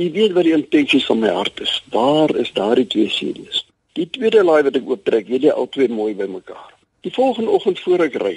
U 0.00 0.10
weet 0.10 0.32
wat 0.32 0.46
die 0.48 0.54
intensies 0.56 1.04
van 1.04 1.18
my 1.20 1.28
hart 1.28 1.60
is. 1.60 1.72
Waar 1.92 2.32
is 2.40 2.52
daardie 2.56 2.86
twee 2.86 3.10
CD's? 3.12 3.60
Die 3.92 4.06
tweede 4.08 4.40
laai 4.44 4.62
wat 4.64 4.78
ek 4.78 4.88
ooptrek, 4.88 5.28
weet 5.28 5.44
jy 5.44 5.52
al 5.52 5.68
twee 5.68 5.88
mooi 5.92 6.14
bymekaar. 6.16 6.70
Die 7.02 7.12
volgende 7.12 7.50
oggend 7.50 7.80
voor 7.82 8.04
ek 8.04 8.14
ry, 8.22 8.36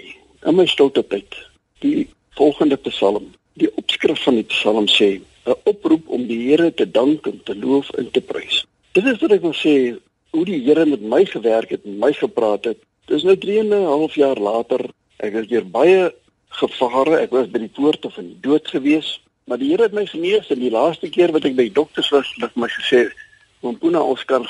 in 0.50 0.56
my 0.58 0.64
stilte 0.66 1.04
tyd, 1.06 1.36
die 1.84 2.08
volgende 2.34 2.80
Psalm, 2.88 3.28
die 3.62 3.68
opskrif 3.78 4.24
van 4.26 4.40
die 4.40 4.48
Psalm 4.50 4.88
sê 4.90 5.10
'n 5.46 5.54
oproep 5.70 6.08
om 6.18 6.24
die 6.26 6.40
Here 6.48 6.72
te 6.74 6.88
dank 6.90 7.28
en 7.30 7.38
te 7.46 7.54
loof 7.56 7.92
en 8.02 8.10
te 8.12 8.22
prys. 8.22 8.64
Dit 8.98 9.06
is 9.06 9.22
wat 9.22 9.36
ek 9.38 9.46
wil 9.46 9.54
sê 9.54 9.76
hoe 10.34 10.46
die 10.50 10.64
Here 10.66 10.86
met 10.86 11.06
my 11.14 11.22
gewerk 11.26 11.70
het 11.78 11.86
en 11.86 12.00
my 12.00 12.12
gepraat 12.14 12.66
het. 12.66 12.82
Dis 13.06 13.24
nou 13.24 13.38
3 13.38 13.60
en 13.60 13.70
'n 13.70 13.86
half 13.86 14.16
jaar 14.16 14.42
later. 14.50 14.90
Ek 15.22 15.34
het 15.34 15.50
deur 15.50 15.70
baie 15.70 16.12
gevare. 16.50 17.22
Ek 17.22 17.32
was 17.38 17.48
by 17.48 17.60
die 17.60 17.76
poorte 17.78 18.10
van 18.10 18.26
die 18.34 18.42
dood 18.42 18.68
gewees, 18.68 19.22
maar 19.46 19.58
die 19.58 19.70
Here 19.70 19.84
het 19.84 19.94
my 19.94 20.08
genees 20.08 20.50
en 20.50 20.60
die 20.60 20.72
laaste 20.72 21.10
keer 21.10 21.32
wat 21.32 21.46
ek 21.46 21.56
by 21.56 21.70
dokters 21.70 22.10
was, 22.10 22.34
het 22.42 22.56
my 22.56 22.68
gesê, 22.68 23.14
"Mompuna, 23.62 24.02
ons 24.02 24.26
kan 24.26 24.44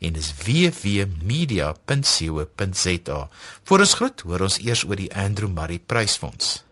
en 0.00 0.12
dis 0.12 0.34
wwmedia.co.za. 0.44 3.28
Voor 3.64 3.78
ons 3.78 3.94
groet, 3.94 4.20
hoor 4.20 4.40
ons 4.40 4.58
eers 4.58 4.84
oor 4.84 4.96
die 4.96 5.14
Andrew 5.14 5.50
Murray 5.50 5.78
Prysfonds. 5.78 6.67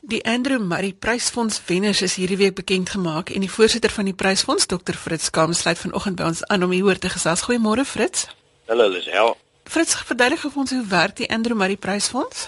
Die 0.00 0.24
Andrew 0.24 0.60
Murray 0.60 0.92
Prysfonds 0.92 1.60
wenners 1.66 2.02
is 2.02 2.14
hierdie 2.14 2.36
week 2.38 2.54
bekend 2.54 2.90
gemaak 2.94 3.32
en 3.34 3.42
die 3.42 3.50
voorsitter 3.50 3.90
van 3.90 4.06
die 4.06 4.14
Prysfonds, 4.14 4.68
Dr. 4.70 4.94
Fritz 4.94 5.30
Kam, 5.34 5.52
sluit 5.52 5.78
vanoggend 5.78 6.20
by 6.20 6.28
ons 6.30 6.44
aan 6.46 6.62
om 6.62 6.70
hieroor 6.70 7.00
te 7.02 7.10
gesels. 7.10 7.42
Goeiemôre 7.42 7.82
Fritz. 7.82 8.28
Hallo 8.70 8.86
Lisel. 8.88 9.34
Fritz, 9.66 9.96
verduidelik 10.06 10.44
vir 10.44 10.62
ons 10.62 10.76
hoe 10.76 10.84
werk 10.86 11.18
die 11.18 11.26
Andrew 11.34 11.58
Murray 11.58 11.76
Prysfonds? 11.76 12.46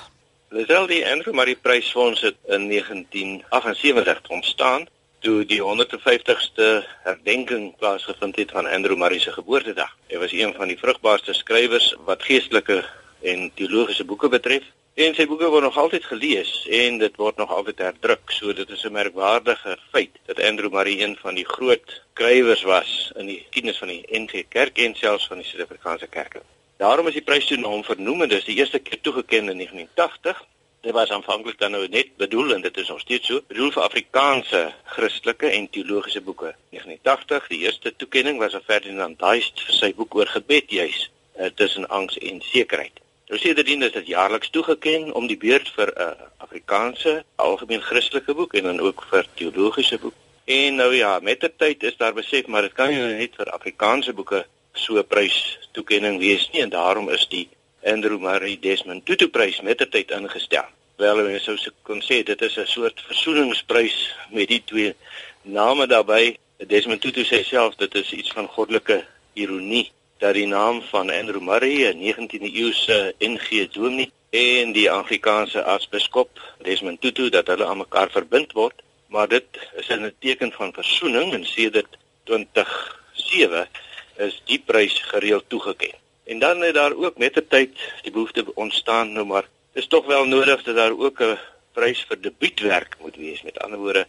Lisel, 0.54 0.86
die 0.86 1.02
Andrew 1.02 1.34
Murray 1.34 1.58
Prysfonds 1.58 2.22
het 2.22 2.38
in 2.46 2.70
1978 2.70 4.30
ontstaan 4.30 4.86
toe 5.20 5.42
die 5.44 5.60
150ste 5.60 6.70
herdenking 7.02 7.74
plaasgevind 7.82 8.38
het 8.38 8.54
van 8.54 8.70
Andrew 8.70 8.96
Murray 8.96 9.18
se 9.18 9.34
geboortedag. 9.34 9.90
Hy 10.06 10.22
was 10.22 10.32
een 10.32 10.54
van 10.54 10.70
die 10.70 10.78
vrugbaarste 10.78 11.34
skrywers 11.34 11.96
wat 12.06 12.22
geestelike 12.22 12.84
en 13.26 13.50
teologiese 13.58 14.06
boeke 14.06 14.30
betref 14.30 14.62
En 14.94 15.14
sy 15.14 15.22
boeke 15.30 15.46
word 15.46 15.62
nog 15.62 15.76
altyd 15.78 16.04
gelees 16.04 16.50
en 16.66 16.96
dit 16.98 17.16
word 17.16 17.36
nog 17.38 17.50
altyd 17.54 17.78
herdruk. 17.78 18.32
So 18.34 18.52
dit 18.52 18.70
is 18.70 18.82
'n 18.84 18.92
merkwaardige 18.92 19.78
feit 19.90 20.18
dat 20.26 20.40
Andrew 20.42 20.72
Murray 20.72 21.02
een 21.02 21.16
van 21.16 21.34
die 21.34 21.46
groot 21.46 22.02
skrywers 22.12 22.62
was 22.62 23.12
in 23.16 23.26
die 23.26 23.38
geskiedenis 23.38 23.78
van 23.78 23.88
die 23.88 24.04
NG 24.10 24.44
Kerk 24.48 24.78
en 24.78 24.94
selfs 24.94 25.26
van 25.26 25.38
die 25.38 25.46
Suid-Afrikaanse 25.46 26.06
kerke. 26.06 26.42
Daarom 26.76 27.06
is 27.06 27.12
die 27.12 27.22
prys 27.22 27.46
toe 27.46 27.56
na 27.56 27.68
hom 27.68 27.84
vernoem 27.84 28.22
en 28.22 28.28
dis 28.28 28.44
die 28.44 28.56
eerste 28.56 28.78
keer 28.78 29.00
toegekend 29.00 29.50
in 29.50 29.56
1980. 29.56 30.44
Dit 30.80 30.92
was 30.92 31.10
aanvanklik 31.10 31.58
dan 31.58 31.70
nou 31.70 31.88
net 31.88 32.16
bedoel 32.16 32.54
en 32.54 32.60
dit 32.60 32.76
is 32.76 32.88
nog 32.88 33.00
steeds 33.00 33.26
so, 33.26 33.40
bedoel 33.46 33.70
vir 33.70 33.82
Afrikaanse 33.82 34.74
Christelike 34.84 35.46
en 35.46 35.70
teologiese 35.70 36.20
boeke. 36.20 36.54
1980, 36.70 37.46
die 37.48 37.58
eerste 37.58 37.96
toekenning 37.96 38.38
was 38.38 38.54
aan 38.54 38.64
Ferdinand 38.64 39.18
Duist 39.18 39.60
vir 39.60 39.74
sy 39.74 39.94
boek 39.94 40.14
oor 40.14 40.26
gebed 40.26 40.70
juis 40.70 41.10
uh, 41.38 41.46
tussen 41.54 41.88
angs 41.88 42.18
en 42.18 42.40
sekerheid. 42.40 43.00
Nou 43.30 43.38
sedertdien 43.38 43.82
is 43.86 43.92
dit 43.94 44.08
jaarliks 44.10 44.50
toegeken 44.50 45.12
om 45.14 45.26
die 45.30 45.36
beurt 45.38 45.68
vir 45.76 45.90
'n 45.94 46.02
uh, 46.02 46.24
Afrikaanse 46.46 47.12
algemeen 47.36 47.82
Christelike 47.82 48.34
boek 48.34 48.54
en 48.58 48.64
dan 48.68 48.80
ook 48.80 49.04
vir 49.10 49.26
teologiese 49.34 49.98
boek. 49.98 50.14
En 50.44 50.74
nou 50.74 50.94
ja, 50.94 51.18
met 51.22 51.40
die 51.40 51.52
tyd 51.56 51.82
is 51.82 51.96
daar 51.96 52.14
besef 52.14 52.46
maar 52.46 52.62
dit 52.62 52.72
kan 52.72 52.88
nie 52.88 52.98
net 52.98 53.36
vir 53.38 53.52
Afrikaanse 53.58 54.12
boeke 54.12 54.40
so 54.72 54.98
'n 54.98 55.06
prys 55.06 55.58
toekenning 55.72 56.18
wees 56.18 56.48
nie 56.50 56.62
en 56.62 56.74
daarom 56.74 57.08
is 57.10 57.28
die 57.28 57.48
Andrew 57.84 58.18
Murray 58.18 58.58
Desmond 58.60 59.06
Tutu 59.06 59.28
prys 59.28 59.60
met 59.60 59.78
die 59.78 59.88
tyd 59.88 60.10
ingestel. 60.10 60.66
Wel 60.96 61.22
mense 61.22 61.44
sou 61.44 61.56
se 61.56 61.70
kon 61.82 62.02
sê 62.02 62.22
dit 62.24 62.42
is 62.42 62.58
'n 62.58 62.66
soort 62.66 63.00
versoeningsprys 63.06 64.14
met 64.30 64.48
die 64.48 64.62
twee 64.64 64.94
name 65.42 65.86
daarbey. 65.86 66.36
Desmond 66.66 67.00
Tutu 67.00 67.22
sê 67.24 67.44
self 67.44 67.76
dit 67.76 67.94
is 67.94 68.12
iets 68.12 68.32
van 68.32 68.48
goddelike 68.48 69.04
ironie 69.34 69.92
dat 70.20 70.34
die 70.36 70.46
naam 70.46 70.82
van 70.82 71.10
Andrew 71.10 71.40
Murray, 71.40 71.88
'n 71.88 71.98
19de 71.98 72.50
eeuse 72.52 73.14
NG 73.18 73.70
dominee 73.72 74.12
en 74.30 74.72
die 74.72 74.90
Afrikaanse 74.90 75.64
aartsbiskop 75.64 76.30
Desmond 76.62 77.00
Tutu 77.00 77.28
dat 77.28 77.46
hulle 77.46 77.64
aan 77.64 77.82
mekaar 77.82 78.10
verbind 78.10 78.52
word, 78.52 78.82
maar 79.06 79.28
dit 79.28 79.44
is 79.76 79.88
'n 79.88 80.12
teken 80.18 80.52
van 80.52 80.72
versoening 80.72 81.32
en 81.32 81.44
sedert 81.44 81.96
2007 82.24 83.68
is 84.16 84.42
die 84.44 84.62
prys 84.66 85.00
gereeld 85.02 85.44
toegekend. 85.48 85.96
En 86.24 86.38
dan 86.38 86.60
het 86.60 86.74
daar 86.74 86.94
ook 86.94 87.18
met 87.18 87.34
die 87.34 87.46
tyd 87.46 87.78
die 88.02 88.12
behoefte 88.12 88.44
ontstaan 88.54 89.12
nou 89.12 89.26
maar 89.26 89.48
is 89.72 89.86
tog 89.86 90.06
wel 90.06 90.24
nodig 90.24 90.62
dat 90.62 90.76
daar 90.76 90.98
ook 90.98 91.20
'n 91.20 91.38
prys 91.72 92.04
vir 92.08 92.20
debuutwerk 92.20 92.96
moet 93.00 93.16
wees. 93.16 93.42
Met 93.42 93.58
ander 93.58 93.78
woorde, 93.78 94.06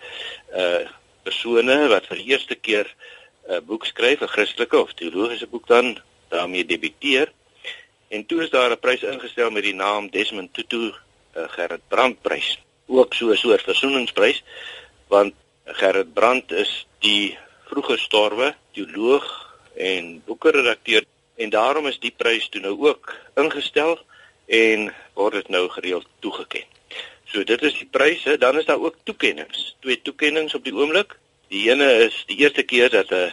uh 0.55 0.87
persone 1.23 1.87
wat 1.87 2.07
vir 2.09 2.17
die 2.17 2.31
eerste 2.33 2.55
keer 2.55 2.95
'n 3.47 3.65
boek 3.65 3.85
skryf, 3.85 4.21
'n 4.21 4.27
Christelike 4.27 4.77
of 4.77 4.93
teologiese 4.93 5.47
boek 5.47 5.67
dan 5.67 5.97
daarmee 6.29 6.65
debuteer. 6.65 7.31
En 8.07 8.25
toe 8.25 8.41
is 8.41 8.49
daar 8.49 8.71
'n 8.71 8.79
prys 8.79 9.03
ingestel 9.03 9.49
met 9.51 9.63
die 9.63 9.75
naam 9.75 10.09
Desmond 10.09 10.53
Tutu 10.53 10.93
uh, 11.37 11.49
Gerrit 11.49 11.87
Brand 11.87 12.21
prys. 12.21 12.59
ook 12.91 13.13
so 13.13 13.31
'n 13.31 13.37
soort 13.37 13.61
versoeningsprys 13.61 14.43
want 15.07 15.33
Gerrit 15.65 16.13
Brandt 16.13 16.51
is 16.51 16.87
die 16.99 17.37
vroeë 17.69 17.93
gestorwe 17.95 18.55
teoloog 18.71 19.27
en 19.75 20.21
boekredakteur 20.25 21.03
en 21.35 21.49
daarom 21.49 21.87
is 21.87 21.99
die 21.99 22.13
prys 22.17 22.49
toe 22.49 22.61
nou 22.61 22.75
ook 22.87 23.15
ingestel 23.35 23.99
en 24.45 24.93
word 25.13 25.33
dit 25.33 25.49
nou 25.49 25.69
gereeld 25.69 26.07
toegeken. 26.19 26.63
So 27.31 27.43
dit 27.43 27.61
is 27.61 27.77
die 27.79 27.87
pryse, 27.87 28.37
dan 28.37 28.57
is 28.59 28.65
daar 28.65 28.79
ook 28.79 28.95
toekennings. 29.03 29.75
Twee 29.79 30.01
toekennings 30.01 30.55
op 30.55 30.63
die 30.63 30.75
oomblik. 30.75 31.15
Die 31.51 31.65
ene 31.67 31.87
is 32.05 32.15
die 32.29 32.37
eerste 32.39 32.63
keer 32.63 32.89
dat 32.89 33.09
'n 33.11 33.27
uh, 33.27 33.31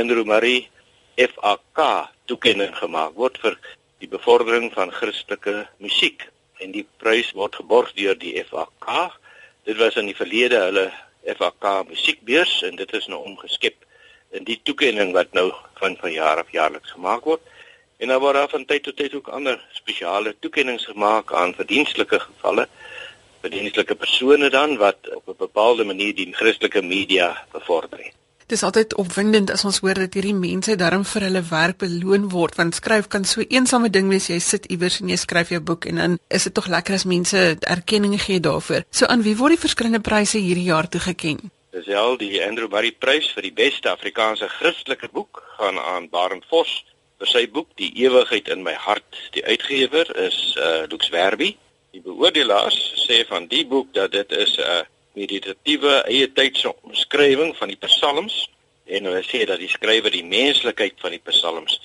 Andrew 0.00 0.24
Murray 0.26 0.68
FAK 1.14 1.78
toekenning 2.26 2.74
gemaak 2.74 3.14
word 3.14 3.38
vir 3.38 3.54
die 4.02 4.08
bevordering 4.10 4.72
van 4.74 4.90
Christelike 4.90 5.68
musiek 5.78 6.26
en 6.58 6.72
die 6.74 6.82
prys 6.98 7.30
word 7.38 7.54
geborg 7.54 7.92
deur 7.94 8.18
die 8.18 8.34
FAK. 8.48 9.14
Dit 9.70 9.78
was 9.78 9.94
in 9.94 10.10
die 10.10 10.18
verlede 10.18 10.64
hulle 10.64 10.90
FAK 11.38 11.86
musiekbeurs 11.92 12.56
en 12.66 12.74
dit 12.82 12.92
is 12.98 13.06
nou 13.06 13.22
omgeskep 13.22 13.86
in 14.34 14.42
die 14.50 14.58
toekenning 14.66 15.14
wat 15.14 15.30
nou 15.38 15.52
van 15.78 15.94
van 16.02 16.12
jaar 16.12 16.42
af 16.42 16.50
jaarliks 16.50 16.90
gemaak 16.98 17.22
word. 17.24 17.42
En 18.02 18.10
dan 18.10 18.20
word 18.20 18.34
daar 18.34 18.50
van 18.50 18.66
tyd 18.66 18.82
tot 18.82 18.96
tyd 18.96 19.14
ook 19.14 19.30
ander 19.30 19.62
spesiale 19.78 20.34
toekennings 20.40 20.90
gemaak 20.90 21.30
aan 21.32 21.54
verdienstelike 21.54 22.18
gevalle, 22.18 22.66
verdienstelike 23.44 23.96
persone 24.00 24.50
dan 24.50 24.76
wat 24.80 25.08
op 25.14 25.28
'n 25.28 25.40
bepaalde 25.46 25.84
manier 25.84 26.14
die 26.14 26.32
Christelike 26.32 26.82
media 26.82 27.46
bevorder. 27.52 28.12
Dit 28.44 28.58
is 28.58 28.62
altyd 28.62 28.94
opwindend 29.00 29.50
as 29.50 29.64
ons 29.64 29.78
hoor 29.80 29.96
dat 29.96 30.14
hierdie 30.14 30.34
mense 30.36 30.76
darm 30.76 31.04
vir 31.08 31.22
hulle 31.26 31.42
werk 31.48 31.78
beloon 31.80 32.28
word 32.28 32.58
want 32.60 32.74
skryf 32.76 33.06
kan 33.08 33.24
so 33.24 33.40
eensame 33.40 33.88
ding 33.90 34.10
wees 34.12 34.28
jy 34.28 34.36
sit 34.38 34.66
iewers 34.66 35.00
en 35.00 35.08
jy 35.08 35.16
skryf 35.16 35.48
jou 35.48 35.60
boek 35.60 35.86
en 35.88 35.96
dan 35.96 36.18
is 36.28 36.44
dit 36.44 36.54
tog 36.54 36.68
lekker 36.68 36.94
as 36.94 37.06
mense 37.08 37.56
erkenning 37.60 38.20
gee 38.20 38.40
daarvoor. 38.40 38.84
So 38.90 39.06
aan 39.06 39.24
wie 39.24 39.36
word 39.36 39.56
die 39.56 39.64
verskillende 39.64 40.00
pryse 40.00 40.38
hierdie 40.38 40.68
jaar 40.68 40.88
toegekend? 40.88 41.48
Dis 41.72 41.88
al 41.88 42.18
die 42.20 42.36
Andrew 42.44 42.68
Murray 42.68 42.92
Prys 42.92 43.32
vir 43.34 43.48
die 43.48 43.56
beste 43.64 43.90
Afrikaanse 43.90 44.48
Christelike 44.60 45.08
boek 45.08 45.42
gaan 45.56 45.80
aan 45.80 46.10
Barend 46.12 46.44
Vos 46.52 46.84
vir 47.18 47.32
sy 47.32 47.46
boek 47.48 47.72
Die 47.80 47.94
ewigheid 48.04 48.48
in 48.52 48.62
my 48.62 48.74
hart. 48.76 49.08
Die 49.32 49.44
uitgewer 49.44 50.10
is 50.20 50.38
uh 50.60 50.84
Lux 50.92 51.08
Werby. 51.08 51.54
Die 51.96 52.04
beoordelaars 52.04 52.93
sê 53.06 53.24
van 53.28 53.46
die 53.46 53.64
boek 53.66 53.92
dat 53.94 54.12
dit 54.12 54.32
is 54.32 54.56
'n 54.58 54.86
meditatiewe 55.14 55.94
eie 56.10 56.32
tydse 56.32 56.74
omskrywing 56.82 57.56
van 57.56 57.68
die 57.68 57.80
psalms 57.86 58.48
en 58.84 59.04
hulle 59.04 59.22
sê 59.22 59.44
dat 59.46 59.58
die 59.58 59.68
skrywer 59.68 60.10
die 60.10 60.24
menslikheid 60.24 60.94
van 61.00 61.10
die 61.10 61.22
psalms 61.30 61.80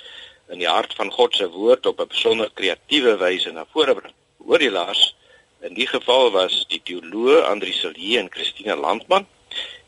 in 0.49 0.59
die 0.59 0.67
hart 0.67 0.93
van 0.97 1.11
God 1.11 1.35
se 1.35 1.49
woord 1.49 1.85
op 1.85 1.99
'n 1.99 2.07
besonder 2.07 2.49
kreatiewe 2.53 3.17
wyse 3.17 3.51
na 3.51 3.65
vore 3.73 3.95
bring. 3.95 4.13
Beoordelaars 4.37 5.15
in 5.61 5.73
die 5.73 5.87
geval 5.87 6.31
was 6.31 6.65
die 6.67 6.81
teoloog 6.83 7.45
Andri 7.45 7.71
Silje 7.71 8.19
en 8.19 8.31
Christine 8.31 8.75
Landman 8.75 9.27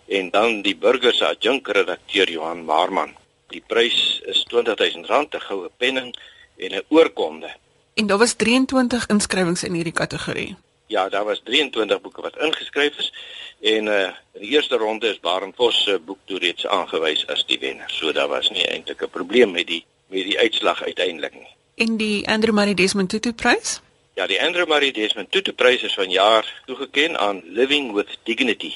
en 0.07 0.29
dan 0.29 0.61
die 0.61 0.75
burger 0.75 1.13
se 1.13 1.25
adjunkredakteur 1.25 2.29
Johan 2.29 2.65
Marman. 2.65 3.15
Die 3.47 3.63
prys 3.67 4.21
is 4.25 4.45
R20000 4.49 5.35
'n 5.35 5.41
goue 5.47 5.69
penning 5.77 6.15
en 6.57 6.71
'n 6.71 6.83
oorkonde. 6.87 7.49
En 7.93 8.07
daar 8.07 8.17
was 8.17 8.33
23 8.33 9.05
inskrywings 9.07 9.63
in 9.63 9.73
hierdie 9.73 9.93
kategorie. 9.93 10.55
Ja, 10.91 11.09
daar 11.09 11.23
was 11.23 11.41
23 11.43 12.01
boeke 12.01 12.21
wat 12.21 12.37
ingeskryf 12.37 12.97
is 12.97 13.13
en 13.59 13.85
uh 13.85 14.09
in 14.33 14.41
die 14.41 14.49
eerste 14.49 14.77
ronde 14.77 15.07
is 15.07 15.19
Baron 15.19 15.53
Vos 15.55 15.83
se 15.83 15.99
boek 15.99 16.17
toe 16.25 16.39
reeds 16.39 16.65
aangewys 16.67 17.27
as 17.27 17.45
die 17.45 17.59
wenner. 17.59 17.89
So 17.89 18.11
daar 18.11 18.27
was 18.27 18.49
nie 18.49 18.65
eintlik 18.67 19.03
'n 19.03 19.09
probleem 19.09 19.51
met 19.51 19.67
die 19.67 19.85
met 20.07 20.23
die 20.23 20.39
uitslag 20.39 20.83
uiteindelik 20.83 21.33
nie. 21.33 21.47
En 21.75 21.97
die 21.97 22.27
Andrew 22.27 22.55
Murray 22.55 22.73
Desmond 22.73 23.09
Tutu 23.09 23.33
prys? 23.33 23.79
Ja, 24.13 24.27
die 24.27 24.41
Andrew 24.41 24.67
Murray 24.67 24.91
Desmond 24.91 25.31
Tutu 25.31 25.53
prys 25.53 25.81
is 25.81 25.93
vanjaar 25.93 26.61
toegekend 26.65 27.17
aan 27.17 27.41
Living 27.45 27.93
with 27.93 28.17
Dignity. 28.23 28.73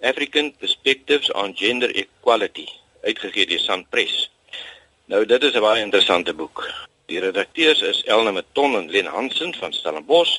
African 0.00 0.54
Perspectives 0.56 1.32
on 1.32 1.56
Gender 1.56 1.94
Equality 1.94 2.68
uitgegee 3.02 3.46
deur 3.46 3.58
Sanpress. 3.58 4.30
Nou 5.04 5.26
dit 5.26 5.42
is 5.42 5.54
'n 5.54 5.60
baie 5.60 5.82
interessante 5.82 6.34
boek. 6.34 6.70
Die 7.06 7.20
redakteurs 7.20 7.80
is 7.80 8.02
Elna 8.04 8.30
Meton 8.30 8.76
en 8.76 8.90
Len 8.90 9.06
Hansen 9.06 9.54
van 9.54 9.72
Stellenbosch 9.72 10.38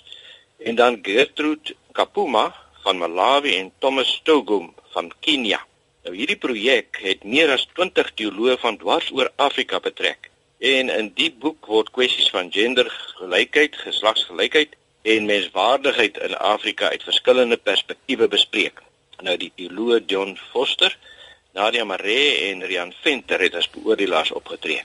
en 0.60 0.76
dan 0.76 1.00
Gertrude 1.02 1.76
Kapuma 1.92 2.56
van 2.84 2.98
Malawi 2.98 3.56
en 3.58 3.72
Thomas 3.80 4.14
Stogum 4.14 4.74
van 4.96 5.12
Kenia. 5.20 5.60
Nou 6.04 6.16
hierdie 6.16 6.40
projek 6.40 7.00
het 7.04 7.24
meer 7.24 7.52
as 7.52 7.68
20 7.74 8.14
teoloë 8.14 8.58
van 8.60 8.78
dwars 8.78 9.12
oor 9.12 9.32
Afrika 9.36 9.80
betrek. 9.80 10.30
En 10.60 10.90
in 10.90 11.12
die 11.16 11.32
boek 11.32 11.66
word 11.72 11.92
kwessies 11.96 12.30
van 12.36 12.52
gendergelykheid, 12.52 13.76
geslagsgelykheid 13.86 14.76
en 15.02 15.26
menswaardigheid 15.26 16.18
in 16.18 16.38
Afrika 16.38 16.90
uit 16.90 17.04
verskillende 17.04 17.58
perspektiewe 17.58 18.28
bespreek 18.28 18.84
nou 19.26 19.36
die 19.40 19.52
teoloog 19.56 20.06
John 20.08 20.38
Foster, 20.52 20.96
Nadia 21.56 21.86
Maree 21.86 22.50
en 22.50 22.64
Rian 22.68 22.94
Venter 23.04 23.42
het 23.42 23.56
as 23.56 23.70
beoordelaars 23.74 24.32
opgetree. 24.32 24.84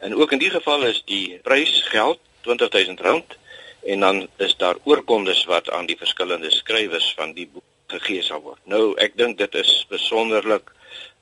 En 0.00 0.14
ook 0.14 0.32
in 0.32 0.42
die 0.42 0.50
geval 0.50 0.84
is 0.90 1.02
die 1.08 1.38
prys 1.42 1.82
geld 1.88 2.20
R20000 2.44 3.38
en 3.84 4.00
dan 4.00 4.28
is 4.36 4.56
daar 4.56 4.76
oorkondes 4.84 5.44
wat 5.44 5.70
aan 5.70 5.86
die 5.86 5.98
verskillende 5.98 6.50
skrywers 6.50 7.12
van 7.16 7.32
die 7.32 7.46
boek 7.46 7.64
gegee 7.86 8.22
sal 8.22 8.40
word. 8.42 8.60
Nou 8.64 8.94
ek 9.02 9.16
dink 9.20 9.38
dit 9.38 9.54
is 9.54 9.72
besonderlik 9.90 10.72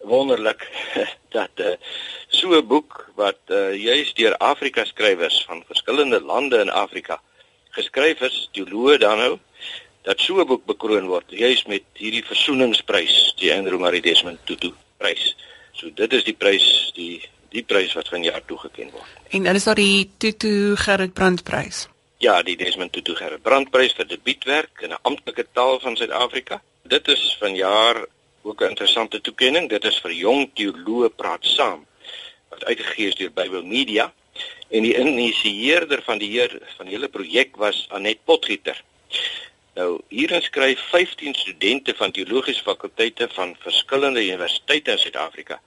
wonderlik 0.07 0.65
dat 1.37 1.61
uh, 1.61 1.75
so 2.29 2.55
'n 2.55 2.67
boek 2.67 3.11
wat 3.15 3.39
uh, 3.49 3.75
juis 3.75 4.15
deur 4.15 4.37
Afrika 4.37 4.85
skrywers 4.85 5.45
van 5.47 5.65
verskillende 5.67 6.21
lande 6.21 6.59
in 6.59 6.71
Afrika 6.71 7.21
geskryf 7.71 8.21
is, 8.21 8.49
teoloog 8.53 8.99
dan 8.99 9.19
nou 9.19 9.39
dat 10.03 10.21
so 10.21 10.41
'n 10.41 10.47
boek 10.47 10.65
bekroon 10.67 11.07
word 11.07 11.31
juis 11.31 11.65
met 11.67 11.83
hierdie 11.95 12.25
versoeningsprys 12.25 13.35
die 13.37 13.53
Andrew 13.55 13.81
Murray 13.81 14.01
Desmond 14.01 14.39
Tutu 14.45 14.73
prys. 14.99 15.37
So 15.73 15.91
dit 15.95 16.13
is 16.13 16.25
die 16.25 16.37
prys 16.37 16.93
die 16.95 17.23
die 17.53 17.63
prys 17.63 17.93
wat 17.93 18.09
vanjaar 18.09 18.45
toegekend 18.45 18.93
word. 18.93 19.09
En 19.31 19.43
dan 19.43 19.55
is 19.55 19.65
daar 19.65 19.75
die 19.75 20.11
Tutu 20.19 20.77
Gerrit 20.77 21.13
Brandt 21.13 21.45
prys. 21.45 21.92
Ja, 22.23 22.37
die 22.47 22.55
Desmond 22.55 22.93
Tutu 22.95 23.17
Gerrit 23.19 23.43
Brandt 23.43 23.73
prys 23.75 23.97
vir 23.99 24.07
debuutwerk 24.07 24.83
in 24.87 24.93
'n 24.95 25.01
amptelike 25.11 25.45
taal 25.59 25.81
van 25.83 25.97
Suid-Afrika. 25.97 26.63
Dit 26.87 27.09
is 27.09 27.37
vanjaar 27.41 28.07
ook 28.43 28.61
'n 28.61 28.69
interessante 28.69 29.21
toekenning. 29.21 29.69
Dit 29.69 29.85
is 29.85 29.99
vir 29.99 30.13
jong 30.13 30.51
teoloë 30.55 31.09
praat 31.17 31.45
saam 31.45 31.87
wat 32.51 32.65
uitgegee 32.65 33.09
is 33.09 33.15
deur 33.15 33.33
Bybel 33.33 33.65
Media 33.65 34.13
en 34.71 34.83
die 34.83 34.97
initieerder 34.97 36.03
van 36.03 36.19
die 36.19 36.31
heer 36.31 36.63
van 36.77 36.87
die 36.87 36.95
hele 36.95 37.09
projek 37.09 37.57
was 37.57 37.87
Anet 37.91 38.25
Potgieter. 38.25 38.83
Nou 39.75 40.01
hierin 40.09 40.43
skryf 40.43 40.81
15 40.81 41.35
studente 41.35 41.95
van 41.95 42.13
teologiese 42.13 42.63
fakulteite 42.63 43.29
van 43.33 43.57
verskillende 43.59 44.25
universiteite 44.25 44.91
in 44.91 44.99
Suid-Afrika 44.99 45.61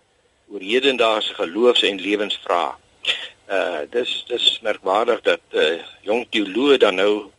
oor 0.47 0.61
hedendaagse 0.61 1.33
geloofs- 1.33 1.83
en 1.83 2.01
lewensvrae. 2.01 2.84
Uh 3.49 3.85
dis 3.91 4.11
dis 4.27 4.45
merkwaardig 4.65 5.21
dat 5.21 5.41
uh 5.53 5.77
jong 6.01 6.25
teoloë 6.33 6.77
dan 6.81 6.95
nou 6.95 7.31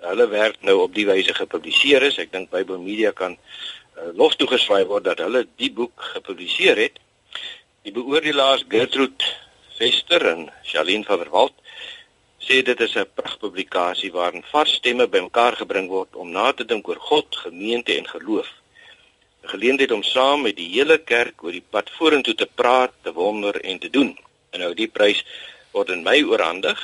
hulle 0.00 0.26
werk 0.28 0.62
nou 0.64 0.78
op 0.86 0.94
die 0.94 1.06
wyse 1.06 1.34
gepubliseer 1.36 2.02
is. 2.08 2.18
Ek 2.18 2.32
dink 2.32 2.50
Bybel 2.50 2.80
Media 2.80 3.12
kan 3.12 3.36
uh, 3.36 4.10
lof 4.16 4.36
toegeswaai 4.40 4.84
word 4.88 5.04
dat 5.04 5.20
hulle 5.20 5.44
die 5.60 5.72
boek 5.72 6.10
gepubliseer 6.14 6.80
het. 6.80 6.96
Die 7.84 7.92
beoordelaars 7.92 8.64
Gertrude 8.68 9.24
Vester 9.76 10.26
en 10.28 10.48
Charlene 10.64 11.04
van 11.08 11.20
der 11.22 11.32
Walt 11.32 11.56
sê 12.40 12.62
dit 12.64 12.80
is 12.80 12.96
'n 12.96 13.12
pragtpublikasie 13.14 14.12
waarin 14.12 14.44
vars 14.52 14.72
stemme 14.78 15.06
bymekaar 15.06 15.56
gebring 15.56 15.88
word 15.88 16.16
om 16.16 16.30
na 16.30 16.52
te 16.52 16.64
dink 16.64 16.88
oor 16.88 17.00
God, 17.10 17.36
gemeente 17.36 17.96
en 17.96 18.08
geloof. 18.08 18.48
'n 19.42 19.48
Geleentheid 19.52 19.92
om 19.92 20.02
saam 20.02 20.42
met 20.42 20.56
die 20.56 20.70
hele 20.76 20.98
kerk 20.98 21.44
oor 21.44 21.52
die 21.52 21.68
pad 21.70 21.90
vorentoe 21.90 22.34
te 22.34 22.48
praat, 22.54 22.92
te 23.02 23.12
wonder 23.12 23.60
en 23.60 23.78
te 23.78 23.90
doen. 23.90 24.18
En 24.50 24.60
nou 24.60 24.74
die 24.74 24.88
prys 24.88 25.24
word 25.72 25.92
in 25.94 26.02
Mei 26.02 26.24
oorhandig 26.24 26.80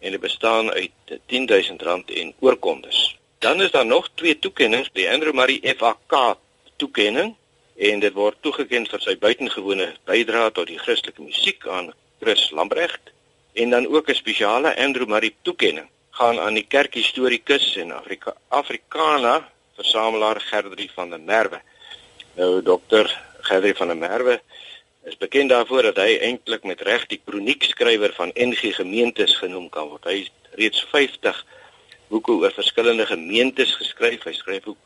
en 0.00 0.10
dit 0.10 0.20
bestaan 0.20 0.70
uit 0.70 1.18
R10000 1.30 2.14
en 2.22 2.34
oorkondes. 2.38 3.16
Dan 3.38 3.62
is 3.62 3.70
daar 3.70 3.86
nog 3.86 4.10
twee 4.14 4.38
toekenninge, 4.38 4.88
die 4.92 5.10
Andrew 5.10 5.34
Murray 5.34 5.74
FAK 5.76 6.36
toekenning 6.76 7.34
en 7.76 8.00
dit 8.00 8.14
word 8.14 8.36
toegekend 8.40 8.90
vir 8.90 9.02
sy 9.02 9.16
buitengewone 9.18 9.88
bydrae 10.08 10.50
tot 10.54 10.68
die 10.70 10.78
Christelike 10.78 11.22
musiek 11.22 11.66
aan 11.66 11.92
Chris 12.20 12.50
Lambrecht 12.50 13.12
en 13.52 13.70
dan 13.70 13.86
ook 13.86 14.08
'n 14.08 14.14
spesiale 14.14 14.76
Andrew 14.76 15.08
Murray 15.08 15.34
toekenning 15.42 15.88
gaan 16.10 16.40
aan 16.40 16.54
die 16.54 16.66
kerkhistorikus 16.68 17.76
en 17.76 17.92
Afrika 17.92 18.34
Afrikaner 18.48 19.48
versamelaar 19.74 20.40
Gerdrie 20.40 20.90
van 20.94 21.10
der 21.10 21.20
Merwe. 21.20 21.60
Nou 22.34 22.62
dokter 22.62 23.08
Gerdrie 23.40 23.74
van 23.74 23.86
der 23.86 23.96
Merwe 23.96 24.40
is 25.04 25.16
bekend 25.16 25.50
daarvoor 25.50 25.82
dat 25.90 25.96
hy 25.96 26.18
eintlik 26.22 26.64
met 26.64 26.80
reg 26.86 27.06
die 27.10 27.20
kroniekskrywer 27.24 28.14
van 28.14 28.30
NG 28.34 28.74
gemeentes 28.76 29.34
genoem 29.36 29.68
kan 29.68 29.88
word. 29.90 30.04
Hy 30.06 30.18
het 30.22 30.56
reeds 30.60 30.84
50 30.92 31.44
boeke 32.12 32.32
oor 32.32 32.54
verskillende 32.54 33.06
gemeentes 33.06 33.74
geskryf. 33.80 34.24
Hy 34.28 34.34
skryf 34.36 34.66
ook 34.70 34.78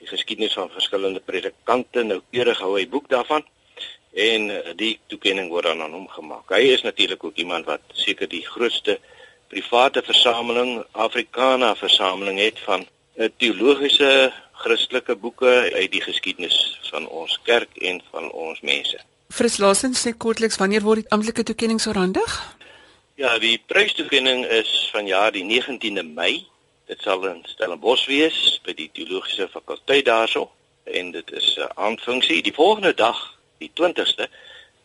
die 0.00 0.08
geskiedenis 0.10 0.56
van 0.58 0.72
verskillende 0.72 1.20
predikante. 1.20 2.02
Nou 2.02 2.20
keurig 2.30 2.62
hou 2.64 2.74
hy 2.78 2.86
boek 2.90 3.08
daarvan 3.12 3.46
en 4.12 4.50
eh, 4.50 4.72
die 4.76 4.98
toekenning 5.08 5.48
word 5.52 5.70
dan 5.70 5.82
aan 5.82 5.94
hom 5.96 6.08
gemaak. 6.08 6.50
Hy 6.52 6.72
is 6.74 6.82
natuurlik 6.82 7.24
ook 7.24 7.38
iemand 7.40 7.68
wat 7.70 7.80
seker 7.96 8.28
die 8.28 8.44
grootste 8.46 8.98
private 9.52 10.02
versameling 10.02 10.82
Afrikaner 10.92 11.76
versameling 11.76 12.40
het 12.40 12.58
van 12.66 12.86
'n 13.16 13.32
teologiese 13.36 14.32
Christelike 14.52 15.16
boeke 15.16 15.70
uit 15.72 15.92
die 15.92 16.00
geskiedenis 16.00 16.78
van 16.90 17.08
ons 17.08 17.40
kerk 17.44 17.76
en 17.76 18.02
van 18.10 18.30
ons 18.30 18.60
mense. 18.60 19.00
Fris 19.32 19.54
Lassens 19.56 20.02
sê 20.04 20.10
kortliks 20.12 20.58
wanneer 20.60 20.82
word 20.84 21.00
die 21.00 21.12
amptelike 21.14 21.46
toekenning 21.48 21.78
oorhandig? 21.88 22.32
Ja, 23.16 23.38
die 23.40 23.54
prystoekenning 23.70 24.42
is 24.58 24.68
vanjaar 24.92 25.32
die 25.32 25.44
19de 25.48 26.04
Mei. 26.04 26.42
Dit 26.90 27.00
sal 27.00 27.24
in 27.30 27.40
Stellenbosch 27.48 28.04
wees 28.10 28.36
by 28.66 28.74
die 28.76 28.90
teologiese 28.92 29.46
fakulteit 29.48 30.04
daarso 30.10 30.50
en 30.84 31.14
dit 31.16 31.32
is 31.32 31.56
'n 31.56 31.72
aanfunksie. 31.80 32.42
Die 32.42 32.52
volgende 32.52 32.92
dag, 32.92 33.18
die 33.58 33.70
20ste, 33.72 34.28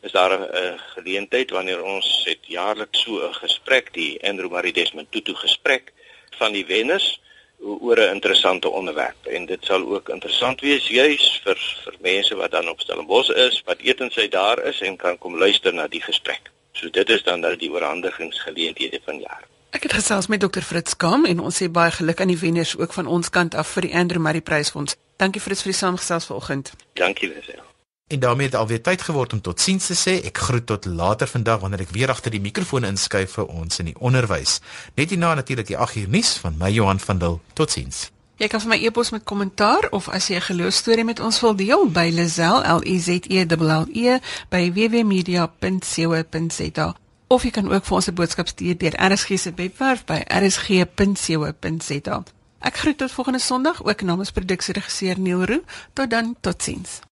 is 0.01 0.11
daar 0.11 0.31
'n 0.39 0.79
geleentheid 0.95 1.51
wanneer 1.51 1.83
ons 1.83 2.07
het 2.23 2.39
jaarliks 2.47 3.03
so 3.03 3.19
'n 3.27 3.33
gesprek, 3.43 3.93
die 3.93 4.15
Andrew 4.23 4.51
Marie 4.51 4.73
Desmond 4.73 5.11
Tutu 5.11 5.35
gesprek 5.35 5.91
van 6.37 6.53
die 6.53 6.65
wenners 6.65 7.19
oor 7.60 7.97
'n 7.97 8.14
interessante 8.14 8.70
onderwerp 8.70 9.26
en 9.26 9.45
dit 9.45 9.66
sal 9.66 9.86
ook 9.93 10.10
interessant 10.10 10.62
wees 10.62 10.88
juis 10.88 11.41
vir 11.43 11.58
vir 11.84 11.95
mense 11.99 12.36
wat 12.36 12.51
dan 12.51 12.70
op 12.70 12.80
Stellenbosch 12.80 13.30
is, 13.30 13.62
wat 13.66 13.80
etensy 13.80 14.28
daar 14.28 14.64
is 14.64 14.82
en 14.82 14.95
kan 14.95 15.18
kom 15.18 15.38
luister 15.38 15.74
na 15.74 15.88
die 15.88 16.01
gesprek. 16.01 16.51
So 16.72 16.89
dit 16.89 17.10
is 17.10 17.24
dan 17.24 17.39
nou 17.39 17.55
die 17.55 17.72
oorhandigingsgeleenthede 17.72 18.99
van 19.05 19.20
jaar. 19.20 19.47
Ek 19.70 19.84
het 19.84 19.93
gesels 19.93 20.28
met 20.28 20.39
Dr 20.39 20.62
Fritz 20.62 20.95
Kam 20.95 21.26
en 21.26 21.39
ons 21.39 21.64
sê 21.64 21.70
baie 21.70 21.91
geluk 21.91 22.22
aan 22.22 22.32
die 22.32 22.39
wenners 22.39 22.78
ook 22.78 22.93
van 22.93 23.08
ons 23.08 23.30
kant 23.30 23.55
af 23.55 23.68
vir 23.68 23.82
die 23.82 23.95
Andrew 23.95 24.22
Murray 24.22 24.41
Prysfonds. 24.41 24.95
Dankie 25.18 25.41
Fritz 25.41 25.62
vir 25.62 25.72
die 25.72 25.80
saamgesels 25.80 26.26
vanoggend. 26.26 26.72
Dankie 26.93 27.28
Lisel. 27.28 27.62
En 28.08 28.20
daarmee 28.20 28.45
het 28.45 28.55
alweer 28.55 28.82
tyd 28.82 29.01
geword 29.01 29.34
om 29.34 29.41
tot 29.41 29.60
sins 29.60 29.86
te 29.86 29.95
sê. 29.95 30.26
Ek 30.26 30.38
groet 30.38 30.66
tot 30.66 30.86
later 30.86 31.28
vandag 31.28 31.60
wanneer 31.60 31.80
ek 31.84 31.89
weer 31.91 32.10
agter 32.10 32.32
die 32.32 32.41
mikrofoon 32.41 32.84
inskuif 32.88 33.32
vir 33.36 33.45
ons 33.45 33.80
in 33.80 33.86
die 33.91 33.99
onderwys. 33.99 34.60
Net 34.95 35.10
hierna 35.12 35.34
natuurlik 35.36 35.68
die 35.68 35.78
8 35.78 35.95
uur 35.95 36.10
nuus 36.10 36.38
van 36.43 36.58
my 36.58 36.72
Johan 36.72 36.99
van 37.03 37.18
Dil. 37.20 37.41
Totsiens. 37.53 38.12
Jy 38.38 38.47
kan 38.47 38.62
vir 38.64 38.70
my 38.70 38.78
e-pos 38.86 39.10
met 39.12 39.24
kommentaar 39.26 39.88
of 39.91 40.10
as 40.14 40.28
jy 40.30 40.36
'n 40.38 40.41
geloostorie 40.41 41.03
met 41.03 41.20
ons 41.20 41.41
wil 41.41 41.55
deel 41.55 41.91
by 41.91 42.12
Lazel 42.14 42.64
L 42.78 42.82
E 42.84 42.99
Z 42.99 43.10
E 43.28 43.43
L 43.43 43.72
L 43.82 43.86
E 43.91 44.20
by 44.49 44.72
www.media.co.za 44.72 46.95
of 47.28 47.43
jy 47.43 47.51
kan 47.51 47.74
ook 47.74 47.86
vir 47.86 47.95
ons 47.95 48.08
'n 48.08 48.14
boodskap 48.14 48.47
stuur 48.47 48.78
deur 48.78 49.12
RSG 49.12 49.39
se 49.39 49.51
webwerf 49.55 50.05
by 50.05 50.24
rsg.co.za. 50.28 52.24
Ek 52.60 52.78
groet 52.78 52.97
tot 52.97 53.12
volgende 53.12 53.39
Sondag 53.39 53.84
ook 53.84 54.01
namens 54.01 54.32
produksieregisseur 54.32 55.20
Neil 55.20 55.45
Roo. 55.45 55.62
Tot 55.93 56.10
dan, 56.10 56.36
totsiens. 56.41 57.01